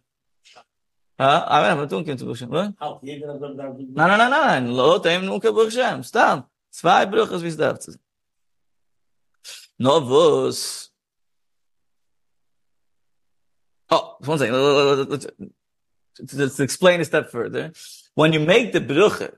Huh? 1.19 1.45
I 1.49 1.63
mean, 1.63 1.81
I'm 1.81 1.89
doing 1.89 2.07
into 2.07 2.27
Bruch 2.27 2.43
What? 2.43 2.75
Halt, 2.79 3.03
jeder 3.03 3.37
soll 3.41 3.55
da- 3.57 3.73
Nein, 3.73 3.95
nein, 3.97 4.19
nein, 4.19 4.31
nein, 4.31 4.65
nein. 4.65 4.73
Lo, 4.73 5.01
taim 5.01 5.25
nunca 5.25 5.53
Bruch 5.53 5.73
Shem. 5.73 6.05
Stam. 6.05 6.45
Zwei 6.71 7.07
Bruchas, 7.07 7.43
wie 7.43 7.49
es 7.49 7.57
darf 7.57 7.81
zu 7.81 7.91
sein. 7.93 8.01
No, 9.81 9.99
was? 10.01 10.91
Oh, 13.91 14.17
one 14.25 14.39
second. 14.39 15.29
Let's 16.35 16.61
explain 16.61 17.01
a 17.01 17.05
step 17.05 17.31
further. 17.31 17.73
When 18.15 18.33
you 18.33 18.41
make 18.41 18.73
the 18.73 18.81
Brucha, 18.81 19.35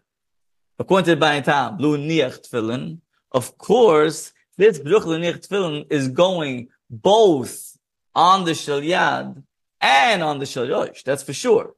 according 0.81 1.05
to 1.05 1.17
Bain 1.17 1.43
Lu 1.79 1.99
Niach 1.99 2.49
Tfilin, 2.49 2.99
of 3.33 3.59
course, 3.59 4.33
this 4.57 4.79
Bruch 4.79 5.05
Lu 5.05 5.19
Niach 5.19 5.47
Tfilin 5.47 5.87
is 5.91 6.09
going 6.09 6.69
both 6.89 7.77
on 8.15 8.45
the 8.45 8.53
Shalyad 8.53 9.43
and 9.81 10.23
on 10.23 10.39
the 10.39 10.47
Shalyosh. 10.47 11.03
That's 11.05 11.23
for 11.23 11.35
sure. 11.35 11.75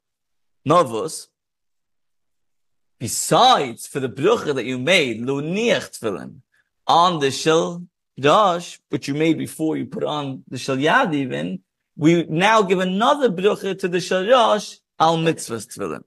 Novus. 0.64 1.28
Besides, 3.00 3.88
for 3.88 3.98
the 3.98 4.08
Brucha 4.08 4.54
that 4.54 4.64
you 4.64 4.78
made, 4.78 5.20
Lu 5.20 5.42
Niach 5.42 5.98
Tfilin, 5.98 6.36
on 6.86 7.18
the 7.18 7.26
Shalyosh, 7.26 8.78
which 8.90 9.08
you 9.08 9.14
made 9.14 9.36
before 9.36 9.76
you 9.76 9.86
put 9.86 10.04
on 10.04 10.44
the 10.48 10.56
Shalyad 10.56 11.12
even, 11.12 11.60
we 11.96 12.24
now 12.28 12.62
give 12.62 12.78
another 12.78 13.28
Brucha 13.28 13.76
to 13.80 13.88
the 13.88 13.98
Shalyosh 13.98 14.78
al 15.00 15.18
Mitzvahs 15.18 15.66
Tfilin. 15.66 16.04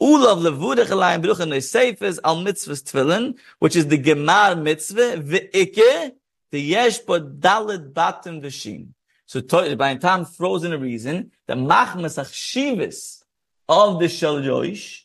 Ulav 0.00 0.38
levudach 0.42 0.86
alayim 0.86 1.22
brucha 1.22 1.44
neseifes 1.44 2.20
al 2.22 2.36
mitzvahs 2.36 2.82
tefillin, 2.84 3.36
which 3.58 3.74
is 3.74 3.88
the 3.88 3.98
gemar 3.98 4.60
mitzvah, 4.60 5.16
ve'ike, 5.20 6.12
the 6.52 6.60
yesh 6.60 6.98
bo 6.98 7.20
dalet 7.20 7.92
batim 7.92 8.40
v'shin. 8.40 8.88
So 9.26 9.40
by 9.42 9.94
the 9.94 10.00
time 10.00 10.24
throws 10.24 10.62
in 10.62 10.72
a 10.72 10.78
reason, 10.78 11.32
the 11.46 11.54
machmas 11.54 12.16
achshivis 12.16 13.24
of 13.68 13.98
the 13.98 14.08
shel 14.08 14.36
yoish, 14.36 15.02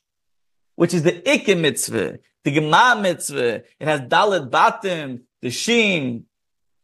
which 0.76 0.94
is 0.94 1.02
the 1.02 1.14
ikke 1.14 1.60
mitzvah, 1.60 2.20
the 2.44 2.56
gemar 2.56 3.02
mitzvah, 3.02 3.64
it 3.80 3.88
has 3.88 4.02
dalet 4.02 4.52
batim, 4.52 5.22
the 5.42 5.50
shin, 5.50 6.26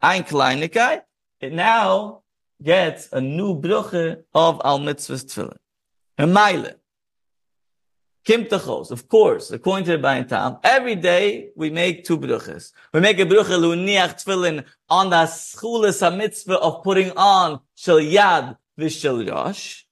ein 0.02 0.24
kleinikai, 0.24 1.04
it 1.40 1.54
now 1.54 2.24
gets 2.62 3.10
a 3.14 3.22
new 3.22 3.54
brucha 3.56 4.24
of 4.34 4.60
al 4.66 4.80
mitzvahs 4.80 5.26
tefillin. 5.26 5.58
A 6.18 6.26
mile. 8.30 8.38
Kim 8.38 8.46
Tachos, 8.46 8.92
of 8.92 9.08
course, 9.08 9.52
according 9.52 9.86
to 9.86 9.98
the 9.98 10.26
Tam, 10.28 10.58
every 10.64 10.96
day 10.96 11.50
we 11.56 11.70
make 11.70 12.04
two 12.04 12.18
bruchas. 12.18 12.72
We 12.94 13.00
make 13.00 13.20
a 13.20 13.26
brucha 13.26 13.58
luniach 13.58 14.24
tefillin 14.24 14.66
on 14.90 15.10
the 15.10 15.26
schulas 15.26 16.18
mitzvah 16.18 16.60
of 16.60 16.84
putting 16.84 17.12
on 17.12 17.60
shel 17.76 18.00
yad 18.00 18.58
yosh. 18.78 19.86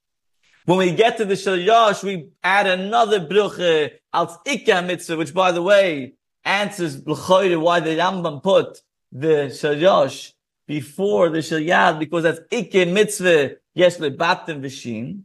When 0.65 0.77
we 0.77 0.91
get 0.91 1.17
to 1.17 1.25
the 1.25 1.35
shel 1.35 1.57
yosh, 1.57 2.03
we 2.03 2.29
add 2.43 2.67
another 2.67 3.19
brucha 3.19 3.91
als 4.13 4.37
ikka 4.45 4.85
mitzvah, 4.85 5.17
which 5.17 5.33
by 5.33 5.51
the 5.51 5.61
way, 5.61 6.13
answers 6.43 6.97
why 6.97 7.79
the 7.79 7.97
Rambam 7.97 8.41
put 8.41 8.81
the 9.11 9.49
shel 9.49 9.75
yosh 9.75 10.33
before 10.67 11.29
the 11.29 11.41
shel 11.41 11.59
yad, 11.59 11.99
because 11.99 12.23
that's 12.23 12.39
ikke 12.51 12.91
mitzvah 12.91 13.55
yesh 13.73 13.97
lebatim 13.97 14.61
v'shin. 14.61 15.23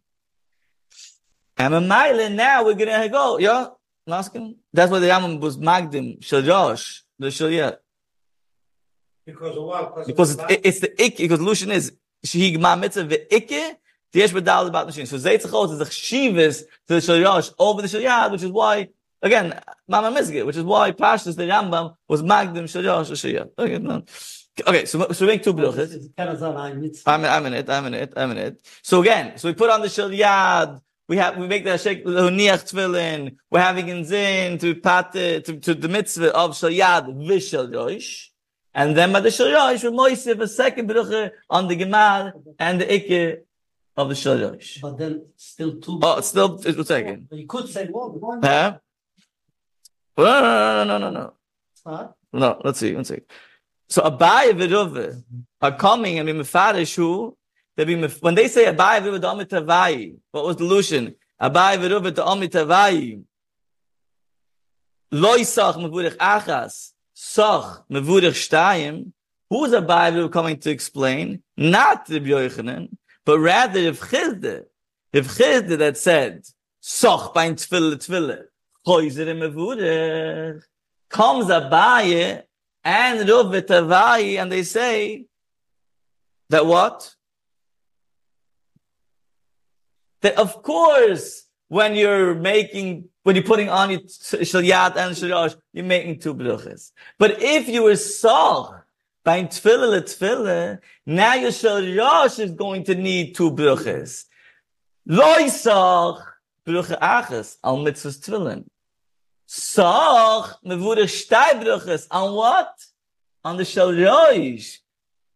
And 1.59 1.75
a 1.75 1.81
mile 1.81 2.21
and 2.21 2.37
now 2.37 2.65
we're 2.65 2.75
gonna 2.75 3.09
go, 3.09 3.39
yeah, 3.39 3.67
Naskin? 4.09 4.57
That's 4.73 4.91
why 4.91 4.99
the 4.99 5.09
Rambam 5.09 5.41
was 5.41 5.57
magdim 5.59 6.23
shel 6.23 6.43
yosh, 6.43 7.03
the 7.19 7.31
shel. 7.31 7.77
Because 9.25 9.57
of 9.57 9.65
what? 9.65 10.07
Because 10.07 10.39
of 10.39 10.51
it's, 10.51 10.61
it's 10.65 10.81
the 10.81 10.89
ikke, 10.89 11.19
because 11.19 11.41
Lushan 11.41 11.73
is 11.73 11.93
shehi 12.27 12.57
gma 12.57 12.79
mitzvah 12.79 13.07
ve'ike, 13.07 13.77
the 14.13 14.19
yesh 14.19 14.33
bedal 14.33 14.67
about 14.67 14.87
machine. 14.87 15.07
So 15.07 15.17
Zeitzachos 15.17 15.75
is 15.75 15.81
a 15.81 15.85
chshivas 15.85 16.63
to 16.89 16.95
the 16.95 17.01
shel 17.01 17.55
over 17.59 17.83
the 17.83 17.89
shel 17.89 18.31
which 18.33 18.43
is 18.43 18.51
why, 18.51 18.89
again, 19.21 19.59
Mama 19.87 20.11
Mizgit, 20.11 20.45
which 20.45 20.57
is 20.57 20.65
why 20.65 20.91
Pashtas 20.93 21.37
the 21.37 21.45
Rambam 21.45 21.95
was 22.09 22.23
magdim 22.23 22.69
shel 22.69 22.83
yosh 22.83 23.11
or. 23.11 23.51
Okay, 23.59 23.79
no. 23.79 24.03
Okay, 24.67 24.85
so, 24.85 25.11
so 25.13 25.25
we 25.25 25.33
make 25.33 25.43
two 25.43 25.55
bruchas. 25.55 26.11
I'm, 27.07 27.25
I'm 27.25 27.47
in 27.47 27.55
it, 27.55 27.71
I'm 27.71 27.87
in 27.87 27.95
it, 27.95 28.13
I'm 28.17 28.31
in 28.33 28.37
it. 28.37 28.67
So 28.83 29.01
again, 29.01 29.39
so 29.39 29.49
we 29.49 29.55
put 29.55 29.71
on 29.71 29.81
the 29.81 29.89
shel 29.89 30.11
yad, 30.11 30.81
we 31.09 31.17
have, 31.17 31.37
we 31.37 31.47
make 31.47 31.65
the 31.65 31.77
shek, 31.77 32.05
the 32.05 32.31
niach 32.31 32.73
tefillin, 32.73 33.37
we're 33.51 33.61
having 33.61 33.89
in 33.89 34.05
zin 34.05 34.59
to 34.59 34.75
pat, 34.75 35.13
to, 35.13 35.41
to 35.41 35.75
the 35.75 35.89
mitzvah 35.89 36.35
of 36.35 36.57
shel 36.57 36.71
yad 36.71 37.07
v'shel 37.07 37.73
yosh. 37.73 38.29
And 38.75 38.97
then 38.97 39.13
by 39.13 39.21
the 39.21 39.31
shel 39.31 39.49
yosh, 39.49 39.83
we 39.83 39.91
moisiv 39.91 40.41
a 40.41 40.49
second 40.49 40.89
brucha 40.89 41.33
on 41.51 41.69
the 41.69 41.77
gemar 41.77 42.33
and 42.59 42.81
the 42.81 42.87
ikke 42.87 43.41
of 43.97 44.09
the 44.09 44.15
shel 44.15 44.39
yosh. 44.39 44.81
But 44.81 44.99
then 44.99 45.27
still 45.37 45.81
two. 45.81 46.01
Oh, 46.03 46.19
it's 46.19 46.29
still, 46.29 46.61
it's 46.65 46.79
a 46.79 46.85
second. 46.85 47.29
You 47.31 47.47
could 47.47 47.69
say 47.69 47.89
more. 47.89 48.11
why 48.11 48.37
not? 48.37 48.45
Huh? 48.45 48.79
No, 50.17 50.25
no, 50.25 50.85
no, 50.85 50.99
no, 50.99 51.33
no, 51.87 52.15
no. 52.33 52.61
Let's 52.65 52.79
see, 52.79 52.95
one 52.95 53.05
second. 53.05 53.25
So 53.89 54.03
Abai 54.03 54.51
and 54.51 54.61
Viruva 54.61 55.23
are 55.61 55.77
coming 55.77 56.19
and 56.19 56.27
be 56.27 56.33
mefarish 56.33 56.95
who 56.95 57.37
when 57.75 58.35
they 58.35 58.49
say 58.49 58.67
Abai 58.67 59.03
to 59.03 59.21
Amitavai, 59.21 60.15
what 60.31 60.45
was 60.45 60.57
the 60.57 60.65
illusion? 60.65 61.15
Abai 61.41 61.81
to 62.15 62.23
Amitavai. 62.23 63.23
Lo 65.11 65.37
Yisach 65.37 65.77
mevurich 65.77 66.17
achas, 66.17 66.93
Sach 67.15 67.85
mevurich 67.91 68.33
shtayim. 68.33 69.13
Who's 69.49 69.73
Abai 69.73 70.19
and 70.23 70.33
coming 70.33 70.59
to 70.59 70.71
explain? 70.71 71.43
Not 71.57 72.07
the 72.07 72.21
Yochanan, 72.21 72.89
but 73.25 73.39
rather 73.39 73.81
if 73.81 74.01
Chisda, 74.01 74.65
if 75.13 75.29
Chisda 75.29 75.79
that 75.79 75.99
said 75.99 76.45
Sach 76.81 77.35
bein 77.35 77.55
Tfille 77.55 77.95
Tfille, 77.97 78.45
Choizer 78.87 79.27
mevurich, 79.37 80.63
comes 81.09 81.47
Abaye 81.47 82.43
and 82.85 83.29
Ruv 83.29 83.61
Tavai, 83.63 84.41
and 84.41 84.51
they 84.51 84.63
say 84.63 85.27
that 86.49 86.67
what? 86.67 87.15
That 90.23 90.39
of 90.39 90.63
course, 90.63 91.45
when 91.69 91.95
you're 91.95 92.35
making, 92.35 93.09
when 93.25 93.35
you're 93.37 93.45
putting 93.45 93.69
on 93.69 93.91
your 93.91 94.01
shalyat 94.01 94.97
and 94.97 95.17
shalash, 95.17 95.57
you're 95.73 95.85
making 95.85 96.21
two 96.21 96.35
bruchas. 96.35 96.93
But 97.19 97.43
if 97.43 97.69
you 97.69 97.85
were 97.85 97.97
sach 97.97 98.85
by 99.25 99.45
tefillah 99.45 100.03
tefillah, 100.03 100.79
now 101.07 101.35
your 101.35 101.51
shalash 101.51 102.39
is 102.39 102.53
going 102.53 102.85
to 102.85 102.95
need 102.95 103.35
two 103.35 103.51
bruchas. 103.51 104.25
Loi 105.07 105.49
sach 105.49 106.21
brucha 106.67 106.99
achas 107.01 107.57
al 107.65 107.79
mitzvahs 107.79 108.21
tefillin. 108.21 108.65
Sach 109.47 110.59
mevurich 110.65 111.27
shtay 111.27 111.63
bruchas 111.63 112.07
on 112.11 112.35
what? 112.35 112.73
On 113.45 113.57
the 113.57 113.65
shalash. 113.65 114.79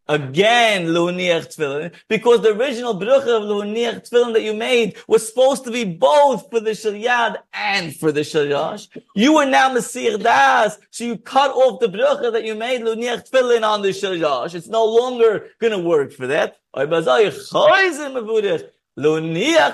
Again, 0.09 0.87
Luniach 0.87 1.57
Tefillin, 1.57 1.93
because 2.09 2.41
the 2.43 2.57
original 2.57 2.95
brucha 2.95 3.39
of 3.39 3.43
Luniach 3.43 4.09
Tefillin 4.09 4.35
that 4.35 4.43
you 4.43 4.55
made 4.55 4.97
was 5.09 5.29
supposed 5.29 5.65
to 5.65 5.73
be 5.73 5.83
both 5.83 6.49
for 6.49 6.61
the 6.61 6.71
Shalyad 6.71 7.39
and 7.53 7.93
for 7.95 8.13
the 8.13 8.21
Shalyash. 8.21 8.87
You 9.17 9.35
were 9.35 9.47
now 9.47 9.75
Masir 9.75 10.23
Das, 10.23 10.79
so 10.93 11.03
you 11.03 11.19
cut 11.19 11.51
off 11.51 11.81
the 11.81 11.89
brucha 11.89 12.33
that 12.33 12.45
you 12.45 12.55
made 12.55 12.83
Luniach 12.83 13.29
Tefillin 13.29 13.65
on 13.65 13.83
the 13.83 13.89
Shalyash. 13.89 14.55
It's 14.55 14.69
no 14.69 14.85
longer 14.85 15.49
going 15.59 15.73
to 15.73 15.81
work 15.81 16.13
for 16.13 16.29
that. 16.29 16.59
Luniach 16.73 17.03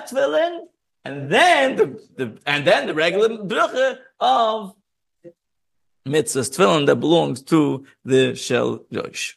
Tefillin, 0.09 0.61
and 1.05 1.31
then 1.31 1.77
the, 1.77 2.01
the 2.17 2.39
and 2.47 2.67
then 2.67 2.87
the 2.87 2.95
regular 2.95 3.29
brucha 3.29 3.99
of 4.19 4.75
mitzvahs 6.07 6.57
Tefillin 6.57 6.87
that 6.87 6.97
belongs 6.97 7.43
to 7.43 7.85
the 8.07 8.33
Shalyash. 8.33 9.35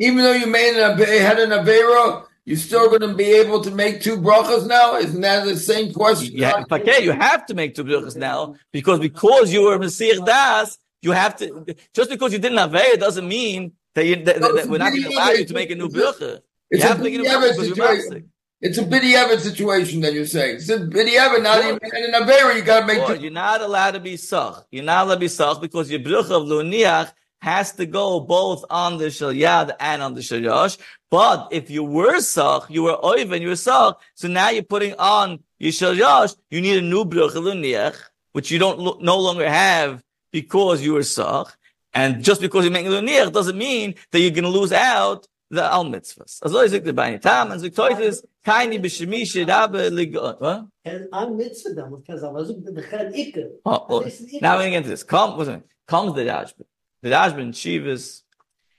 Even 0.00 0.18
though 0.18 0.32
you 0.32 0.46
made 0.46 0.80
an 0.80 0.98
had 0.98 1.38
an 1.38 1.50
Avera, 1.50 2.24
you're 2.46 2.56
still 2.56 2.88
going 2.88 3.02
to 3.02 3.14
be 3.14 3.24
able 3.24 3.60
to 3.62 3.70
make 3.70 4.00
two 4.00 4.16
brachas 4.16 4.66
now? 4.66 4.96
Isn't 4.96 5.20
that 5.20 5.44
the 5.44 5.58
same 5.58 5.92
question? 5.92 6.32
Yeah, 6.32 6.64
okay, 6.72 7.04
you 7.04 7.12
have 7.12 7.44
to 7.46 7.54
make 7.54 7.74
two 7.74 7.84
bruchas 7.84 8.16
now 8.16 8.54
because 8.72 8.98
because 8.98 9.52
you 9.52 9.62
were 9.62 9.78
Masir 9.78 10.24
Das, 10.24 10.78
you 11.02 11.12
have 11.12 11.36
to. 11.36 11.66
Just 11.94 12.08
because 12.08 12.32
you 12.32 12.38
didn't 12.38 12.56
have 12.56 12.74
it 12.74 12.98
doesn't 12.98 13.28
mean 13.28 13.72
that, 13.94 14.06
you, 14.06 14.16
that, 14.24 14.40
that, 14.40 14.54
that 14.54 14.66
we're 14.68 14.78
not 14.78 14.90
going 14.90 15.02
to 15.02 15.08
allow 15.10 15.30
you 15.32 15.44
to 15.44 15.54
make 15.54 15.70
a 15.70 15.74
new 15.74 15.88
brucha. 15.88 16.40
You 16.70 16.78
It's 16.78 16.84
a 16.84 16.88
have 16.88 16.96
to 16.96 17.02
make 17.02 17.14
a 17.14 17.18
new 17.18 17.24
Bidi 17.24 17.28
brucha 17.28 17.52
Evid 17.52 17.74
because 17.74 18.04
situation. 18.04 18.30
It's 18.62 18.78
a 18.78 18.84
Bidi 18.84 19.14
Evid 19.14 19.40
situation 19.40 20.00
that 20.00 20.14
you're 20.14 20.26
saying. 20.26 20.56
It's 20.56 20.68
a 20.70 20.78
Bidi 20.78 21.16
Evid, 21.16 21.42
not 21.42 21.62
even 21.62 21.78
in 21.82 22.14
an 22.14 22.22
Avera, 22.22 22.56
you 22.56 22.62
got 22.62 22.80
to 22.80 22.86
make 22.86 23.06
two. 23.06 23.16
You're 23.16 23.32
not 23.32 23.60
allowed 23.60 23.92
to 23.92 24.00
be 24.00 24.16
sach. 24.16 24.64
You're 24.70 24.84
not 24.84 25.04
allowed 25.04 25.14
to 25.16 25.20
be 25.20 25.28
sach 25.28 25.60
because 25.60 25.90
your 25.90 26.00
brucha 26.00 26.30
of 26.30 26.48
Luniach 26.48 27.12
has 27.40 27.72
to 27.72 27.86
go 27.86 28.20
both 28.20 28.64
on 28.70 28.98
the 28.98 29.06
shalyad 29.06 29.74
and 29.80 30.02
on 30.02 30.14
the 30.14 30.20
shalyash. 30.20 30.78
But 31.10 31.48
if 31.50 31.70
you 31.70 31.82
were 31.82 32.20
sach, 32.20 32.66
you 32.68 32.84
were 32.84 32.96
oiv 32.96 33.32
and 33.32 33.42
you 33.42 33.48
were 33.48 33.56
sach, 33.56 34.00
so 34.14 34.28
now 34.28 34.50
you're 34.50 34.62
putting 34.62 34.94
on 34.94 35.40
your 35.58 35.72
shalyash, 35.72 36.36
you 36.50 36.60
need 36.60 36.78
a 36.78 36.82
new 36.82 37.04
brucha 37.04 37.98
which 38.32 38.50
you 38.50 38.58
don't 38.58 38.78
lo- 38.78 38.98
no 39.00 39.18
longer 39.18 39.48
have 39.48 40.02
because 40.30 40.82
you 40.82 40.92
were 40.92 41.02
sach. 41.02 41.56
And 41.92 42.22
just 42.22 42.40
because 42.40 42.64
you're 42.64 42.72
making 42.72 42.92
luniach 42.92 43.32
doesn't 43.32 43.58
mean 43.58 43.94
that 44.12 44.20
you're 44.20 44.30
going 44.30 44.44
to 44.44 44.50
lose 44.50 44.72
out 44.72 45.26
the 45.50 45.64
al 45.64 45.84
mitzvahs. 45.84 46.38
As 46.44 46.54
always, 46.54 46.70
the 46.70 46.92
bani 46.92 47.18
tam 47.18 47.50
and 47.50 47.60
ziktoitis 47.60 48.22
kaini 48.46 48.80
b'shemish 48.80 49.44
rabbe 49.46 49.90
ligon. 49.90 50.40
What? 50.40 50.66
And 50.84 51.08
I'm 51.12 51.36
mitzvah 51.36 51.74
them 51.74 51.96
because 51.96 52.22
I 52.22 52.28
wasn't 52.28 52.64
the. 52.64 53.60
Oh, 53.66 53.86
oh, 53.88 54.00
now 54.40 54.54
we're 54.54 54.58
going 54.58 54.66
to 54.66 54.70
get 54.70 54.76
into 54.76 54.90
this. 54.90 55.02
Come, 55.02 55.36
what's 55.36 55.48
it? 55.48 55.62
Comes 55.88 56.14
the 56.14 56.22
Rashba. 56.22 56.62
The 57.02 57.10
Rashba 57.10 57.40
in 57.40 57.52
Shivas, 57.52 58.22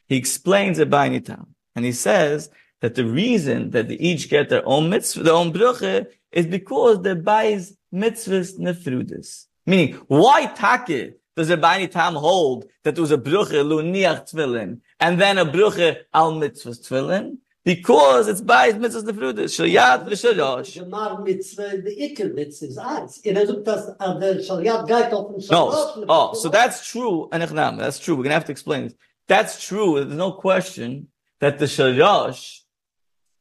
he 0.07 0.15
explains 0.15 0.80
it 0.80 0.89
by 0.89 1.09
Nitam. 1.09 1.47
And 1.76 1.86
he 1.86 1.91
says 1.91 2.49
that 2.82 2.95
the 2.95 3.05
reason 3.05 3.72
that 3.72 3.88
they 3.88 3.95
each 3.95 4.30
get 4.30 4.49
their 4.49 4.67
own 4.67 4.89
mitzvah, 4.89 5.24
their 5.24 5.34
own 5.34 5.53
brucha, 5.53 6.07
is 6.32 6.45
because 6.45 7.01
the 7.01 7.15
buys 7.15 7.76
mitzvahs 7.93 8.59
nefrudis. 8.59 9.45
Meaning, 9.65 9.93
why 10.07 10.45
take 10.47 11.13
does 11.36 11.49
a 11.49 11.57
Bani 11.57 11.88
Tam 11.88 12.15
hold 12.15 12.65
that 12.84 12.95
there 12.95 13.01
was 13.01 13.11
a 13.11 13.17
brucha 13.17 13.63
luniach 13.63 14.32
tefillin 14.32 14.80
and 14.99 15.19
then 15.19 15.38
a 15.38 15.45
brucha 15.45 15.97
al 16.13 16.34
mitzvahs 16.34 16.88
tefillin? 16.88 17.38
Because 17.64 18.28
it's 18.28 18.41
buys 18.41 18.74
mitzvahs 18.74 19.03
nefrudis. 19.03 19.53
Shalyat 19.53 20.07
v'shalosh. 20.07 20.80
The 20.80 20.86
mar 20.88 21.22
mitzvah, 21.22 21.78
the 21.78 21.95
ikka 21.95 22.34
mitzvah 22.34 22.66
is 22.66 22.78
eins. 22.78 23.20
In 23.24 23.36
sucht 23.36 23.64
das, 23.64 23.89
uh, 23.99 24.14
der 24.20 24.39
Shalyat 24.39 24.88
geht 24.88 25.14
auf 25.14 25.32
den 25.32 25.43
No. 25.51 26.05
Oh, 26.09 26.34
so 26.34 26.49
that's 26.49 26.89
true. 26.89 27.30
And 27.32 27.43
Echnam, 27.43 27.78
that's 27.78 27.99
true. 27.99 28.16
We're 28.16 28.24
gonna 28.24 28.34
have 28.34 28.45
to 28.45 28.51
explain 28.51 28.86
this. 28.86 28.95
That's 29.28 29.64
true. 29.64 30.03
There's 30.03 30.18
no 30.18 30.32
question 30.32 31.09
that 31.39 31.59
the 31.59 31.66
Shalyash 31.66 32.62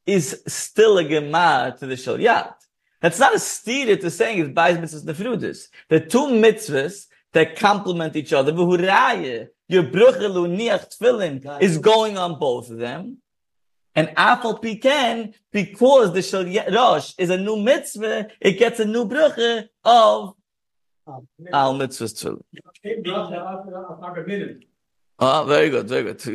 is 0.05 0.43
still 0.47 0.99
a 0.99 1.05
gemar 1.05 1.79
to 1.79 1.87
the 1.87 1.95
Shalyat. 1.95 2.55
That's 3.01 3.19
not 3.19 3.35
a 3.35 3.39
steer 3.39 3.97
to 3.97 4.11
saying 4.11 4.39
it's 4.39 4.51
Bais 4.51 4.77
mitzvahs 4.77 5.05
nefrudis. 5.05 5.69
The 5.89 6.01
two 6.01 6.27
mitzvahs 6.27 7.07
that 7.33 7.57
complement 7.57 8.17
each 8.17 8.35
other. 8.35 8.53
Your 8.53 9.85
bruche 9.85 10.19
luniach 10.19 10.99
tefillin 10.99 11.63
is 11.63 11.79
going 11.79 12.19
on 12.19 12.39
both 12.39 12.71
of 12.71 12.79
them. 12.79 13.19
And 13.95 14.09
Afal 14.09 14.61
Piken, 14.63 15.35
because 15.51 16.13
the 16.13 16.21
Shal 16.23 16.45
Rosh 16.73 17.15
is 17.19 17.31
a 17.31 17.37
new 17.37 17.57
mitzvah, 17.57 18.29
it 18.41 18.53
gets 18.53 18.79
a 18.81 18.85
new 18.85 19.05
bruche 19.05 19.69
of 19.85 20.35
Al 21.53 21.75
mitzvahs 21.75 22.41
tefillin. 22.83 24.63
Ah, 25.19 25.45
very 25.45 25.69
good, 25.71 25.89
very 25.89 26.05
good. 26.05 26.21
Zwei 26.21 26.35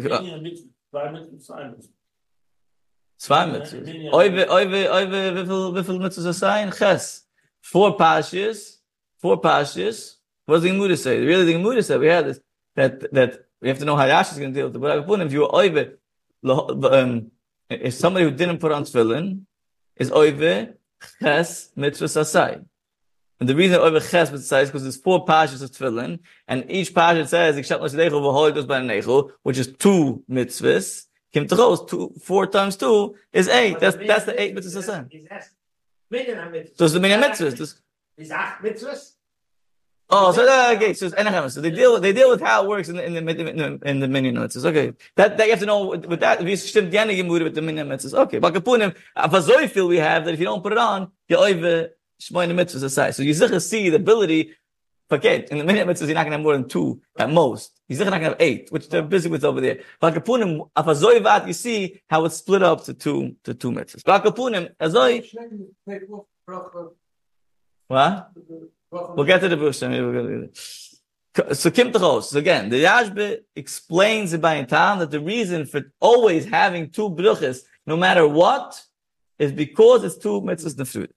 mitzvahs. 3.46 4.12
Oive, 4.12 4.46
oive, 4.48 4.90
oive, 4.90 5.34
wieviel, 5.34 5.74
wieviel 5.74 6.00
mitzvahs 6.00 6.28
es 6.28 6.38
sein? 6.38 6.72
Ches. 6.72 7.24
Four 7.62 7.98
pashas, 7.98 8.78
four 9.20 9.42
pashas. 9.42 10.16
What 10.46 10.56
does 10.56 10.64
the 10.64 10.70
Gemara 10.70 10.98
say? 10.98 11.26
Really, 11.26 11.46
the 11.46 11.54
Gemara 11.54 11.82
said 11.82 12.00
we 12.00 12.08
had 12.08 12.26
this, 12.26 12.40
that, 12.76 13.12
that 13.14 13.46
we 13.62 13.70
have 13.70 13.80
to 13.80 13.86
know 13.86 13.96
how 13.96 14.06
Rashi 14.06 14.34
is 14.34 14.38
going 14.38 14.54
to 14.54 14.60
deal 14.60 14.68
with 14.68 14.76
it. 14.76 15.08
But 15.08 15.22
if 15.22 15.32
you 15.32 15.42
were 15.42 15.48
oive, 15.48 15.98
um, 16.44 17.32
if 17.70 17.94
somebody 17.94 18.26
who 18.26 18.32
didn't 18.32 18.60
put 18.60 18.72
on 18.72 18.84
tefillin 18.84 19.42
is 19.96 20.12
oive, 20.12 20.74
ches, 21.22 21.72
mitzvahs 21.78 22.18
asai. 22.22 22.66
And 23.40 23.50
the 23.50 23.56
reason 23.56 23.80
over 23.80 24.00
ches 24.00 24.32
mitzvah 24.32 24.60
is 24.60 24.70
because 24.70 24.84
there's 24.84 24.98
four 24.98 25.26
pashas 25.26 25.62
of 25.62 25.72
tefillin, 25.72 26.20
and 26.48 26.66
each 26.70 26.94
pasha 26.94 27.28
says, 27.28 27.58
"Except 27.58 27.82
Moshe 27.82 27.94
v'hoi 27.96 28.54
goes 28.54 28.66
by 28.66 28.80
neichu," 28.80 29.32
which 29.44 29.58
is 29.58 29.74
two 29.74 30.24
mitzvahs. 30.30 31.06
Kim 31.34 31.48
tachos, 31.48 31.88
two, 31.90 32.14
four 32.24 32.48
times 32.48 32.78
two 32.78 33.16
is 33.34 33.48
eight. 33.50 33.80
That's 33.80 33.98
that's 33.98 34.26
the 34.26 34.40
eight 34.42 34.56
mitzvahs 34.56 34.78
asai. 34.84 35.44
Minyan 36.10 36.38
mitzvahs. 36.38 36.78
So 36.78 36.86
it's 36.86 36.94
the 36.94 37.00
minyan 37.00 37.22
mitzvahs. 37.22 37.80
Is 38.18 38.32
acht 38.32 38.64
mitzvahs? 38.64 39.16
Oh, 40.08 40.32
so 40.32 40.46
that, 40.46 40.72
uh, 40.72 40.78
okay, 40.78 40.94
so. 40.94 41.10
So 41.10 41.62
they 41.62 41.72
deal 41.72 42.00
they 42.00 42.14
deal 42.14 42.30
with 42.30 42.40
how 42.40 42.64
it 42.64 42.70
works 42.70 42.90
in 42.90 42.96
the 42.96 43.06
in 43.06 43.14
the 43.14 43.20
in 43.20 43.58
the, 43.58 43.80
in 43.90 44.00
the 44.00 44.08
minyan 44.08 44.36
mitzvahs. 44.36 44.66
Okay, 44.66 44.94
that, 45.16 45.38
that 45.38 45.46
you 45.46 45.52
have 45.52 45.60
to 45.60 45.66
know 45.66 45.88
with, 45.88 46.06
with 46.06 46.20
that. 46.20 46.42
If 46.42 46.48
you 46.48 46.56
stimmt 46.56 46.92
gerne 46.92 47.28
with 47.28 47.56
the 47.56 47.62
minyan 47.64 47.88
mitzvahs. 47.88 48.14
Okay, 48.14 48.38
but 48.38 48.54
kapunim 48.54 48.96
avazoy 49.18 49.68
feel 49.68 49.88
we 49.88 49.98
have 49.98 50.26
that 50.26 50.36
if 50.36 50.40
you 50.40 50.46
don't 50.46 50.62
put 50.62 50.74
it 50.74 50.78
on, 50.78 51.12
you 51.28 51.38
oive 51.38 51.90
shmoyne 52.22 52.52
mitzvahs 52.52 52.84
aside. 52.84 53.16
So 53.16 53.24
you 53.24 53.34
sicher 53.34 53.62
see 53.62 53.90
the 53.90 53.96
ability. 53.96 54.54
Forget 55.10 55.50
in 55.50 55.58
the 55.58 55.64
minyan 55.64 55.88
mitzvahs 55.88 56.06
you're 56.06 56.14
not 56.14 56.24
gonna 56.24 56.36
have 56.36 56.44
more 56.44 56.54
than 56.54 56.68
two 56.68 57.02
at 57.18 57.32
most. 57.32 57.72
You're 57.88 58.06
not 58.06 58.12
gonna 58.12 58.26
have 58.26 58.38
eight, 58.40 58.72
which 58.72 58.90
they're 58.90 59.02
busy 59.02 59.30
with 59.30 59.44
over 59.44 59.60
there. 59.60 59.80
But 60.00 60.14
kapunim 60.14 60.70
avazoy 60.78 61.48
you 61.48 61.54
see 61.54 62.02
how 62.08 62.26
it's 62.26 62.36
split 62.36 62.62
up 62.62 62.84
to 62.84 62.94
two 62.94 63.38
to 63.44 63.56
two 63.56 63.72
mitzvahs. 63.72 64.04
But 64.06 64.24
kapunim 64.24 64.76
azoy 64.80 65.26
what? 67.88 68.32
We'll 68.92 69.26
get 69.26 69.42
to 69.42 69.50
the 69.50 69.58
bush. 69.58 69.80
So 71.54 71.70
Kim 71.70 71.92
Tachos, 71.92 72.34
again, 72.34 72.70
the 72.70 72.84
Rashba 72.84 73.40
explains 73.56 74.32
it 74.32 74.40
by 74.40 74.64
time 74.64 75.00
that 75.00 75.12
the 75.12 75.20
reason 75.20 75.66
for 75.66 75.82
always 76.00 76.46
having 76.46 76.90
two 76.90 77.10
bruches, 77.10 77.60
no 77.86 77.98
matter 77.98 78.26
what, 78.26 78.82
is 79.38 79.52
because 79.52 80.06
it's 80.06 80.18
two 80.18 80.40
mitzvahs 80.42 80.76
nefrut. 80.76 81.10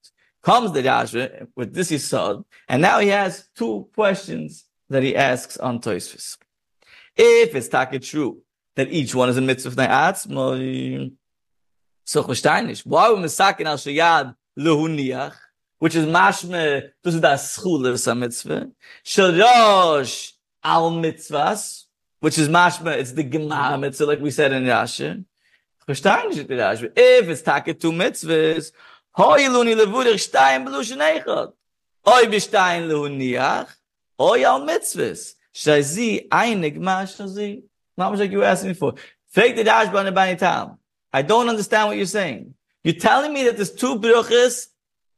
Comes 0.42 0.72
the 0.72 0.82
Rashba 0.82 1.46
with 1.54 1.72
this 1.72 1.92
Yisod, 1.92 2.44
and 2.68 2.82
now 2.82 2.98
he 2.98 3.08
has 3.08 3.48
two 3.54 3.88
questions 3.94 4.64
that 4.88 5.04
he 5.04 5.14
asks 5.14 5.56
on 5.56 5.80
Toysfis. 5.80 6.36
If 7.16 7.54
it's 7.54 7.68
taka 7.68 8.00
true 8.00 8.42
that 8.74 8.90
each 8.90 9.14
one 9.14 9.28
is 9.28 9.36
a 9.36 9.40
mitzvah 9.40 9.70
na'atzmoi, 9.70 11.12
so 12.04 12.24
choshteinish, 12.24 12.84
why 12.84 13.10
would 13.10 13.20
Mesakin 13.20 13.66
al 13.66 13.76
Shayad 13.76 14.34
lehuniach, 14.58 15.34
which 15.78 15.94
is 15.94 16.06
mashme, 16.06 16.90
this 17.02 17.14
is 17.14 17.24
of 17.24 18.00
some 18.00 18.20
mitzvah. 18.20 18.70
Shalosh 19.04 20.32
al 20.62 20.90
mitzvahs, 20.92 21.84
which 22.20 22.38
is 22.38 22.48
mashme, 22.48 22.96
it's 22.96 23.12
the 23.12 23.22
gemara 23.22 23.78
mitzvah, 23.78 24.06
like 24.06 24.20
we 24.20 24.30
said 24.30 24.52
in 24.52 24.64
Rashi. 24.64 25.24
If 25.88 27.28
it's 27.28 27.42
take 27.42 27.80
two 27.80 27.92
mitzvahs, 27.92 28.72
hoi 29.12 29.48
luni 29.48 29.74
levurich 29.74 30.30
shtayim 30.30 30.66
belushin 30.66 30.98
eichot. 30.98 31.52
Hoi 32.04 32.24
b'shtayim 32.24 32.88
lehuniach, 32.88 33.68
hoi 34.18 34.42
al 34.42 34.62
mitzvahs. 34.62 35.34
Shazi 35.54 36.28
einig 36.28 36.76
ma 36.76 37.02
shazi. 37.04 37.62
Not 37.96 38.10
much 38.10 38.20
like 38.20 38.30
you 38.30 38.38
were 38.38 38.44
asking 38.44 38.68
me 38.68 38.74
for. 38.74 38.94
Fake 39.30 39.56
the 39.56 39.64
Rashi 39.64 40.14
by 40.14 40.32
the 40.34 40.36
time. 40.38 40.78
I 41.12 41.22
don't 41.22 41.48
understand 41.48 41.88
what 41.88 41.96
you're 41.96 42.06
saying. 42.06 42.54
You're 42.84 42.94
telling 42.94 43.32
me 43.32 43.44
that 43.44 43.56
there's 43.56 43.72
two 43.72 43.98
bruches 43.98 44.66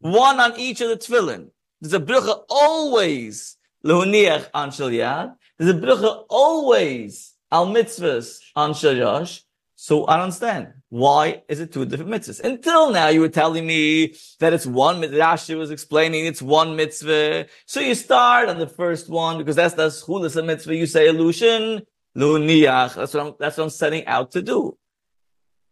one 0.01 0.41
on 0.41 0.59
each 0.59 0.81
of 0.81 0.89
the 0.89 0.97
tefillin. 0.97 1.51
There's 1.81 1.95
a 1.95 2.01
brucha 2.01 2.43
always 2.49 3.57
lehuniach 3.85 4.49
on 4.53 4.71
shel 4.71 4.89
yad. 4.89 5.35
There's 5.59 5.71
a 5.71 5.79
brucha 5.79 6.25
always 6.29 7.35
al 7.51 7.67
mitzvahs 7.67 8.41
on 8.57 8.75
shel. 8.75 9.27
So 9.77 10.07
I 10.07 10.17
don't 10.17 10.25
understand. 10.25 10.75
Why 10.91 11.43
is 11.49 11.61
it 11.61 11.73
two 11.73 11.87
different 11.87 12.11
mitzvahs? 12.11 12.41
Until 12.41 12.91
now, 12.91 13.09
you 13.09 13.21
were 13.21 13.31
telling 13.31 13.67
me 13.67 14.15
that 14.39 14.53
it's 14.53 14.67
one. 14.67 15.01
Mitzvah. 15.01 15.19
Rashi 15.19 15.57
was 15.57 15.71
explaining 15.71 16.27
it's 16.27 16.43
one 16.43 16.77
mitzvah. 16.77 17.47
So 17.65 17.81
you 17.81 17.95
start 17.95 18.51
on 18.51 18.59
the 18.59 18.67
first 18.67 19.09
one 19.09 19.39
because 19.39 19.57
that's 19.57 19.75
the 19.75 19.87
schulas 19.87 20.37
a 20.37 20.43
mitzvah. 20.43 20.77
You 20.77 20.87
say 20.87 21.09
illusion, 21.09 21.83
lehuniach. 22.15 22.95
That's 22.95 23.15
what 23.15 23.27
I'm. 23.27 23.35
That's 23.39 23.57
what 23.57 23.65
I'm 23.65 23.71
setting 23.71 24.05
out 24.07 24.33
to 24.33 24.43
do. 24.43 24.77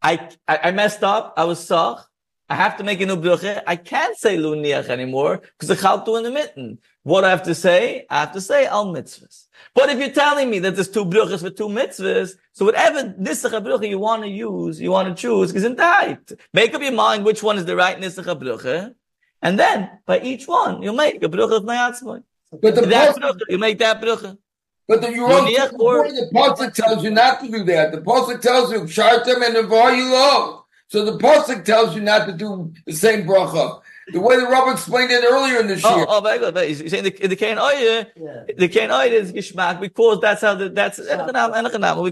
I 0.01 0.31
I, 0.47 0.59
I 0.65 0.71
messed 0.71 1.05
up. 1.05 1.35
I 1.37 1.45
was 1.45 1.63
sach. 1.67 2.09
I 2.51 2.55
have 2.55 2.79
to 2.79 2.85
make 2.85 3.01
a 3.01 3.07
new 3.07 3.17
bruche. 3.17 3.63
I 3.67 3.77
can't 3.77 4.17
say 4.17 4.39
luniach 4.39 4.89
anymore 4.89 5.39
because 5.39 5.69
the 5.69 5.77
chaltu 5.77 6.17
in 6.17 6.25
the 6.25 6.31
mitten. 6.31 6.79
What 7.03 7.25
I 7.25 7.31
have 7.31 7.43
to 7.45 7.55
say? 7.55 8.07
I 8.09 8.21
have 8.21 8.33
to 8.33 8.41
say 8.41 8.65
al 8.67 8.87
mitzvahs. 8.87 9.47
But 9.75 9.91
if 9.91 9.99
you're 9.99 10.11
telling 10.11 10.49
me 10.49 10.59
that 10.61 10.75
there's 10.75 10.89
two 10.89 11.05
bruches 11.05 11.41
for 11.43 11.51
two 11.51 11.69
mitzvahs, 11.69 12.33
so 12.53 12.65
whatever 12.65 13.05
nisach 13.21 13.51
bruche 13.63 13.89
you 13.89 13.99
want 13.99 14.23
to 14.23 14.29
use, 14.29 14.81
you 14.81 14.91
want 14.91 15.09
to 15.15 15.21
choose, 15.21 15.55
is 15.55 15.65
in 15.65 15.77
tight. 15.77 16.33
Make 16.55 16.75
up 16.75 16.81
your 16.81 16.93
mind 16.93 17.25
which 17.27 17.43
one 17.43 17.59
is 17.59 17.67
the 17.67 17.77
right 17.77 17.99
nisach 18.01 18.25
bruche, 18.41 18.95
and 19.43 19.59
then 19.59 19.91
by 20.07 20.21
each 20.21 20.49
one 20.49 20.83
you 20.83 20.93
make 20.95 21.23
a 21.23 21.29
bruche 21.29 21.55
of 21.55 21.65
nayatzmoy. 21.65 22.23
But 22.63 22.75
the 22.77 22.81
That 22.83 23.17
bruche, 23.17 23.41
you 23.51 23.59
make 23.59 23.79
that 23.81 24.01
bruche. 24.01 24.39
but 24.87 25.03
the, 25.03 25.13
you're. 25.13 25.29
Luniach 25.29 25.79
or- 25.79 26.09
the 26.09 26.31
pasuk 26.35 26.73
tells 26.73 27.05
you 27.05 27.11
not 27.11 27.41
to 27.41 27.51
do 27.51 27.63
that. 27.65 27.93
The 27.93 28.01
pasuk 28.01 28.41
tells 28.41 28.73
you 28.73 28.81
shartem 28.85 29.45
and 29.47 29.55
you 29.55 30.13
love. 30.13 30.58
So 30.89 31.05
the 31.05 31.19
pasuk 31.19 31.65
tells 31.65 31.95
you 31.95 32.01
not 32.03 32.27
to 32.27 32.33
do 32.33 32.73
the 32.87 32.93
same 32.95 33.27
bracha. 33.27 33.81
The 34.11 34.21
way 34.21 34.37
the 34.37 34.47
Rabbi 34.49 34.73
explained 34.73 35.11
it 35.11 35.23
earlier 35.23 35.61
in 35.61 35.67
the 35.69 35.79
Oh, 35.85 35.97
year. 35.97 36.07
oh, 36.09 36.21
very 36.23 36.39
good. 36.39 36.55
Very- 36.55 36.73
You're 36.73 36.89
saying 36.89 37.05
the, 37.05 37.11
the 37.11 37.37
Kain 37.37 37.59
Oye, 37.59 38.07
Yeah. 38.17 38.45
the 38.57 38.69
Kain 38.69 38.91
Oye 38.91 39.09
is 39.11 39.31
Gishmak 39.33 39.81
because 39.81 40.21
that's 40.21 40.41
how 40.41 40.55
the, 40.55 40.71
that's, 40.71 40.99
we 40.99 41.05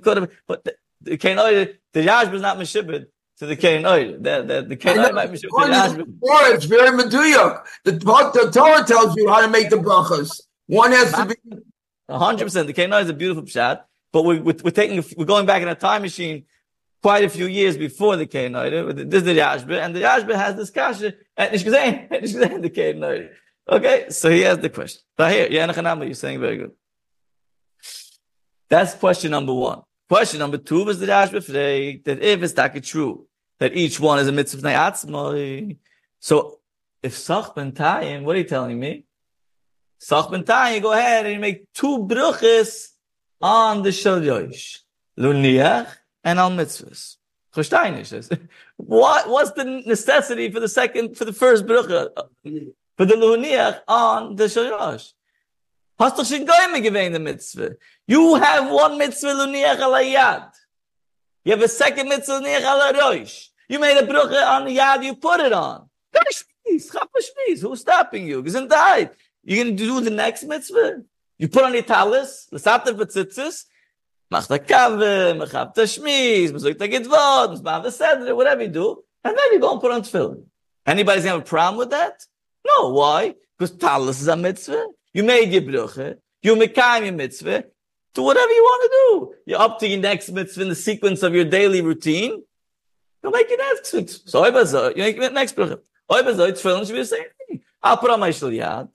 could 0.01 0.17
have, 0.19 0.31
but 0.47 0.65
the, 0.65 0.75
the 1.01 1.17
Kain 1.17 1.39
Oye, 1.39 1.73
the 1.95 2.01
Yashb 2.03 2.35
is 2.35 2.43
not 2.43 2.59
Meshibit 2.59 3.07
to 3.39 3.47
the 3.47 3.57
Kain 3.57 3.87
Oye. 3.87 4.13
The, 4.19 4.43
the, 4.43 4.63
the 4.69 4.77
Kain 4.77 4.99
Oye 4.99 5.11
might 5.13 5.33
be 5.33 5.39
Meshibit 5.39 5.95
to 5.95 5.97
the 5.97 6.05
Yashb. 6.05 6.55
It's 6.55 6.65
very 6.67 6.91
meduyak. 6.91 7.65
The, 7.85 7.93
the 7.93 8.51
Torah 8.53 8.85
tells 8.85 9.17
you 9.17 9.27
how 9.31 9.41
to 9.41 9.49
make 9.49 9.71
the 9.71 9.77
brachas. 9.77 10.43
One 10.67 10.93
has 10.93 11.13
to 11.13 11.25
be 11.25 11.35
A 12.11 12.19
hundred 12.19 12.45
percent. 12.45 12.67
The 12.67 12.75
Kain 12.75 12.93
Oye 12.93 13.01
is 13.01 13.09
a 13.09 13.15
beautiful 13.15 13.45
pshat, 13.45 13.85
but 14.13 14.23
we, 14.23 14.39
we're, 14.41 14.57
we're 14.63 14.71
taking, 14.71 15.03
we're 15.17 15.25
going 15.25 15.47
back 15.47 15.63
in 15.63 15.69
a 15.69 15.75
time 15.75 16.03
machine 16.03 16.45
quite 17.07 17.23
a 17.23 17.29
few 17.29 17.47
years 17.47 17.77
before 17.77 18.17
the 18.17 18.27
Kain 18.27 18.57
Oye. 18.57 18.93
This 18.93 19.21
is 19.23 19.27
the 19.31 19.39
Yashb, 19.39 19.71
and 19.81 19.95
the 19.95 20.03
Yashb 20.03 20.29
has 20.35 20.57
this 20.57 20.71
kasha, 20.71 21.15
and 21.37 21.53
Nish 21.53 21.63
Gezain, 21.63 22.63
the 22.67 22.69
Kain 22.69 23.05
Oye. 23.05 23.29
Okay, 23.71 24.07
so 24.11 24.29
he 24.29 24.41
has 24.41 24.59
the 24.59 24.69
question. 24.69 25.03
But 25.17 25.31
here, 25.31 25.47
yeah, 25.49 25.73
you're 26.03 26.15
saying 26.15 26.41
very 26.41 26.57
good. 26.57 26.73
That's 28.69 28.95
question 28.95 29.31
number 29.31 29.55
one. 29.55 29.83
Question 30.09 30.41
number 30.41 30.59
two 30.59 30.85
was 30.85 30.99
the 30.99 31.07
Rash 31.07 31.31
Befrei, 31.31 32.03
that 32.03 32.21
if 32.21 32.43
it's 32.43 32.55
that 32.55 32.83
true, 32.83 33.29
that 33.61 33.77
each 33.77 34.01
one 34.01 34.19
is 34.19 34.27
a 34.27 34.33
mitzvah 34.33 34.67
atzmai. 34.67 35.77
So 36.19 36.59
if 37.05 37.17
Sach 37.17 37.55
ben 37.55 37.71
Tayim, 37.71 38.25
what 38.25 38.35
are 38.35 38.41
you 38.41 38.51
telling 38.57 38.81
me? 38.81 39.05
Sach 40.01 40.29
ben 40.29 40.43
Tayim, 40.43 40.83
go 40.83 40.91
ahead 40.93 41.25
and 41.27 41.35
you 41.35 41.41
make 41.41 41.73
two 41.73 41.99
bruches 42.11 42.89
on 43.41 43.83
the 43.83 43.93
Shal 43.93 44.21
Yosh. 44.21 44.81
Luniach 45.17 45.87
and 46.27 46.41
al 46.41 46.51
mitzvahs. 46.51 47.17
What, 48.77 49.31
what's 49.31 49.53
the 49.53 49.65
necessity 49.65 50.51
for 50.51 50.61
the 50.61 50.69
second, 50.69 51.17
for 51.17 51.25
the 51.25 51.33
first 51.33 51.65
brucha? 51.65 52.11
For 52.99 53.07
the 53.07 53.15
Luniach 53.15 53.81
on 53.89 54.37
the 54.37 54.49
Shal 54.49 54.99
Hast 55.99 56.19
doch 56.19 56.27
schon 56.27 56.47
Goyme 56.47 56.83
gewähnt 56.83 57.13
the 57.13 57.19
mitzvah. 57.19 57.77
You 58.07 58.35
have 58.35 58.71
one 58.71 58.99
mitzvah 58.99 59.29
luniach 59.29 59.79
ala 59.79 60.03
yad. 60.03 60.51
You 61.45 61.53
have 61.53 61.63
a 61.63 61.69
second 61.69 62.11
mitzvah 62.11 62.41
luniach 62.41 62.61
ala 62.61 62.93
roish. 62.93 63.49
You 63.69 63.79
made 63.79 63.97
a 63.97 64.07
brucha 64.07 64.47
on 64.47 64.67
the 64.67 64.77
yad, 64.77 65.03
you 65.05 65.15
put 65.15 65.41
it 65.41 65.55
on. 65.55 65.89
Who's 66.67 67.81
stopping 67.81 68.27
you? 68.27 68.43
Gesundheit. 68.43 69.13
You're 69.43 69.65
going 69.65 69.77
to 69.77 69.85
do 69.85 70.01
the 70.03 70.11
next 70.11 70.45
mitzvah? 70.45 71.03
You 71.39 71.49
put 71.49 71.65
on 71.65 71.73
your 71.73 71.83
talis, 71.83 72.49
l'sabta 72.53 72.89
v'tzitzis, 72.89 73.65
mach 74.31 74.49
the 74.49 74.59
kave, 74.59 75.37
machab 75.41 75.75
the 75.75 75.83
shmiz, 75.83 76.53
gidvod, 76.53 77.61
mezmav 77.61 77.83
the 77.83 77.91
sedre, 77.91 78.35
whatever 78.35 78.63
you 78.63 78.69
do, 78.69 79.03
and 79.25 79.37
then 79.37 79.53
you 79.53 79.61
go 79.61 79.73
and 79.73 79.81
put 79.81 79.93
on 79.93 80.03
tefillin. 80.03 80.45
Anybody's 80.87 81.25
to 81.25 81.31
have 81.31 81.41
a 81.41 81.45
problem 81.45 81.79
with 81.79 81.91
that? 81.91 82.25
No, 82.67 82.91
why? 82.91 83.35
Because 83.59 83.77
talis 83.77 84.21
is 84.21 84.29
a 84.29 84.37
mitzvah. 84.37 84.87
You 85.13 85.25
made 85.25 85.51
your 85.53 85.63
bruche. 85.63 86.19
You 86.43 86.55
mekayim 86.55 87.05
your 87.05 87.13
mitzvah. 87.15 87.65
Do 88.15 88.23
whatever 88.23 88.53
you 88.53 88.63
want 88.63 88.83
to 88.83 88.89
do. 88.97 89.35
You're 89.47 89.61
up 89.61 89.79
to 89.81 89.89
your 89.89 90.01
next 90.01 90.31
mitzvah 90.31 90.63
in 90.63 90.69
the 90.69 90.75
sequence 90.75 91.23
of 91.23 91.35
your 91.35 91.45
daily 91.45 91.81
routine. 91.81 92.43
You'll 93.23 93.33
make 93.33 93.49
your 93.49 93.59
next 93.59 93.93
mitzvah. 93.93 94.31
So, 94.31 94.45
oi 94.45 94.51
bazo, 94.51 94.97
you 94.97 95.03
make 95.03 95.17
your 95.17 95.31
next 95.31 95.57
bruche. 95.57 95.79
Oi 96.13 96.23
bazo, 96.23 96.51
tefillin 96.53 96.87
should 96.87 96.93
be 96.93 96.99
the 96.99 97.05
same 97.05 97.25
thing. 97.49 97.63
I'll 97.83 97.97
put 97.97 98.11
on 98.11 98.21
my 98.21 98.31
shaliat. 98.31 98.89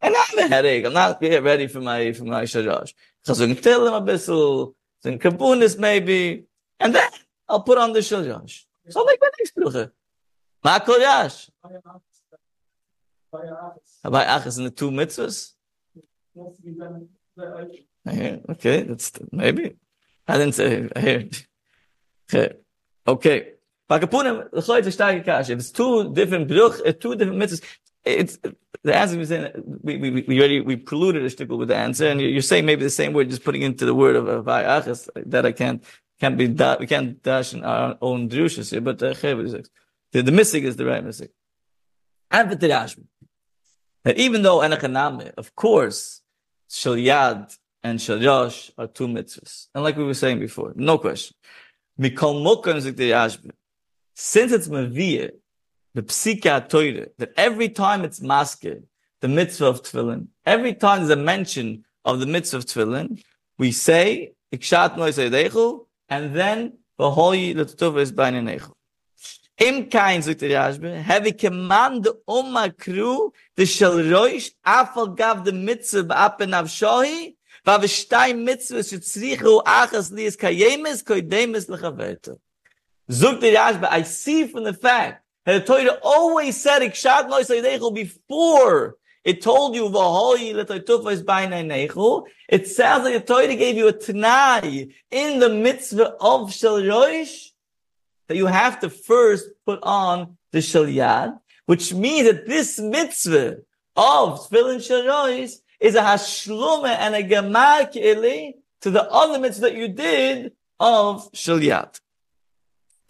And 0.00 0.16
I'm 0.16 0.38
a 0.38 0.48
headache. 0.48 0.84
I'm 0.84 0.92
not 0.92 1.22
ready 1.22 1.68
for 1.68 1.80
my, 1.80 2.12
for 2.12 2.24
my 2.24 2.42
sharash. 2.42 2.92
So, 3.24 3.34
so 3.34 3.48
I 3.48 3.54
tell 3.54 3.86
him 3.86 3.94
a 3.94 4.00
bissel. 4.00 4.74
Some 5.02 5.18
kabunis 5.18 5.78
maybe. 5.78 6.44
And 6.78 6.94
then 6.94 7.08
I'll 7.48 7.62
put 7.62 7.78
on 7.78 7.92
the 7.92 8.00
shaliat. 8.00 8.64
So 8.88 9.04
make 9.04 9.20
my 9.20 9.30
next 9.38 9.56
bruche. 9.56 9.90
Ma 10.64 10.78
kol 10.80 10.98
yash. 10.98 11.50
About 14.04 14.26
achas 14.26 14.58
in 14.58 14.64
the 14.64 14.70
two 14.70 14.90
mitzvahs? 14.90 15.52
Okay, 18.50 18.82
that's 18.82 19.12
maybe. 19.30 19.76
I 20.26 20.38
didn't 20.38 20.54
say 20.54 20.88
here. 20.98 21.28
Okay. 22.32 22.54
Okay. 23.06 23.52
Pakapunim, 23.88 24.50
the 24.50 24.60
choy 24.60 24.84
is 24.84 24.96
starke 24.96 25.24
kash. 25.24 25.50
If 25.50 25.58
it's 25.58 25.70
two 25.70 26.12
different 26.12 26.48
bruch, 26.48 26.80
uh, 26.86 26.92
two 26.92 27.14
different 27.14 27.40
mitzvahs, 27.40 27.62
it's 28.04 28.38
the 28.84 28.94
answer 28.96 29.16
we 29.16 29.24
saying 29.24 29.52
we 29.82 29.96
we 29.96 30.24
we 30.26 30.38
already 30.38 30.60
we 30.60 30.76
preluded 30.76 31.22
a 31.22 31.26
shtickle 31.26 31.58
with 31.58 31.68
the 31.68 31.76
answer, 31.76 32.08
and 32.08 32.20
you're, 32.20 32.42
saying 32.42 32.66
maybe 32.66 32.82
the 32.82 32.90
same 32.90 33.12
word, 33.12 33.30
just 33.30 33.44
putting 33.44 33.62
into 33.62 33.84
the 33.86 33.94
word 33.94 34.16
of 34.16 34.26
of 34.26 34.46
achas 34.46 35.08
that 35.14 35.46
I 35.46 35.52
can't 35.52 35.84
can't 36.20 36.36
be 36.36 36.48
da, 36.48 36.76
we 36.78 36.86
can't 36.86 37.22
dash 37.22 37.54
in 37.54 37.64
our 37.64 37.96
own 38.00 38.28
drushas 38.28 38.70
here, 38.70 38.80
but 38.80 39.02
uh, 39.02 39.12
the 40.12 40.22
the 40.22 40.32
missing 40.32 40.64
is 40.64 40.76
the 40.76 40.86
right 40.86 41.04
missing. 41.04 41.28
And 42.30 42.50
for 42.50 42.56
Tirashmi, 42.56 43.04
that 44.04 44.16
even 44.18 44.42
though 44.42 44.58
Enochaname, 44.58 45.32
of 45.36 45.54
course, 45.54 46.22
Shalyad 46.70 47.56
and 47.82 47.98
Shalyosh 47.98 48.70
are 48.78 48.86
two 48.86 49.06
mitzvahs. 49.06 49.68
And 49.74 49.84
like 49.84 49.96
we 49.96 50.04
were 50.04 50.14
saying 50.14 50.38
before, 50.38 50.72
no 50.74 50.98
question. 50.98 51.36
Mikol 52.00 52.42
Mokan 52.42 52.80
Zik 52.80 52.96
Tirashmi, 52.96 53.50
since 54.14 54.52
it's 54.52 54.68
Maviyah, 54.68 55.32
the 55.94 56.02
Psika 56.02 56.68
Torah, 56.68 57.08
that 57.18 57.32
every 57.36 57.68
time 57.68 58.04
it's 58.04 58.20
masked, 58.20 58.66
the 59.20 59.28
mitzvah 59.28 59.66
of 59.66 59.82
Tefillin, 59.82 60.28
every 60.46 60.74
time 60.74 61.00
there's 61.00 61.10
a 61.10 61.16
mention 61.16 61.84
of 62.04 62.20
the 62.20 62.26
mitzvah 62.26 62.58
of 62.58 62.64
Tefillin, 62.64 63.22
we 63.58 63.72
say, 63.72 64.32
Ikshat 64.52 64.96
Deichu, 64.96 65.86
and 66.08 66.34
then, 66.34 66.78
V'hoi 66.98 67.54
L'tutuv 67.54 67.98
is 67.98 68.12
Bain 68.12 68.34
Nechu. 68.34 68.72
Im 69.58 69.88
kein 69.88 70.22
sagt 70.22 70.40
der 70.40 70.48
Rashbe, 70.48 71.02
have 71.02 71.26
ich 71.26 71.38
command 71.38 72.08
Oma 72.26 72.70
Kru, 72.70 73.30
the 73.54 73.66
shall 73.66 73.98
roish, 73.98 74.50
afal 74.66 75.14
gav 75.14 75.44
the 75.44 75.52
mitzvah 75.52 76.04
ba'apen 76.04 76.54
av 76.54 76.66
shohi, 76.66 77.36
va 77.64 77.78
v'shtay 77.78 78.36
mitzvah 78.36 78.78
shetzrichu 78.78 79.62
achas 79.62 80.10
lias 80.10 80.36
kayemes, 80.36 81.04
koidemes 81.04 81.68
lechaveto. 81.68 82.38
Zuk 83.10 83.40
der 83.40 83.86
I 83.90 84.02
see 84.02 84.46
from 84.46 84.64
the 84.64 84.72
fact 84.72 85.22
that 85.44 85.66
the 85.66 85.74
Torah 85.74 85.98
always 86.02 86.60
said, 86.60 86.82
Ikshat 86.82 87.28
nois 87.28 87.94
before 87.94 88.96
it 89.24 89.40
told 89.40 89.74
you, 89.74 89.88
v'hoi 89.88 90.54
l'toitufa 90.54 91.12
is 91.12 91.22
ba'inai 91.22 91.64
nechu, 91.64 92.24
it 92.48 92.66
sounds 92.66 93.04
like 93.04 93.14
the 93.14 93.20
Torah 93.20 93.54
gave 93.54 93.76
you 93.76 93.88
a 93.88 93.92
t'nai 93.92 94.92
in 95.10 95.38
the 95.38 95.48
mitzvah 95.48 96.16
of 96.20 96.52
shall 96.52 96.80
roish, 96.80 97.50
that 98.28 98.36
you 98.36 98.46
have 98.46 98.80
to 98.80 98.90
first 98.90 99.48
put 99.64 99.78
on 99.82 100.36
the 100.50 100.58
shalyad, 100.58 101.38
which 101.66 101.92
means 101.92 102.26
that 102.26 102.46
this 102.46 102.78
mitzvah 102.78 103.58
of 103.96 104.48
tefillin 104.48 104.78
sharois 104.78 105.56
is 105.80 105.94
a 105.94 106.00
hashlume 106.00 106.86
and 106.86 107.14
a 107.14 107.22
gemar 107.22 107.92
ke'eli 107.92 108.54
to 108.80 108.90
the 108.90 109.02
other 109.10 109.38
mitzvah 109.38 109.62
that 109.62 109.76
you 109.76 109.88
did 109.88 110.52
of 110.80 111.30
shalyad. 111.32 112.00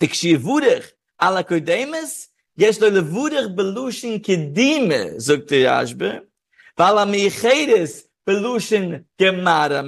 Tikshiyevurech 0.01 0.91
ala 1.22 1.44
kodemes, 1.44 2.28
yesh 2.56 2.80
lo 2.80 2.90
levurech 2.90 3.54
belushin 3.54 4.20
kedime, 4.20 5.20
zog 5.20 5.46
the 5.46 5.64
Rashbe, 5.64 6.22
vala 6.76 7.06
meichedes 7.06 8.02
belushin 8.26 9.04
gemara 9.18 9.82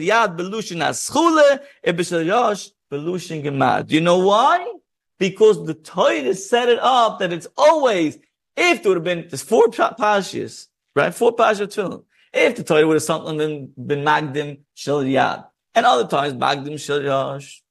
yad 0.00 0.36
belushin 0.38 0.80
aschule, 0.82 1.60
e 1.84 1.92
b'shel 1.92 2.24
yosh 2.26 2.70
belushin 2.90 3.42
gemad. 3.44 3.88
Do 3.88 3.94
you 3.94 4.00
know 4.00 4.18
why? 4.18 4.66
Because 5.18 5.64
the 5.66 5.74
Torah 5.74 6.34
set 6.34 6.68
it 6.68 6.78
up 6.80 7.20
that 7.20 7.32
it's 7.32 7.46
always, 7.56 8.18
if 8.56 8.82
there 8.82 8.90
would 8.90 8.96
have 8.96 9.04
been, 9.04 9.28
there's 9.28 9.42
four 9.42 9.66
pashas, 9.68 10.66
right? 10.96 11.14
Four 11.14 11.36
pashas 11.36 11.78
of. 11.78 12.04
If 12.32 12.56
the 12.56 12.64
Torah 12.64 12.86
would 12.86 12.94
have 12.94 13.02
something 13.02 13.38
been, 13.38 13.72
been 13.76 14.04
magdim 14.04 14.62
shel 14.74 15.04
yad, 15.04 15.46
and 15.74 15.86
other 15.86 16.08
times 16.08 16.34
magdim 16.34 16.80
shel 16.80 17.00
yosh, 17.02 17.61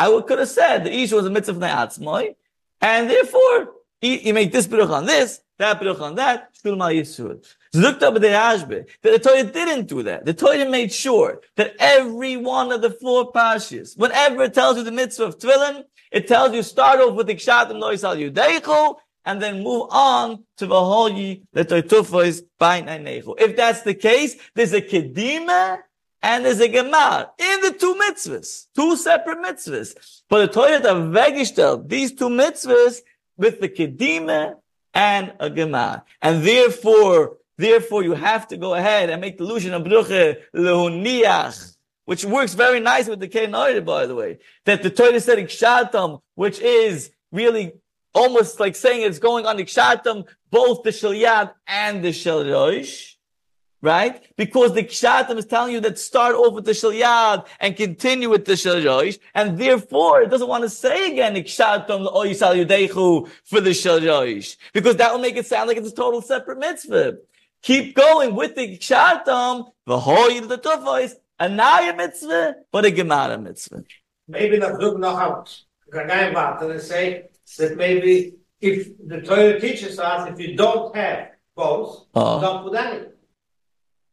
I 0.00 0.08
would, 0.08 0.26
could 0.26 0.38
have 0.38 0.48
said 0.48 0.84
the 0.84 0.94
issue 0.98 1.16
was 1.16 1.26
a 1.26 1.30
mitzvah 1.30 1.60
ne'atzmoi, 1.60 2.34
and 2.80 3.10
therefore, 3.10 3.74
you, 4.00 4.32
make 4.32 4.50
this 4.50 4.66
beruch 4.66 4.88
on 4.88 5.04
this, 5.04 5.42
that 5.58 5.78
beruch 5.78 6.00
on 6.00 6.14
that, 6.14 6.48
shul 6.62 6.74
ma 6.74 6.88
yisur. 6.88 7.44
Zukta 7.74 8.08
b'derashbe, 8.16 8.86
that 9.02 9.12
the 9.12 9.18
Torah 9.18 9.44
didn't 9.44 9.88
do 9.88 10.02
that. 10.04 10.24
The 10.24 10.32
Torah 10.32 10.66
made 10.70 10.90
sure 10.90 11.42
that 11.56 11.74
every 11.78 12.38
one 12.38 12.72
of 12.72 12.80
the 12.80 12.88
four 12.88 13.30
pashas, 13.30 13.98
whenever 13.98 14.44
it 14.44 14.54
tells 14.54 14.78
you 14.78 14.84
the 14.84 14.90
mitzvah 14.90 15.24
of 15.24 15.38
tefillin, 15.38 15.84
it 16.10 16.26
tells 16.26 16.54
you 16.54 16.62
start 16.62 16.98
off 17.00 17.14
with 17.14 17.28
ikshat 17.28 17.68
and 17.68 17.78
lois 17.78 18.02
al 18.02 18.16
yudeichu, 18.16 18.96
and 19.26 19.42
then 19.42 19.62
move 19.62 19.86
on 19.90 20.44
to 20.56 20.66
v'hoyi 20.66 21.42
letoitufos 21.54 22.40
bain 22.58 22.86
einechu. 22.86 23.38
If 23.38 23.54
that's 23.54 23.82
the 23.82 23.92
case, 23.92 24.34
there's 24.54 24.72
a 24.72 24.80
kedima 24.80 25.80
and 26.22 26.44
there's 26.44 26.60
a 26.60 26.68
gemar 26.68 27.30
in 27.38 27.60
the 27.62 27.72
two 27.78 27.94
mitzvahs, 27.94 28.66
two 28.74 28.96
separate 28.96 29.38
mitzvahs. 29.38 30.22
But 30.28 30.46
the 30.46 30.52
Torah 30.52 30.72
have 30.72 30.82
vegistel 30.82 31.88
these 31.88 32.12
two 32.12 32.28
mitzvahs 32.28 33.00
with 33.36 33.60
the 33.60 33.68
kedima 33.68 34.56
and 34.92 35.32
a 35.40 35.48
gemar, 35.50 36.02
and 36.20 36.42
therefore 36.44 37.38
Therefore, 37.60 38.02
you 38.02 38.14
have 38.14 38.48
to 38.48 38.56
go 38.56 38.72
ahead 38.72 39.10
and 39.10 39.20
make 39.20 39.36
the 39.36 39.44
illusion 39.44 39.74
of 39.74 39.82
bruche 39.82 40.38
lehuniach, 40.54 41.76
which 42.06 42.24
works 42.24 42.54
very 42.54 42.80
nice 42.80 43.06
with 43.06 43.20
the 43.20 43.28
Kein 43.28 43.50
by 43.84 44.06
the 44.06 44.14
way. 44.14 44.38
That 44.64 44.82
the 44.82 44.88
Torah 44.88 45.20
said 45.20 45.36
ikshatam, 45.36 46.22
which 46.36 46.58
is 46.58 47.10
really 47.30 47.74
almost 48.14 48.60
like 48.60 48.76
saying 48.76 49.02
it's 49.02 49.18
going 49.18 49.44
on 49.44 49.58
ikshatam, 49.58 50.26
both 50.50 50.84
the 50.84 50.88
shalyad 50.90 51.52
and 51.66 52.02
the 52.02 52.12
shalrosh. 52.12 53.09
Right? 53.82 54.22
Because 54.36 54.74
the 54.74 54.82
kshatam 54.82 55.38
is 55.38 55.46
telling 55.46 55.72
you 55.72 55.80
that 55.80 55.98
start 55.98 56.34
off 56.34 56.52
with 56.52 56.66
the 56.66 56.72
shalyad 56.72 57.46
and 57.60 57.74
continue 57.74 58.28
with 58.28 58.44
the 58.44 58.52
shalrosh, 58.52 59.18
and 59.34 59.56
therefore 59.56 60.20
it 60.20 60.30
doesn't 60.30 60.48
want 60.48 60.64
to 60.64 60.70
say 60.70 61.12
again 61.12 61.32
the 61.32 61.40
oisal 61.42 62.54
yudechu 62.62 63.30
for 63.44 63.60
the 63.62 63.70
shalrosh, 63.70 64.56
because 64.74 64.96
that 64.96 65.12
will 65.12 65.20
make 65.20 65.36
it 65.36 65.46
sound 65.46 65.68
like 65.68 65.78
it's 65.78 65.92
a 65.92 65.94
total 65.94 66.20
separate 66.20 66.58
mitzvah 66.58 67.16
keep 67.62 67.94
going 67.94 68.34
with 68.34 68.54
the 68.54 68.78
kshatam, 68.78 69.72
v'hoy 69.86 70.48
the 70.48 70.58
tufos, 70.58 71.14
a 71.38 71.48
naya 71.48 71.94
mitzvah, 71.94 72.56
but 72.72 72.84
a 72.84 72.90
gemara 72.90 73.38
mitzvah. 73.38 73.84
Maybe 74.28 74.58
not 74.58 74.78
look 74.78 74.98
noch 74.98 75.18
out. 75.18 75.60
Gagaim 75.92 76.34
Vater 76.34 76.70
and 76.70 76.80
say 76.80 77.28
that 77.58 77.76
maybe 77.76 78.34
if 78.60 78.88
the 79.04 79.20
Torah 79.22 79.58
teaches 79.58 79.98
us 79.98 80.30
if 80.30 80.38
you 80.38 80.56
don't 80.56 80.94
have 80.94 81.30
both, 81.56 82.06
Uh. 82.14 82.40
don't 82.40 82.62
put 82.64 82.76
any. 82.76 83.06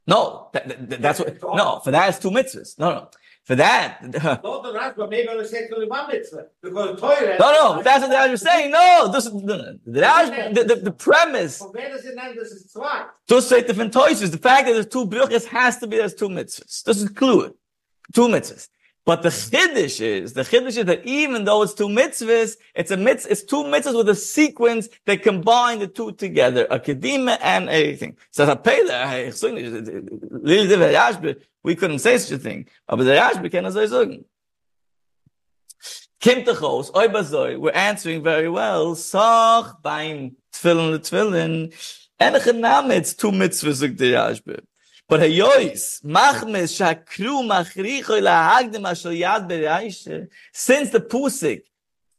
No, 0.07 0.49
that, 0.53 0.89
that- 0.89 1.01
that's 1.01 1.19
what, 1.19 1.37
no, 1.55 1.79
for 1.83 1.91
that 1.91 2.09
it's 2.09 2.19
two 2.19 2.31
mitzvahs. 2.31 2.79
No, 2.79 2.91
no. 2.91 3.09
For 3.43 3.55
that, 3.55 4.03
no, 4.03 4.19
Not 4.43 4.63
the 4.63 4.73
right, 4.73 4.93
but 4.95 5.09
maybe 5.09 5.29
only 5.29 5.45
say 5.45 5.59
it's 5.59 5.73
only 5.73 5.87
one 5.87 6.07
mitzvah 6.09 6.47
because 6.61 6.99
Torah. 6.99 7.37
no, 7.39 7.81
that's 7.81 8.01
what 8.05 8.11
Rashi 8.11 8.33
is 8.33 8.41
saying. 8.41 8.71
No, 8.71 9.09
this 9.09 9.25
is. 9.25 9.31
The, 9.31 9.79
the, 10.53 10.63
the, 10.65 10.75
the 10.83 10.91
premise, 10.91 11.59
From 11.59 11.71
where 11.71 11.87
does 11.89 12.03
it 12.05 12.17
end? 12.21 12.37
This 12.37 12.51
is 12.51 12.71
zwei. 12.73 13.05
two 13.25 13.39
choices. 13.89 14.31
The 14.31 14.37
fact 14.37 14.67
that 14.67 14.73
there's 14.73 14.87
two 14.87 15.05
bruchas 15.07 15.45
has 15.45 15.77
to 15.77 15.87
be 15.87 15.95
there's 15.95 16.13
two 16.13 16.27
mitzvahs. 16.27 16.83
This 16.83 17.01
is 17.01 17.07
clear. 17.09 17.51
Two 18.13 18.27
mitzvahs. 18.27 18.67
But 19.07 19.23
the 19.23 19.29
chiddush 19.29 20.01
is, 20.01 20.33
the 20.33 20.41
chiddush 20.41 20.77
is 20.77 20.83
that 20.83 21.05
even 21.05 21.45
though 21.45 21.61
it's 21.61 21.73
two 21.73 21.87
mitzvahs, 21.87 22.57
it's 22.75 22.91
a 22.91 22.97
mitzvah, 22.97 23.31
it's 23.31 23.41
two 23.41 23.63
mitzvahs 23.63 23.95
with 23.95 24.09
a 24.09 24.15
sequence 24.15 24.89
that 25.05 25.23
combine 25.23 25.79
the 25.79 25.87
two 25.87 26.11
together, 26.11 26.67
a 26.69 26.77
kedima 26.77 27.37
and 27.41 27.69
a 27.69 27.95
thing. 27.95 28.17
So 28.31 28.43
we 31.63 31.75
couldn't 31.75 31.99
say 31.99 32.17
such 32.17 32.31
a 32.33 32.37
thing. 32.37 32.67
But 32.85 32.97
the 32.97 33.11
Rashbi 33.11 33.49
can 33.49 33.71
say. 33.71 34.25
Kim 36.19 36.43
techos, 36.43 36.93
oi 36.93 37.07
bazoi, 37.07 37.57
we're 37.57 37.71
answering 37.71 38.21
very 38.21 38.49
well. 38.49 38.93
Sach 38.95 39.81
beim 39.81 40.35
tefillin 40.51 40.99
tefillin, 40.99 41.71
name, 42.19 42.91
it's 42.91 43.13
two 43.13 43.31
mitzvahs, 43.31 43.79
the 43.79 44.11
Rashbi. 44.11 44.66
But 45.09 45.21
hayois, 45.21 46.03
machmes 46.03 46.75
shakru 46.75 47.41
machricho 47.47 48.21
lahagdim 48.21 48.83
ashal 48.83 49.17
yad 49.17 49.49
bereishe, 49.49 50.27
since 50.51 50.89
the 50.89 50.99
pusik 50.99 51.61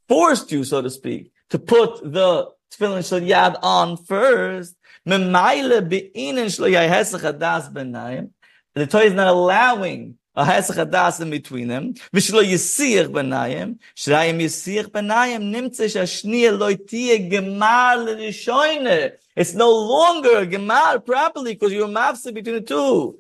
forced 0.09 0.51
you, 0.53 0.65
so 0.65 0.81
to 0.81 0.89
speak, 0.89 1.31
to 1.51 1.59
put 1.59 2.01
the 2.03 2.49
tefillin 2.73 3.07
shel 3.07 3.21
yad 3.21 3.59
on 3.63 3.99
first. 3.99 4.75
Memayle 5.07 5.87
beinen 5.87 6.47
shlo 6.47 6.71
yahesach 6.71 7.31
adas 7.31 7.71
benayim. 7.71 8.31
The 8.75 8.87
Torah 8.87 9.05
is 9.05 9.13
not 9.13 9.29
allowing 9.29 10.17
a 10.35 10.45
hesach 10.45 10.77
adas 10.87 11.21
in 11.21 11.29
between 11.29 11.69
them. 11.69 11.93
V'shlo 12.15 12.43
yisich 12.43 13.09
benayim. 13.09 13.79
Shrayim 13.97 14.41
yisich 14.41 14.87
benayim 14.87 15.53
nimtze 15.53 15.87
shashniya 15.95 16.59
loy 16.59 16.77
tiye 16.77 17.31
gemar 17.31 18.03
l'rishoyne. 18.03 19.13
It's 19.39 19.55
no 19.55 19.71
longer 19.71 20.39
a 20.39 20.47
gemar 20.47 21.07
properly 21.07 21.55
because 21.55 21.73
you're 21.73 21.87
mafsa 21.87 22.35
between 22.35 22.57
the 22.57 22.61
two. 22.61 23.17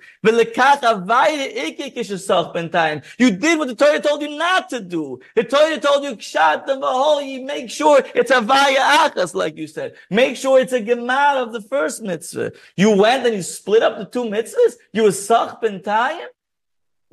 You 3.18 3.30
did 3.30 3.58
what 3.58 3.68
the 3.68 3.76
Torah 3.76 4.00
told 4.00 4.22
you 4.22 4.36
not 4.36 4.68
to 4.70 4.80
do. 4.80 5.20
The 5.36 5.44
Torah 5.44 5.78
told 5.78 6.02
you 6.02 6.16
kshat 6.16 6.66
the 6.66 6.74
v'hol. 6.74 7.44
Make 7.44 7.70
sure 7.70 8.02
it's 8.16 8.32
a 8.32 8.40
vaya 8.40 8.80
achas, 9.08 9.32
like 9.32 9.56
you 9.56 9.68
said. 9.68 9.94
Make 10.10 10.36
sure 10.36 10.58
it's 10.58 10.72
a 10.72 10.80
gemar 10.80 11.40
of 11.40 11.52
the 11.52 11.62
first 11.62 12.02
mitzvah. 12.02 12.50
You 12.76 12.96
went 12.96 13.24
and 13.24 13.36
you 13.36 13.42
split 13.42 13.84
up 13.84 13.98
the 13.98 14.06
two 14.06 14.24
mitzvahs. 14.24 14.74
You 14.92 15.04
were 15.04 15.12
sach 15.12 15.62
bentayim. 15.62 16.26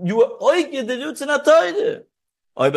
You 0.03 0.17
were 0.17 0.31
oike 0.41 0.87
the 0.87 0.97
roots 0.97 1.21
in 1.21 1.29
a 1.29 1.37
Torah. 1.43 2.01
And 2.57 2.71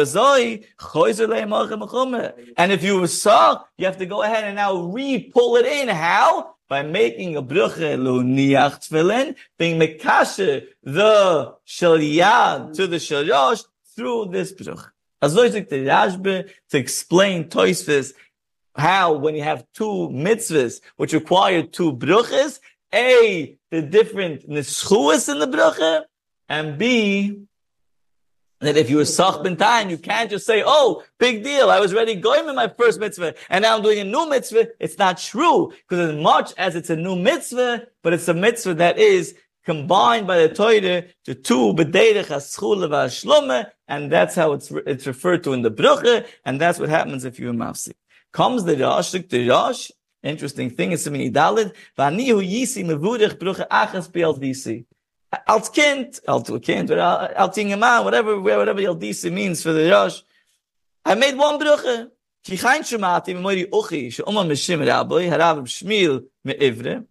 if 2.73 2.83
you 2.83 3.01
were 3.01 3.07
saw, 3.07 3.63
you 3.77 3.87
have 3.87 3.99
to 3.99 4.07
go 4.07 4.23
ahead 4.23 4.45
and 4.45 4.57
now 4.57 4.77
re-pull 4.77 5.57
it 5.57 5.67
in. 5.67 5.89
How? 5.89 6.55
By 6.69 6.83
making 6.83 7.37
a 7.37 7.43
bruche 7.43 7.97
lo 7.97 8.23
niach 8.23 8.89
tefillin, 8.89 9.37
being 9.57 9.81
mekashe 9.81 10.67
the 10.83 11.55
shalyad 11.67 12.75
to 12.75 12.87
the 12.87 12.97
shalyosh 12.97 13.65
through 13.97 14.27
this 14.27 14.53
bruch. 14.53 14.91
Azoi 15.23 15.51
zik 15.51 15.69
the 15.69 15.87
Rashbe 15.87 16.51
to 16.71 16.79
explain 16.79 17.49
Toisvis 17.49 18.13
how 18.77 19.15
when 19.15 19.35
you 19.35 19.43
have 19.43 19.65
two 19.75 20.09
mitzvahs 20.13 20.81
which 20.97 21.13
require 21.13 21.63
two 21.63 21.93
bruches, 21.93 22.61
A, 22.95 23.57
the 23.71 23.83
different 23.83 24.49
nischuas 24.49 25.29
in 25.29 25.39
the 25.41 25.47
bruche, 25.47 26.05
and 26.49 26.79
B, 26.79 27.48
that 28.61 28.77
if 28.77 28.91
you 28.91 28.97
were 28.97 29.05
sach 29.05 29.45
time, 29.57 29.91
you 29.91 29.99
can't 29.99 30.31
just 30.31 30.47
say, 30.47 30.63
oh, 30.67 31.05
big 31.19 31.45
deal, 31.45 31.71
I 31.71 31.81
was 31.81 31.95
already 31.95 32.17
going 32.17 32.49
in 32.49 32.55
my 32.55 32.69
first 32.69 32.99
mitzvah, 32.99 33.35
and 33.49 33.63
now 33.63 33.77
I'm 33.77 33.83
doing 33.83 34.01
a 34.01 34.05
new 34.05 34.29
mitzvah. 34.29 34.69
It's 34.81 34.99
not 34.99 35.19
true, 35.19 35.73
because 35.89 36.11
as 36.11 36.21
much 36.21 36.53
as 36.59 36.75
it's 36.75 36.91
a 36.91 36.97
new 36.97 37.17
mitzvah, 37.17 37.87
but 38.03 38.13
it's 38.13 38.27
a 38.29 38.35
mitzvah 38.35 38.75
that 38.75 38.99
is 38.99 39.37
combined 39.65 40.27
by 40.27 40.39
the 40.39 40.49
Torah 40.49 41.05
to 41.25 41.35
two 41.35 41.75
b'deirech 41.75 42.27
haschule 42.27 42.89
v'hashlome, 42.89 43.71
and 43.87 44.11
that's 44.11 44.35
how 44.35 44.53
it's, 44.53 44.71
it's 44.87 45.07
referred 45.07 45.45
to 45.45 45.53
in 45.53 45.63
the 45.63 45.71
bruche, 45.71 46.27
and 46.45 46.61
that's 46.61 46.79
what 46.79 46.89
happens 46.89 47.25
if 47.25 47.39
you're 47.39 47.53
mafsik. 47.53 47.93
Comes 48.33 48.65
the 48.65 48.77
Rosh, 48.77 49.13
the 49.13 49.49
Rosh, 49.49 49.91
interesting 50.23 50.71
thing, 50.71 50.93
it's 50.93 51.07
a 51.07 51.11
mini 51.13 51.31
dalid, 51.31 51.75
v'anihu 51.97 52.45
yisi 52.45 52.85
mevurech 52.85 53.35
bruche 53.39 53.67
achas 53.69 54.11
PLDC 54.11 54.85
als 55.47 55.71
kind, 55.71 56.21
als 56.27 56.51
a 56.51 56.59
kind, 56.59 56.91
or 56.91 56.99
als 57.01 57.57
young 57.57 57.79
man, 57.79 58.05
whatever, 58.05 58.41
whatever 58.41 58.81
Yaldisi 58.81 59.31
means 59.31 59.63
for 59.63 59.73
the 59.73 59.91
Rosh. 59.91 60.23
I 61.05 61.15
made 61.15 61.37
one 61.37 61.59
bruche. 61.59 62.11
Ki 62.43 62.57
shemati, 62.57 63.35
me 63.35 63.43
moiri 63.43 63.69
uchi, 63.73 64.11
she 64.11 64.23
oma 64.23 64.45
meshim 64.45 64.87
rabbi, 64.87 65.29
harav 65.29 65.63
shmil 65.63 66.25
me 66.45 66.55
ivre. 66.55 67.05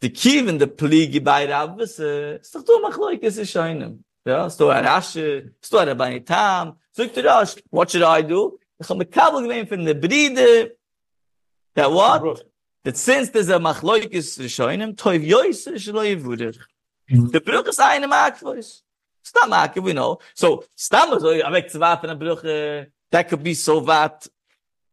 The 0.00 0.10
kivin, 0.10 0.58
the 0.58 0.66
pligi 0.66 1.22
by 1.22 1.46
rabbi, 1.46 1.84
se, 1.84 2.38
sto 2.42 2.62
tu 2.62 2.80
machloik, 2.82 3.22
is 3.22 3.38
a 3.38 3.42
shoinem. 3.42 3.98
Ja, 4.24 4.48
sto 4.48 4.70
a 4.70 4.82
rashe, 4.82 5.52
sto 5.62 5.78
a 5.78 5.86
rabbi 5.86 6.18
tam, 6.20 6.76
zog 6.96 7.12
to 7.12 7.22
Rosh, 7.22 7.56
what 7.70 7.90
should 7.90 8.02
I 8.02 8.22
do? 8.22 8.58
Ich 8.80 8.88
habe 8.88 9.04
kabel 9.04 9.42
gewein 9.42 9.68
von 9.68 9.84
der 9.84 9.94
Bride, 9.94 10.72
that 11.74 11.92
what? 11.92 12.42
That 12.82 12.96
since 12.96 13.28
there's 13.28 13.50
a 13.50 13.58
machloik 13.58 14.08
is 14.10 14.38
a 14.38 14.44
shoinem, 14.44 14.96
toiv 14.96 15.24
yois, 15.24 15.68
shlo. 15.68 16.56
The 17.10 17.40
bruch 17.40 17.68
is 17.68 17.78
eine 17.80 18.06
makvois. 18.06 18.82
Stam 19.22 19.50
makve, 19.50 19.82
we 19.82 19.92
know. 19.92 20.18
So, 20.34 20.64
stam 20.76 21.18
so, 21.18 21.42
I 21.42 21.50
make 21.50 21.68
zwar 21.70 22.00
von 22.00 22.10
a 22.10 22.14
bruch, 22.14 22.44
uh, 22.44 22.84
that 23.10 23.28
could 23.28 23.42
be 23.42 23.54
so 23.54 23.80
vat, 23.80 24.26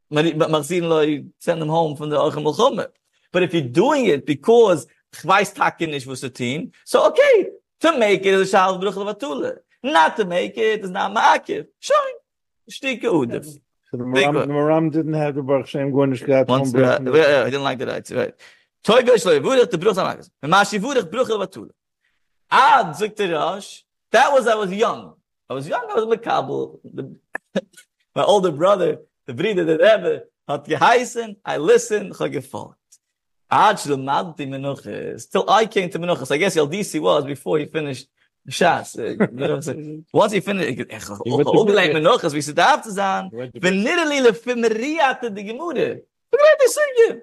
man 0.10 0.64
sehen 0.64 0.90
lo, 0.90 1.06
send 1.40 1.62
them 1.62 1.70
home 1.70 1.96
from 1.96 2.10
the 2.10 2.18
Ochem 2.18 2.44
Melchome. 2.44 2.88
But 3.32 3.44
if 3.44 3.54
you're 3.54 3.64
doing 3.64 4.06
it 4.06 4.26
because 4.26 4.88
ich 5.14 5.22
weiß 5.22 5.54
takke 5.54 5.88
nicht, 5.88 6.08
was 6.08 6.22
the 6.22 6.30
team, 6.30 6.72
so 6.86 7.08
okay, 7.08 7.50
to 7.82 7.98
make 7.98 8.22
it 8.22 8.34
is 8.34 8.50
a 8.50 8.52
shal 8.52 8.80
bruch 8.80 8.96
levatule. 8.96 9.58
Not 9.84 10.18
to 10.18 10.26
make 10.26 10.58
it 10.58 10.84
is 10.84 10.90
not 10.90 11.14
makve. 11.14 11.68
Shoin. 11.80 12.14
Stike 12.70 13.04
udef. 13.04 13.46
So 13.92 13.98
the 13.98 14.04
Maram, 14.04 14.34
the 14.34 14.54
Maram 14.54 14.92
didn't 14.92 15.14
have 15.14 15.36
the 15.36 15.44
Baruch 15.44 15.68
Shem 15.68 15.92
Gwenish 15.92 16.26
got 16.26 16.48
Once, 16.48 16.74
one 16.74 16.84
uh, 16.84 17.00
Baruch. 17.00 17.16
yeah, 17.16 17.42
I 17.42 17.46
didn't 17.46 17.64
like 17.64 17.78
that, 17.78 17.88
right? 17.88 18.12
right. 18.12 18.34
Toy 18.84 19.02
gosh 19.04 19.24
lo, 19.26 19.40
vurich 19.40 19.70
the 19.70 19.78
bruch 19.78 19.96
samakas. 19.96 20.30
Ma 20.44 20.64
shi 20.64 20.80
vurich 20.80 21.10
bruch 21.10 21.28
levatule. 21.28 21.70
Ad 22.50 22.96
Zukti 22.96 23.84
That 24.12 24.32
was 24.32 24.48
I 24.48 24.56
was 24.56 24.72
young. 24.72 25.14
I 25.50 25.54
was 25.54 25.68
young. 25.68 25.86
I 25.90 25.96
was 25.96 26.06
Makabel. 26.06 26.80
My 28.16 28.24
older 28.24 28.52
brother, 28.52 29.00
the 29.26 29.34
Bride 29.34 29.58
the 29.58 29.78
Rebbe, 29.78 30.24
hat 30.48 30.66
geheißen. 30.66 31.38
I 31.46 31.58
listened. 31.58 32.14
Chag 32.14 32.34
gefolgt. 32.34 32.76
Ad 33.50 33.78
Shlemadti 33.78 34.48
Menuches. 34.48 35.30
Till 35.30 35.50
I 35.50 35.66
came 35.66 35.90
to 35.90 36.00
Menuches. 36.00 36.32
I 36.32 36.38
guess 36.38 36.56
Yaldisi 36.56 37.00
was 37.00 37.26
before 37.26 37.60
he 37.60 37.66
finished 37.66 38.08
Shas. 38.50 38.98
Uh, 38.98 40.02
Once 40.14 40.32
he 40.32 40.40
finished, 40.40 40.80
Ogelein 40.80 41.94
Menuches, 41.94 42.34
wie 42.34 42.42
sie 42.42 42.54
darf 42.54 42.84
zu 42.84 42.92
sein. 42.92 43.30
Wenn 43.32 43.84
literally 43.84 44.22
le 44.22 44.34
Fimeriate 44.34 45.34
de 45.34 45.44
Gemude. 45.44 46.02
Look 46.32 46.42
at 46.42 46.60
this 46.60 46.78
again. 46.78 47.22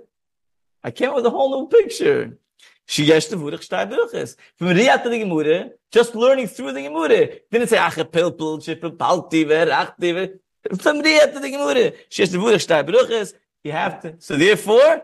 I 0.83 0.91
came 0.91 1.11
up 1.11 1.16
with 1.16 1.27
a 1.27 1.31
whole 1.31 1.61
new 1.61 1.68
picture. 1.68 2.39
She 2.87 3.05
yesh 3.05 3.26
the 3.26 3.37
vurig 3.37 3.61
shtay 3.61 3.91
bruches. 3.91 4.37
From 4.57 4.68
riyat 4.68 5.05
the 5.05 5.11
gemude, 5.11 5.70
just 5.91 6.14
learning 6.14 6.49
through 6.49 6.72
the 6.72 6.80
gemude. 6.80 7.41
Didn't 7.51 7.68
say 7.68 7.78
ach 7.78 7.95
pilpel, 7.95 8.59
chipel 8.59 8.97
palti 8.97 9.45
ver 9.45 9.66
achti. 9.66 10.39
From 10.78 11.03
riyat 11.03 11.35
the 11.35 11.41
gemude, 11.41 11.97
she 12.09 12.22
yesh 12.22 12.30
the 12.30 12.39
vurig 12.39 12.57
shtay 12.57 12.87
bruches. 12.89 13.35
You 13.62 13.72
have 13.72 14.03
to. 14.03 14.16
So 14.18 14.37
therefore, 14.37 15.03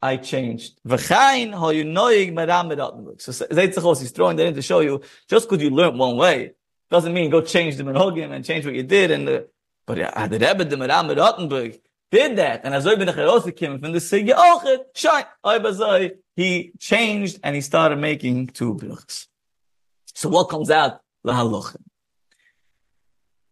I 0.00 0.16
changed. 0.16 0.80
V'chain 0.86 1.52
ho 1.52 1.70
you 1.70 1.84
noig 1.84 2.32
madam 2.32 2.70
medatnbuk. 2.70 3.20
So 3.20 3.32
Zeitzachos, 3.32 4.00
he's 4.00 4.12
throwing 4.12 4.36
that 4.36 4.46
in 4.46 4.54
to 4.54 4.62
show 4.62 4.80
you, 4.80 5.02
just 5.28 5.48
because 5.48 5.62
you 5.62 5.70
learn 5.70 5.98
one 5.98 6.16
way, 6.16 6.52
doesn't 6.90 7.12
mean 7.12 7.30
go 7.30 7.42
change 7.42 7.76
the 7.76 7.82
menhogim 7.82 8.30
and 8.30 8.44
change 8.44 8.64
what 8.64 8.74
you 8.74 8.84
did. 8.84 9.10
And 9.10 9.28
the, 9.28 9.48
but 9.84 9.98
yeah, 9.98 10.26
the 10.26 10.38
Rebbe, 10.38 10.64
the 10.64 10.76
madam 10.76 11.08
medatnbuk, 11.08 11.80
did 12.10 12.36
that. 12.38 12.64
And 12.64 12.74
azoy 12.74 12.98
bin 12.98 13.08
khalos 13.08 13.56
kim 13.56 13.80
fun 13.80 13.92
de 13.92 14.00
sig 14.00 14.32
och 14.32 14.64
shai. 14.94 15.24
Ay 15.44 15.58
bazoy 15.58 16.12
he 16.36 16.72
changed 16.78 17.40
and 17.42 17.54
he 17.56 17.60
started 17.60 17.98
making 17.98 18.46
two 18.46 18.74
brachas 18.74 19.26
so 20.14 20.28
what 20.28 20.48
comes 20.48 20.70
out? 20.70 21.00
La 21.22 21.34
halokh 21.34 21.76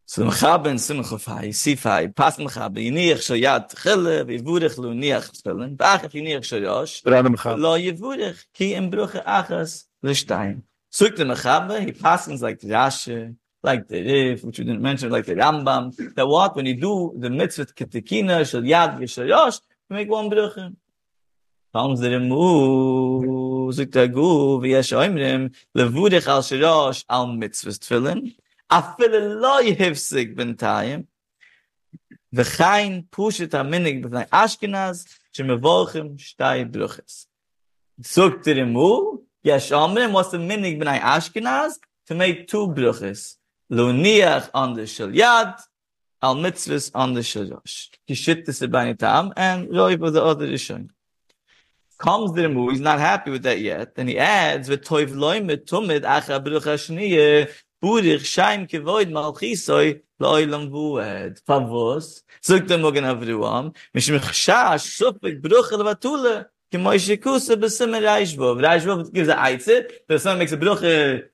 so 0.04 0.22
the 0.24 0.30
khaben 0.30 0.78
sim 0.78 1.02
khofai 1.02 1.48
sifai 1.62 2.14
pas 2.14 2.38
im 2.38 2.46
khaben 2.46 2.92
ni 2.92 3.10
ich 3.10 3.22
so 3.22 3.34
yat 3.34 3.74
khale 3.82 4.24
lo 4.78 4.92
ni 4.92 5.10
ich 5.10 5.24
stellen 5.38 5.76
bach 5.76 6.04
ich 6.04 6.14
ni 6.14 6.32
ich 6.34 6.46
so 6.46 6.56
yosh 6.56 7.02
ran 7.04 7.34
lo 7.60 7.74
ye 7.74 7.92
ki 8.54 8.74
im 8.74 8.90
bruche 8.90 9.20
achas 9.24 9.84
le 10.02 10.14
stein 10.14 10.62
zukt 10.92 11.18
im 11.18 11.34
khaben 11.34 11.82
he 11.86 11.92
pasen 11.92 12.38
sagt 12.38 12.62
yashe 12.62 13.36
like 13.66 13.88
the 13.88 14.00
Rif, 14.02 14.44
which 14.44 14.58
we 14.58 14.64
didn't 14.64 14.80
mention, 14.80 15.10
like 15.10 15.26
the 15.26 15.34
Rambam, 15.34 16.14
that 16.14 16.26
what, 16.26 16.56
when 16.56 16.66
you 16.66 16.76
do 16.88 17.12
the 17.18 17.28
mitzvah 17.28 17.66
Ketekina, 17.66 18.48
Shal 18.48 18.62
Yad 18.62 18.98
Yishayosh, 19.00 19.60
you 19.90 19.96
make 19.96 20.08
one 20.08 20.30
Bruche. 20.30 20.74
Comes 21.74 22.00
the 22.00 22.08
Remu, 22.08 23.74
Suk 23.74 23.90
the 23.90 24.08
Gu, 24.08 24.60
V'yesh 24.62 24.92
Oimrim, 24.96 25.54
Levurich 25.76 26.26
Al 26.26 26.40
Shirosh, 26.40 27.04
Al 27.10 27.26
Mitzvah 27.26 27.72
Tfilin, 27.72 28.32
אפילו 28.68 29.40
לא 29.40 29.62
יפסיק 29.62 30.30
בינתיים, 30.34 31.02
וחיין 32.32 33.02
פושט 33.10 33.54
המיניג 33.54 34.06
בפני 34.06 34.22
אשכנז, 34.30 35.06
שמבורכים 35.32 36.18
שתי 36.18 36.64
ברוכס. 36.70 37.28
סוגת 38.02 38.48
רמו, 38.48 39.12
יש 39.44 39.72
אומרים, 39.72 40.16
what's 40.16 40.30
the 40.30 40.50
minig 40.50 40.80
בני 40.80 40.98
אשכנז? 41.00 41.78
To 42.10 42.14
make 42.14 42.48
two 42.48 42.66
brachas. 42.76 43.36
Luniach 43.70 44.50
on 44.54 44.74
the 44.74 44.86
shel 44.86 45.08
yad, 45.08 45.60
al 46.22 46.36
mitzvahs 46.36 46.90
on 46.94 47.14
the 47.14 47.22
shel 47.22 47.46
yosh. 47.46 47.90
Kishit 48.08 48.44
the 48.44 48.52
sebani 48.52 48.98
tam, 48.98 49.32
and 49.36 49.74
roi 49.74 49.96
for 49.96 50.10
the 50.10 50.22
other 50.22 50.46
rishon. 50.46 50.90
Comes 51.98 52.32
the 52.34 52.42
Remu, 52.42 52.72
he's 52.72 52.80
not 52.80 52.98
happy 52.98 53.30
with 53.30 53.42
that 53.44 53.58
yet, 53.58 53.92
and 53.96 54.08
he 54.08 54.18
adds, 54.18 54.68
v'toiv 54.68 55.16
loy 55.16 55.40
metumid 55.40 56.02
acha 56.02 56.44
brucha 56.44 56.76
shniyah, 56.76 57.50
Burich 57.82 58.24
shaim 58.24 58.66
kevoid 58.66 59.10
malchisoy 59.10 60.00
loilam 60.20 60.70
vued. 60.70 61.42
Favos. 61.44 62.22
Zogt 62.42 62.68
der 62.68 62.78
Mogen 62.78 63.04
Avruam. 63.04 63.74
Mish 63.92 64.08
mechshash 64.08 64.86
shufik 64.96 65.42
bruch 65.42 65.70
levatule. 65.72 66.46
Kemoi 66.46 66.55
shikusa 66.72 67.56
besim 67.56 67.92
reishbov. 67.98 68.60
Reishbov 68.60 69.12
gives 69.12 69.28
a 69.28 69.36
eitze. 69.36 69.90
The 70.08 70.18
son 70.18 70.38
makes 70.38 70.52
a 70.52 70.56
bruch 70.56 70.80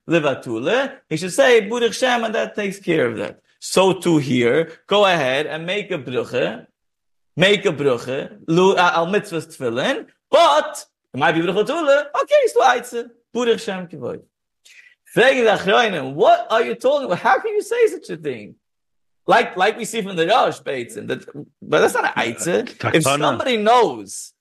levatule. 0.09 0.99
He 1.09 1.17
should 1.17 1.33
say 1.33 1.69
burich 1.69 1.91
shaim 1.91 2.25
and 2.25 2.35
that 2.35 2.55
takes 2.55 2.79
care 2.79 3.07
of 3.07 3.17
that. 3.19 3.41
So 3.61 3.93
too 3.95 4.19
here, 4.19 4.73
go 4.87 5.05
ahead 5.07 5.47
and 5.47 5.65
make 5.67 5.91
a 5.91 5.99
bruche 5.99 6.67
make 7.37 7.65
a 7.65 7.73
bruche, 7.73 8.39
al 8.49 9.07
mitzvahs 9.07 9.47
tefillin, 9.47 10.07
but, 10.31 10.85
it 11.15 11.19
might 11.19 11.33
be 11.33 11.41
bruche 11.41 11.67
tule, 11.67 12.05
okay, 12.23 12.35
it's 12.43 12.57
eitze, 12.57 13.11
burich 13.35 13.61
shem 13.61 13.87
kivoy. 13.87 14.21
What 16.15 16.47
are 16.51 16.63
you 16.63 16.75
talking 16.75 17.05
about? 17.07 17.19
How 17.19 17.39
can 17.39 17.53
you 17.53 17.63
say 17.63 17.87
such 17.89 18.09
a 18.11 18.17
thing? 18.17 18.55
Like, 19.27 19.57
like 19.57 19.77
we 19.77 19.85
see 19.85 20.01
from 20.01 20.17
the 20.17 20.27
Rosh 20.27 20.61
Beitzin, 20.61 21.07
that, 21.09 21.27
but 21.61 21.81
that's 21.81 21.95
not 21.95 22.17
an 22.17 22.35
eitze. 22.35 22.95
If 22.95 23.03
somebody 23.03 23.59
knows, 23.59 24.32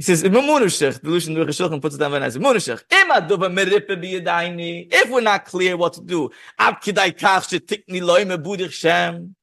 he 0.00 0.04
says, 0.04 0.22
"Im 0.22 0.32
Munashach," 0.32 1.02
the 1.02 1.10
Lucian 1.10 1.36
Ruch 1.36 1.48
Shulchan 1.48 1.78
puts 1.78 1.94
it 1.94 1.98
down 1.98 2.12
very 2.12 2.22
nice. 2.22 2.34
Munashach, 2.34 2.84
im 2.90 3.10
aduva 3.10 3.52
merippe 3.52 4.02
biyadaini. 4.02 4.88
If 4.90 5.10
we're 5.10 5.20
not 5.20 5.44
clear 5.44 5.76
what 5.76 5.92
to 5.92 6.00
do, 6.00 6.30
ab 6.58 6.80
kidai 6.80 7.12
kach 7.12 7.44
shetikni 7.50 8.00
loime 8.00 8.42
budich 8.42 8.72
shem. 8.72 9.36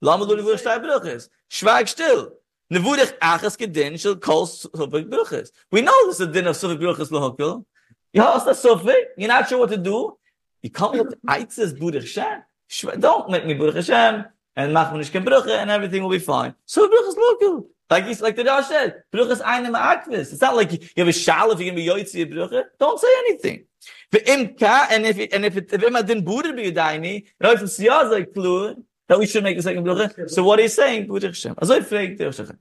Lama 0.00 0.22
lu 0.22 0.36
nevuch 0.36 0.62
shtei 0.62 0.80
bruches. 0.80 1.28
Schweig 1.50 1.88
still. 1.88 2.32
Nevuch 2.72 3.18
achas 3.18 3.58
gedin 3.58 3.98
shel 3.98 4.14
kol 4.14 4.46
sufik 4.46 5.10
bruches. 5.10 5.50
We 5.72 5.80
know 5.82 6.06
this 6.06 6.20
is 6.20 6.28
a 6.28 6.32
din 6.32 6.46
of 6.46 6.54
sufik 6.54 6.78
bruches 6.78 7.10
lohokil. 7.10 7.64
You 8.12 8.22
ask 8.22 8.44
the 8.44 8.52
sufik, 8.52 9.06
you're 9.16 9.26
not 9.26 9.48
sure 9.48 9.58
what 9.58 9.70
to 9.70 9.76
do. 9.76 10.16
You 10.62 10.70
come 10.70 10.96
with 10.96 11.20
aitzes 11.26 11.76
budich 11.76 12.06
shem. 12.06 13.00
Don't 13.00 13.30
make 13.30 13.46
me 13.46 13.54
budich 13.54 13.84
shem. 13.84 14.26
And 14.54 14.72
mach 14.72 14.92
me 14.92 15.00
nishken 15.00 15.24
bruche 15.24 15.50
and 15.50 15.70
everything 15.72 16.04
will 16.04 16.10
be 16.10 16.20
fine. 16.20 16.54
So 16.66 16.88
bruches 16.88 17.16
lohokil. 17.16 17.64
Like 17.90 18.06
he's 18.06 18.22
like 18.22 18.36
the 18.36 18.44
Rosh 18.44 18.66
said, 18.66 19.02
bruches 19.12 19.42
eine 19.42 19.66
ma'akvis. 19.66 20.32
It's 20.32 20.40
not 20.40 20.56
like 20.56 20.72
you 20.72 20.78
have 20.96 21.08
a 21.08 21.12
shal 21.12 21.50
if 21.52 21.60
you're 21.60 21.70
gonna 21.70 21.76
be 21.76 21.86
yoitzi 21.86 22.22
a 22.22 22.26
bruche. 22.26 22.64
Don't 22.78 22.98
say 22.98 23.08
anything. 23.26 23.64
Ve'imka, 24.10 24.86
and 24.90 25.06
if 25.06 25.18
and 25.32 25.44
if 25.44 25.56
it, 25.56 25.72
if 25.72 25.82
ima 25.82 26.02
din 26.02 26.24
buder 26.24 26.54
be 26.54 26.70
yudaini, 26.70 27.26
and 27.40 27.52
if 27.52 27.62
it's 27.62 27.78
like 27.78 28.32
klur, 28.32 28.82
that 29.08 29.18
we 29.18 29.26
should 29.26 29.44
make 29.44 29.56
the 29.56 29.62
second 29.62 29.84
bruche. 29.84 30.30
So 30.30 30.42
what 30.44 30.58
he's 30.60 30.74
saying, 30.74 31.08
buder 31.08 31.28
Hashem. 31.28 31.54
Also 31.58 31.74
I 31.76 31.80
frag 31.82 32.16
the 32.16 32.56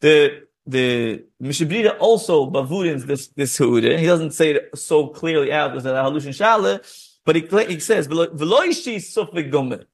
The 0.00 0.42
the 0.66 1.24
Mishnah 1.38 1.66
Berurah 1.66 1.96
also 2.00 2.50
bavurins 2.50 3.06
this 3.06 3.28
this 3.28 3.56
hude. 3.56 3.84
He 3.84 4.06
doesn't 4.06 4.32
say 4.32 4.54
it 4.54 4.76
so 4.76 5.08
clearly 5.08 5.52
out 5.52 5.70
because 5.70 5.86
of 5.86 5.94
the 5.94 6.02
halushin 6.02 6.34
shale, 6.34 6.80
but 7.24 7.36
he 7.36 7.42
he 7.72 7.78
says 7.78 8.08
veloishi 8.08 8.96
sufik 8.96 9.52
gomer. 9.52 9.84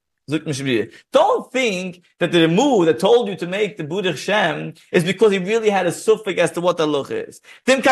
Don't 1.13 1.53
think 1.53 2.03
that 2.19 2.33
the 2.33 2.49
move 2.49 2.87
that 2.87 2.99
told 2.99 3.29
you 3.29 3.37
to 3.37 3.47
make 3.47 3.77
the 3.77 3.85
Buddha 3.85 4.17
Shem 4.17 4.75
is 4.93 5.05
because 5.05 5.33
he 5.33 5.39
really 5.39 5.71
had 5.71 5.87
a 5.87 5.93
suffix 5.93 6.41
as 6.41 6.53
to 6.53 6.61
what 6.61 6.77
the 6.77 6.87
loch 6.87 7.11
is. 7.11 7.41
Can't 7.67 7.85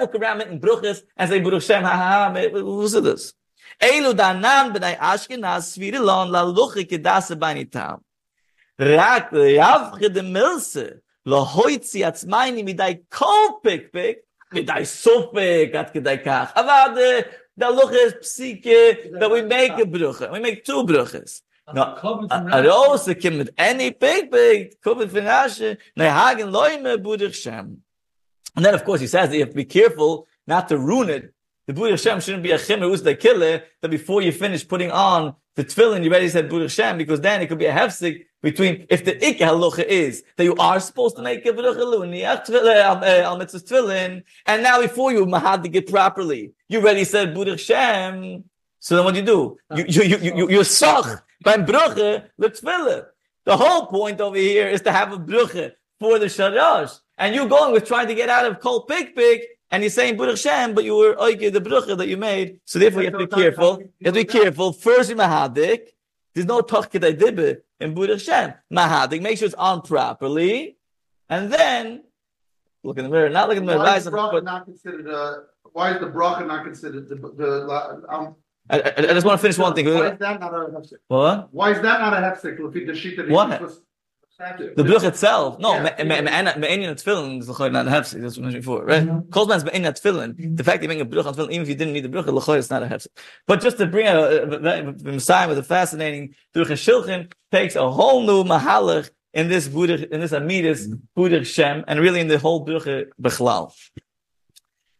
walk 0.00 0.14
around 0.14 0.38
making 0.38 0.60
bruches 0.60 1.02
and 1.16 1.30
say 1.30 1.40
Buddha 1.40 1.60
Shem, 1.60 1.82
ha 1.82 1.90
ha 1.90 2.32
ha, 2.32 2.48
who's 2.50 2.92
this? 2.92 3.34
Danan 3.80 4.74
b'nai 4.74 4.96
Ashkenaz 4.98 5.76
svirilon 5.76 6.30
la 6.30 6.44
kedase. 6.84 8.00
Rak 8.78 9.30
yavche 9.30 10.12
de 10.12 10.20
milse 10.20 11.00
hoitzi 11.26 12.02
midai 12.62 13.00
kol 13.10 13.60
pik 13.64 13.90
pik 13.90 14.16
midai 14.52 14.84
at 15.74 15.94
kedai 15.94 16.22
kach. 16.22 16.52
The 17.56 17.68
is 17.68 18.14
psike 18.14 19.18
that 19.18 19.30
we 19.30 19.42
make 19.42 19.72
a 19.72 19.86
bruche. 19.86 20.30
We 20.30 20.40
make 20.40 20.64
two 20.64 20.84
bruches. 20.84 21.42
No, 21.74 21.82
a 22.30 22.62
rose 22.62 23.12
kim 23.20 23.38
mit 23.38 23.50
any 23.58 23.90
big 23.90 24.30
big 24.30 24.80
covered 24.80 25.10
finashe 25.10 25.76
ne 25.96 26.04
hagen 26.04 26.52
loime 26.52 26.96
budig 27.02 27.34
shem. 27.34 27.78
And 28.54 28.64
then 28.64 28.74
of 28.74 28.84
course 28.84 29.00
he 29.00 29.06
says 29.08 29.30
that 29.30 29.34
you 29.34 29.40
have 29.40 29.50
to 29.50 29.56
be 29.56 29.64
careful 29.64 30.28
not 30.46 30.68
to 30.68 30.78
ruin 30.78 31.10
it. 31.10 31.34
The 31.66 31.72
budig 31.72 32.00
shem 32.00 32.20
shouldn't 32.20 32.44
be 32.44 32.52
a 32.52 32.58
chimmer 32.58 32.86
who's 32.86 33.02
the 33.02 33.16
killer 33.16 33.64
that 33.82 33.88
before 33.88 34.22
you 34.22 34.30
finish 34.30 34.66
putting 34.66 34.92
on 34.92 35.34
the 35.56 35.64
tefillin 35.64 36.04
you 36.04 36.10
already 36.10 36.28
said 36.28 36.48
budig 36.48 36.70
shem 36.70 36.98
because 36.98 37.20
then 37.20 37.42
it 37.42 37.48
could 37.48 37.58
be 37.58 37.66
a 37.66 37.72
hefsik 37.72 38.26
between 38.42 38.86
if 38.88 39.04
the 39.04 39.26
ik 39.26 39.38
halacha 39.38 39.84
is 39.84 40.22
that 40.36 40.44
you 40.44 40.54
are 40.56 40.78
supposed 40.78 41.16
to 41.16 41.22
make 41.22 41.44
a 41.46 41.52
bruche 41.52 41.78
luniach 41.78 42.48
uh, 42.50 43.22
al 43.24 43.38
mitzvah 43.38 43.58
tefillin 43.58 44.22
and 44.44 44.62
now 44.62 44.80
before 44.80 45.10
you 45.10 45.26
mahad 45.26 45.62
to 45.62 45.68
get 45.68 45.90
properly 45.90 46.52
you 46.68 46.80
already 46.80 47.04
said 47.04 47.34
budig 47.34 47.58
shem 47.58 48.44
so 48.78 48.96
then 48.96 49.04
what 49.04 49.14
do 49.14 49.20
you 49.20 49.26
do 49.26 49.58
you 49.76 49.84
ah. 49.84 49.92
you 49.94 50.02
you 50.02 50.18
you, 50.18 50.36
you 50.38 50.50
you're 50.50 50.64
soch 50.64 51.22
beim 51.44 51.66
bruche 51.66 52.24
the 52.38 53.08
the 53.44 53.56
whole 53.56 53.86
point 53.86 54.20
over 54.20 54.36
here 54.36 54.68
is 54.68 54.80
to 54.82 54.92
have 54.92 55.12
a 55.12 55.18
bruche 55.18 55.72
for 56.00 56.18
the 56.18 56.26
sharash 56.26 57.00
and 57.18 57.34
you're 57.34 57.48
going 57.48 57.72
with 57.72 57.86
trying 57.86 58.08
to 58.08 58.14
get 58.14 58.28
out 58.28 58.44
of 58.46 58.60
kol 58.60 58.86
pik 58.86 59.14
pik 59.14 59.42
and 59.70 59.82
you're 59.82 59.90
saying 59.90 60.16
Buddha 60.16 60.36
Shem, 60.36 60.74
but 60.74 60.84
you 60.84 60.96
were 60.96 61.14
oike 61.14 61.52
the 61.52 61.60
bruche 61.60 61.96
that 61.96 62.08
you 62.08 62.16
made. 62.16 62.60
So 62.64 62.78
therefore 62.78 63.02
you 63.02 63.10
have 63.10 63.18
to 63.18 63.26
be 63.26 63.34
careful. 63.34 63.80
You 63.80 64.04
have 64.04 64.14
to 64.14 64.20
be 64.20 64.24
careful. 64.24 64.72
First 64.72 65.10
you 65.10 65.16
mahadik. 65.16 65.88
There's 66.34 66.46
no 66.46 66.60
toch 66.60 66.90
kedai 66.90 67.18
dibbe 67.18 67.62
in 67.80 67.94
Buddha 67.94 68.18
Shem. 68.18 68.54
Mahadik, 68.72 69.22
make 69.22 69.38
sure 69.38 69.46
it's 69.46 69.54
on 69.54 69.82
properly. 69.82 70.76
And 71.28 71.52
then, 71.52 72.04
look 72.82 72.98
in 72.98 73.04
the 73.04 73.10
mirror, 73.10 73.28
not 73.30 73.48
look 73.48 73.56
in 73.56 73.64
the 73.64 73.72
mirror. 73.72 73.84
Why 73.84 73.96
is 73.96 74.06
bracha 74.06 74.44
not 74.44 74.66
considered 74.66 75.06
a, 75.08 75.44
why 75.76 75.92
is 75.92 76.00
the 76.00 76.06
bracha 76.06 76.46
not 76.46 76.64
considered 76.64 77.06
the, 77.10 77.16
the, 77.16 78.04
um, 78.08 78.34
I, 78.70 78.80
I, 78.80 78.92
I 78.96 79.14
just 79.16 79.26
want 79.26 79.38
to 79.38 79.42
finish 79.42 79.58
one 79.58 79.74
thing. 79.74 79.84
Why 79.86 80.12
is 80.12 80.18
that 80.18 80.40
not 80.40 80.54
a 80.54 80.58
hefsek? 80.74 81.00
What? 81.06 81.48
Why 81.52 81.72
is 81.72 81.80
that 81.82 82.00
not 82.00 82.12
a 82.14 82.20
hefsek? 82.26 82.58
Lefit 82.58 82.86
the 82.86 82.94
sheet 82.94 83.16
that 83.18 83.26
he 83.26 83.32
What? 83.32 83.50
The 84.38 84.84
bruch 84.84 85.04
itself. 85.04 85.58
No, 85.58 85.78
me'enyan 85.80 86.94
tefillin 87.00 87.40
is 87.40 87.48
l'choy 87.50 87.68
not 87.70 87.86
a 87.86 87.90
hefsek. 87.90 88.22
That's 88.22 88.36
what 88.36 88.42
I 88.42 88.46
mentioned 88.46 88.64
before, 88.64 88.84
right? 88.86 89.02
Mm-hmm. 89.02 89.28
Kolzman's 89.28 89.64
me'enyan 89.64 89.92
tefillin. 89.98 90.30
Mm-hmm. 90.32 90.54
The 90.54 90.64
fact 90.64 90.80
that 90.80 90.84
you 90.84 90.88
make 90.88 91.00
a 91.00 91.04
bruch 91.04 91.26
on 91.26 91.34
tefillin, 91.34 91.50
even 91.50 91.62
if 91.62 91.68
you 91.68 91.74
didn't 91.74 91.92
need 91.92 92.04
the 92.04 92.08
bruch, 92.08 92.26
l'choy 92.26 92.56
is 92.56 92.70
not 92.70 92.82
a 92.82 92.86
hefsek. 92.86 93.08
But 93.46 93.60
just 93.60 93.76
to 93.76 93.86
bring 93.86 94.06
out 94.06 94.16
uh, 94.16 95.02
a 95.06 95.12
Messiah 95.18 95.46
with 95.46 95.58
a 95.58 95.62
fascinating 95.62 96.34
Duch 96.54 96.68
Shilchin 96.68 97.30
takes 97.52 97.76
a 97.76 97.90
whole 97.90 98.22
new 98.22 98.44
mahalach 98.44 99.10
in 99.34 99.48
this 99.48 99.68
Buddha, 99.68 99.96
in 100.12 100.20
this 100.20 100.32
Amidus 100.32 100.86
mm-hmm. 100.86 100.94
Buddha 101.14 101.44
Shem, 101.44 101.84
and 101.86 102.00
really 102.00 102.20
in 102.20 102.28
the 102.28 102.38
whole 102.38 102.60
Buddha 102.60 103.06
Bechlal. 103.20 103.72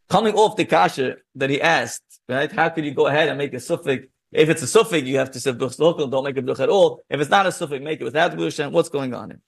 Coming 0.08 0.34
off 0.34 0.56
the 0.56 0.64
kasha 0.64 1.16
that 1.34 1.50
he 1.50 1.60
asked, 1.60 2.20
right? 2.28 2.50
How 2.50 2.68
could 2.68 2.84
you 2.84 2.92
go 2.92 3.08
ahead 3.08 3.28
and 3.28 3.38
make 3.38 3.54
a 3.54 3.60
suffix? 3.60 4.06
If 4.32 4.48
it's 4.48 4.62
a 4.62 4.66
suffix, 4.66 5.06
you 5.06 5.18
have 5.18 5.30
to 5.32 5.40
say 5.40 5.50
local, 5.50 6.06
don't 6.06 6.24
make 6.24 6.36
a 6.36 6.42
bruch 6.42 6.60
at 6.60 6.68
all. 6.68 7.02
If 7.08 7.20
it's 7.20 7.30
not 7.30 7.46
a 7.46 7.52
suffix, 7.52 7.82
make 7.82 8.00
it 8.00 8.04
without 8.04 8.36
the 8.36 8.70
What's 8.70 8.88
going 8.88 9.14
on 9.14 9.30
here? 9.30 9.40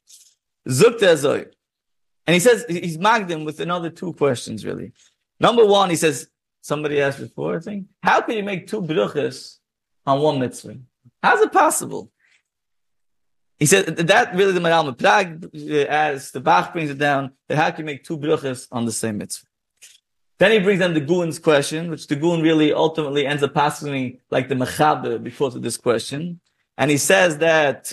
And 2.27 2.35
he 2.35 2.41
says, 2.41 2.67
he's 2.69 2.99
marked 2.99 3.31
him 3.31 3.45
with 3.45 3.61
another 3.61 3.91
two 3.91 4.13
questions, 4.13 4.65
really. 4.65 4.93
Number 5.41 5.65
one, 5.65 5.91
he 5.91 5.97
says, 5.97 6.29
somebody 6.61 7.01
asked 7.01 7.21
before, 7.21 7.57
I 7.57 7.61
think, 7.61 7.87
how 8.03 8.21
can 8.21 8.37
you 8.37 8.43
make 8.43 8.67
two 8.67 8.83
bruches 8.83 9.59
on 10.07 10.21
one 10.21 10.39
mitzvah? 10.39 10.77
How's 11.23 11.41
it 11.41 11.53
possible? 11.53 12.11
He 13.59 13.67
said 13.67 13.97
that 13.97 14.35
really 14.37 14.53
the 14.53 14.61
Maharal 14.61 14.97
Prague, 14.97 15.45
uh, 15.45 15.91
as 15.91 16.31
the 16.31 16.41
Bach 16.41 16.73
brings 16.73 16.91
it 16.91 16.99
down, 16.99 17.33
that 17.49 17.57
how 17.57 17.71
can 17.71 17.81
you 17.81 17.87
make 17.87 18.05
two 18.05 18.17
bruches 18.17 18.69
on 18.71 18.85
the 18.85 18.93
same 18.93 19.19
mitzvah? 19.19 19.48
Then 20.39 20.53
he 20.53 20.61
brings 20.61 20.81
down 20.81 20.95
the 20.95 21.01
Goon's 21.01 21.39
question, 21.39 21.91
which 21.91 22.07
the 22.07 22.17
Goon 22.17 22.43
really 22.43 22.73
ultimately 22.73 23.27
ends 23.27 23.43
up 23.43 23.55
passing 23.55 24.21
like 24.31 24.49
the 24.49 24.55
Mechaber 24.55 25.23
before 25.23 25.51
to 25.51 25.59
this 25.59 25.77
question. 25.77 26.41
And 26.77 26.91
he 26.91 26.97
says 26.97 27.39
that 27.39 27.93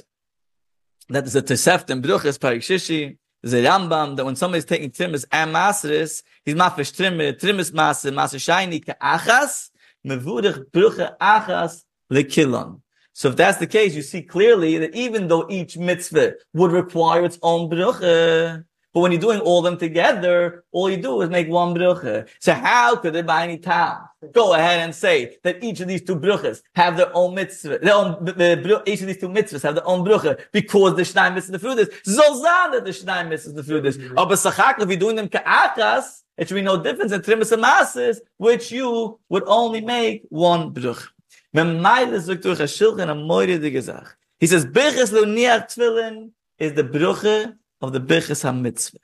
that 1.10 1.22
there's 1.24 1.36
a 1.36 1.41
Tosefta 1.41 1.91
in 1.91 2.02
Bruches, 2.02 2.39
Parik 2.39 2.58
Shishi, 2.60 3.18
there's 3.41 3.54
a 3.54 3.68
Rambam, 3.68 4.16
that 4.16 4.26
when 4.26 4.36
somebody's 4.36 4.66
taking 4.66 4.89
Trimis 4.89 5.26
and 5.32 5.54
Maseris, 5.54 6.24
he's 6.43 6.56
mafish 6.56 6.96
Trimmer, 6.96 7.34
Trimis 7.34 7.72
Maser, 7.72 8.12
Maser 8.12 8.39
Shaini, 8.39 8.84
Achas, 9.00 9.70
Mevurich 10.06 10.66
Bruche 10.72 11.16
Achas, 11.20 11.84
Lekilon. 12.12 12.82
So 13.14 13.30
if 13.30 13.36
that's 13.36 13.60
the 13.60 13.68
case, 13.68 13.96
you 13.96 14.02
see 14.02 14.24
clearly 14.24 14.78
that 14.80 14.96
even 14.96 15.28
though 15.28 15.48
each 15.50 15.78
mitzvah 15.78 16.34
would 16.54 16.72
require 16.72 17.24
its 17.24 17.39
own 17.41 17.70
bruche, 17.70 18.66
but 18.96 19.02
when 19.02 19.12
you're 19.12 19.20
doing 19.20 19.41
all 19.41 19.62
them 19.62 19.78
together, 19.78 20.64
all 20.72 20.89
you 20.89 20.96
do 20.96 21.22
is 21.22 21.30
make 21.30 21.50
one 21.50 21.76
bruche. 21.76 22.30
So 22.39 22.54
how 22.54 22.96
could 22.96 23.14
it 23.18 23.26
by 23.26 23.43
any 23.43 23.58
time 23.58 24.04
go 24.32 24.54
ahead 24.54 24.80
and 24.80 24.96
say 24.96 25.36
that 25.43 25.62
each 25.62 25.82
of 25.82 25.89
these 25.89 26.02
two 26.02 26.16
bruches 26.16 26.62
have 26.76 26.96
their 26.96 27.12
own 27.14 27.36
mitzvah, 27.36 27.80
their 27.80 27.93
own, 27.93 28.24
the, 28.24 28.32
the, 28.32 28.84
each 28.86 29.02
of 29.02 29.08
these 29.08 29.18
two 29.18 29.28
mitzvahs 29.28 29.64
have 29.64 29.76
their 29.76 29.86
own 29.86 30.06
bruche 30.06 30.39
because 30.54 30.96
the 30.96 31.02
Shneim 31.02 31.34
mitzvah 31.34 31.52
the 31.52 31.60
fruit 31.60 31.78
is. 31.78 31.89
Zolzan 32.08 32.72
that 32.72 32.86
the 32.86 32.91
Shneim 32.91 33.28
mitzvah 33.28 33.52
the 33.52 33.64
fruit 33.64 33.86
is. 33.86 34.00
Oh, 34.16 34.26
but 34.26 34.39
Sachak, 34.39 34.80
if 34.80 34.88
you're 34.88 34.98
doing 34.98 35.18
them 35.18 35.28
ka'achas, 35.28 36.22
it 36.38 36.48
should 36.48 36.56
be 36.56 36.62
no 36.62 36.82
difference 36.82 37.12
in 37.12 37.20
trimis 37.20 37.52
and 37.52 37.62
masses, 37.62 38.22
which 38.38 38.72
you 38.72 39.20
would 39.28 39.43
only 39.46 39.82
make 39.82 40.24
one 40.30 40.70
bruch. 40.70 41.12
Memeile 41.54 42.22
sagt 42.22 42.43
durch 42.43 42.62
a 42.62 42.64
Shilchen 42.64 43.10
a 43.10 43.16
moire 43.16 43.60
de 43.60 43.72
gezach. 43.72 44.14
He 44.39 44.48
says, 44.48 44.66
Birches 44.66 45.12
lo 45.12 45.26
niach 45.26 46.32
is 46.60 46.74
the 46.74 46.84
bruche 46.84 47.54
of 47.82 47.94
the 47.94 48.00
Birches 48.00 48.42
ha-mitzvah. 48.42 49.00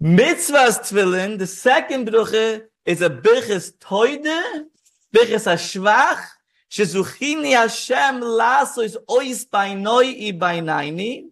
Mitzvah's 0.00 0.78
tfilin, 0.78 1.38
the 1.38 1.46
second 1.46 2.08
bruche, 2.08 2.62
is 2.86 3.02
a 3.02 3.10
Birches 3.10 3.72
toide, 3.72 4.64
Birches 5.12 5.44
ha-shvach, 5.44 6.24
shezuchini 6.70 7.52
Hashem 7.52 8.20
laso 8.20 8.80
is 8.80 8.96
ois 9.08 9.44
bainoi 9.44 10.28
i 10.28 10.32
bainaini, 10.32 11.28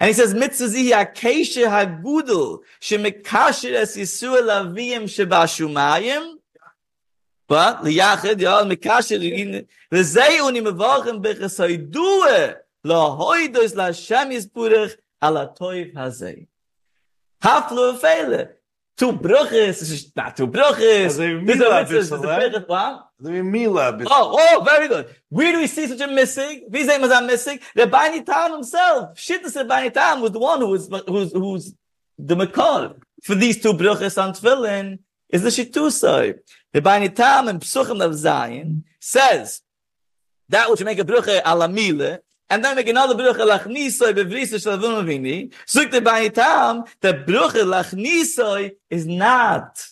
and 0.00 0.08
he 0.08 0.14
says, 0.14 0.34
mitzvah 0.34 0.66
zihi 0.66 0.90
akeshe 0.90 1.68
ha-gudel, 1.68 2.58
shemekasher 2.80 3.74
es 3.74 3.96
Yisrael 3.96 4.50
aviyim 4.50 5.04
shebashumayim, 5.04 6.38
but 7.46 7.82
liyachid 7.82 8.40
ya 8.40 8.64
mikasher 8.64 9.22
in 9.22 9.66
lezei 9.92 10.40
uni 10.44 10.60
mevachen 10.60 11.22
haydue 12.90 13.74
la 13.76 13.86
Hashem 13.86 14.30
yisburach 14.30 14.96
ala 15.22 15.54
toiv 15.58 15.94
hazeh. 15.94 16.46
Haflu 17.42 17.98
feile. 17.98 18.48
Two 18.96 19.12
bruches, 19.14 19.80
is 19.82 20.12
not 20.14 20.36
two 20.36 20.46
bruches. 20.46 20.76
This 20.76 21.12
is 21.14 21.20
a 21.20 21.28
mitzvah, 21.40 21.86
this 21.88 22.12
a 22.12 22.18
What? 22.66 23.08
Mila. 23.20 23.92
bit- 23.94 24.06
Oh, 24.10 24.36
oh, 24.38 24.62
very 24.64 24.86
good. 24.86 25.08
Where 25.30 25.50
do 25.52 25.58
we 25.60 25.66
see 25.66 25.86
such 25.86 26.00
a 26.00 26.06
missing? 26.08 26.66
Sehen 26.70 27.00
wir 27.00 27.10
es 27.10 27.22
missing? 27.26 27.58
The 27.74 27.86
Bani 27.86 28.22
Tam 28.22 28.52
himself. 28.52 29.16
Shittas 29.16 29.66
Bani 29.66 29.90
Tam 29.90 30.20
was 30.20 30.32
the 30.32 30.38
one 30.38 30.60
who 30.60 30.68
was, 30.68 30.88
who's, 31.08 31.32
who's 31.32 31.74
the 32.18 32.36
Makar. 32.36 32.96
For 33.22 33.34
these 33.34 33.60
two 33.62 33.72
bruches 33.72 34.22
on 34.22 34.34
Tfilin 34.34 34.98
is 35.30 35.42
the 35.42 35.48
Shittusai. 35.48 36.38
The 36.72 36.82
Bani 36.82 37.08
Tam 37.08 37.48
in 37.48 37.60
Psuchim 37.60 38.04
of 38.04 38.14
Zion 38.14 38.84
says 39.00 39.62
that 40.50 40.70
which 40.70 40.84
make 40.84 40.98
a 40.98 41.04
bruche 41.04 41.40
ala 41.46 41.68
mile, 41.68 42.18
and 42.50 42.64
then 42.64 42.76
make 42.76 42.88
another 42.88 43.14
bruche 43.14 43.36
lachnisoi 43.36 44.12
bevrisa 44.12 44.56
shalavun 44.56 45.04
avini. 45.04 45.52
Suk 45.66 45.90
the 45.90 46.00
Bani 46.00 46.30
Tam, 46.30 46.84
the 47.00 47.14
bruche 47.14 47.62
lachnisoi 47.64 48.72
is 48.90 49.06
not 49.06 49.82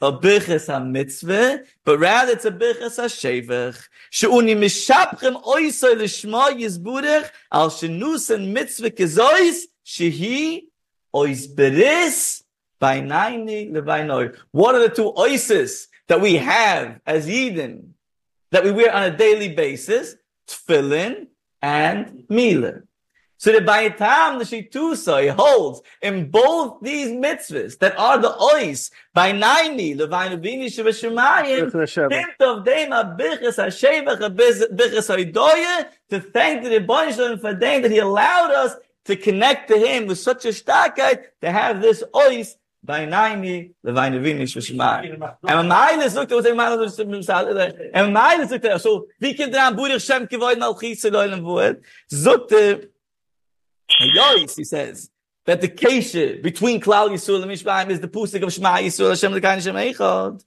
a 0.00 0.12
birches 0.12 0.68
a 0.68 0.80
mitzvah, 0.80 1.60
but 1.84 1.98
rather 1.98 2.32
it's 2.32 2.44
a 2.44 2.50
birches 2.50 2.98
a 2.98 3.04
shevach. 3.04 3.88
She'uni 4.10 4.54
mishapchem 4.54 5.42
oisoi 5.42 5.96
l'shma 5.96 6.50
yizburech 6.50 7.30
al 7.52 7.70
shenusen 7.70 8.52
mitzvah 8.52 8.90
kezois 8.90 9.62
shehi 9.84 10.64
ois 11.14 11.46
beris 11.54 12.42
by 12.78 13.00
naini 13.00 13.70
levainoi. 13.70 14.36
What 14.50 14.74
are 14.74 14.80
the 14.80 14.94
two 14.94 15.12
oises 15.16 15.86
that 16.06 16.20
we 16.20 16.36
have 16.36 17.00
as 17.06 17.28
Eden 17.28 17.94
that 18.50 18.64
we 18.64 18.72
wear 18.72 18.94
on 18.94 19.02
a 19.04 19.16
daily 19.16 19.54
basis? 19.54 20.16
Tefillin 20.46 21.28
and 21.62 22.24
milah. 22.30 22.82
So 23.40 23.52
the 23.52 23.60
Bayitam, 23.60 24.40
the 24.40 24.44
Shitusa, 24.44 25.30
holds 25.30 25.80
in 26.02 26.28
both 26.28 26.78
these 26.82 27.10
mitzvahs 27.10 27.78
that 27.78 27.96
are 27.96 28.18
the 28.18 28.30
ois, 28.30 28.90
by 29.14 29.30
naini, 29.30 29.96
levainu 29.96 30.42
vini 30.42 30.68
Hashem. 30.68 31.16
Of 32.40 32.64
them 32.64 32.92
a 32.92 33.16
bichas 33.16 33.58
hashevach 33.58 34.36
bichas 34.36 35.32
haidoye 35.32 35.86
to 36.10 36.20
thank 36.20 36.64
the 36.64 36.80
Rebbeinu 36.80 37.40
for 37.40 37.54
them 37.54 37.82
that 37.82 37.92
He 37.92 37.98
allowed 37.98 38.50
us 38.50 38.74
to 39.04 39.14
connect 39.14 39.68
to 39.68 39.78
Him 39.78 40.08
with 40.08 40.18
such 40.18 40.44
a 40.44 40.48
starkheit 40.48 41.22
to 41.40 41.52
have 41.52 41.80
this 41.80 42.02
ois 42.12 42.56
bei 42.82 43.06
neini 43.06 43.74
le 43.82 43.94
weine 43.94 44.22
wenn 44.22 44.40
ich 44.40 44.54
er, 44.54 44.60
was 44.60 44.70
er 44.70 44.76
mal 44.76 45.60
und 45.60 45.68
meine 45.68 46.08
sucht 46.08 46.30
was 46.30 46.46
ich 46.46 46.54
meine 46.54 46.88
so 46.88 47.04
zum 47.04 47.22
sal 47.22 47.46
und 47.92 48.12
meine 48.12 48.48
sucht 48.48 48.64
so 48.80 49.08
wie 49.18 49.34
kind 49.34 49.54
dran 49.54 49.72
er 49.72 49.76
burig 49.76 50.02
schem 50.02 50.28
geworden 50.28 50.62
auch 50.62 50.80
hieße 50.80 51.08
leule 51.08 51.42
wohl 51.42 51.82
sucht 52.06 52.52
ja 52.52 54.46
sie 54.46 54.64
says 54.64 55.10
that 55.44 55.60
the 55.60 55.68
case 55.68 56.40
between 56.42 56.80
klal 56.80 57.08
yisul 57.10 57.42
and 57.42 57.50
mishpaim 57.50 57.90
is 57.90 58.00
the 58.00 58.08
pusik 58.08 58.42
of 58.42 58.50
shma 58.50 58.80
yisul 58.80 59.18
shem 59.18 59.32
le 59.32 59.40
kain 59.40 59.60
shem 59.60 59.74
echad 59.74 60.44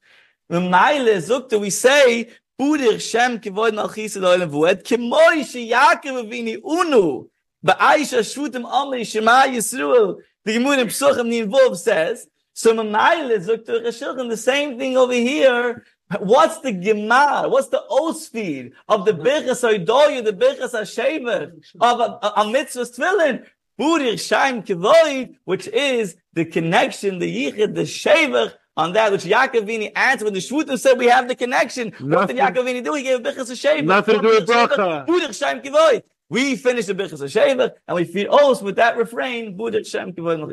the 0.48 0.60
mile 0.60 1.18
zukt 1.18 1.60
we 1.60 1.70
say 1.70 2.30
budir 2.58 3.00
shem 3.00 3.40
kvoyn 3.40 3.78
al 3.78 3.90
khis 3.90 4.16
lo 4.16 4.30
elen 4.36 4.50
vuet 4.50 4.84
kemoy 4.84 6.30
vini 6.30 6.58
unu 6.58 7.28
ba 7.62 7.74
aisha 7.74 8.20
shvutem 8.20 8.66
am 8.66 8.92
shma 9.12 9.48
yisul 9.54 10.22
the 10.46 10.54
Gemara 10.54 10.80
in 10.80 10.88
Psuchim 10.88 11.30
the 11.30 11.40
involved 11.40 11.78
says 11.78 12.28
so 12.54 12.74
Maile 12.74 13.40
Zukte 13.40 13.68
Reshilchim 13.68 14.30
the 14.30 14.38
same 14.38 14.78
thing 14.78 14.98
over 14.98 15.14
here 15.14 15.84
What's 16.20 16.60
the 16.60 16.74
gemar? 16.74 17.50
What's 17.50 17.70
the 17.70 17.82
osfid 17.90 18.74
of 18.90 19.06
the 19.06 19.14
birchas 19.14 19.64
oidoyu, 19.64 20.24
the 20.24 20.34
birchas 20.34 20.72
hashever 20.72 21.54
of 21.80 22.00
a, 22.00 22.04
a, 22.26 22.34
a 22.38 22.46
mitzvah's 22.46 22.98
tefillin? 22.98 23.46
Burir 23.80 24.14
shaim 24.14 24.66
kivoid, 24.66 25.36
which 25.46 25.68
is 25.68 26.18
the 26.34 26.46
connection, 26.46 27.20
the 27.20 27.52
yichid, 27.52 27.76
the 27.76 27.84
shever 27.84 28.54
on 28.76 28.94
that 28.94 29.12
which 29.12 29.24
Yaakovini 29.24 29.92
answered 29.96 30.26
when 30.26 30.34
the 30.34 30.40
Shvutim 30.40 30.78
said 30.78 30.98
we 30.98 31.08
have 31.08 31.28
the 31.28 31.36
connection. 31.36 31.92
What 32.00 32.28
did 32.28 32.36
Nothing- 32.36 32.38
Yaakovini 32.38 32.84
do? 32.84 32.94
He 32.94 33.04
gave 33.04 33.20
a 33.20 33.24
birchas 33.24 33.50
hashever. 33.50 33.84
Nothing 33.86 34.16
to 34.16 34.22
do 34.22 34.28
with 34.28 34.48
bracha. 34.48 35.08
Burir 35.08 35.30
shaim 35.30 35.64
kivoid. 35.64 36.04
We 36.32 36.56
finish 36.56 36.86
the 36.86 36.96
birchas 36.96 37.20
hashever 37.20 37.72
and 37.90 37.96
we 37.96 38.06
feed 38.06 38.28
os 38.30 38.62
with 38.62 38.78
that 38.78 38.96
refrain. 38.96 39.58
Burir 39.58 39.82
shaim 39.82 40.16
kivoid. 40.16 40.48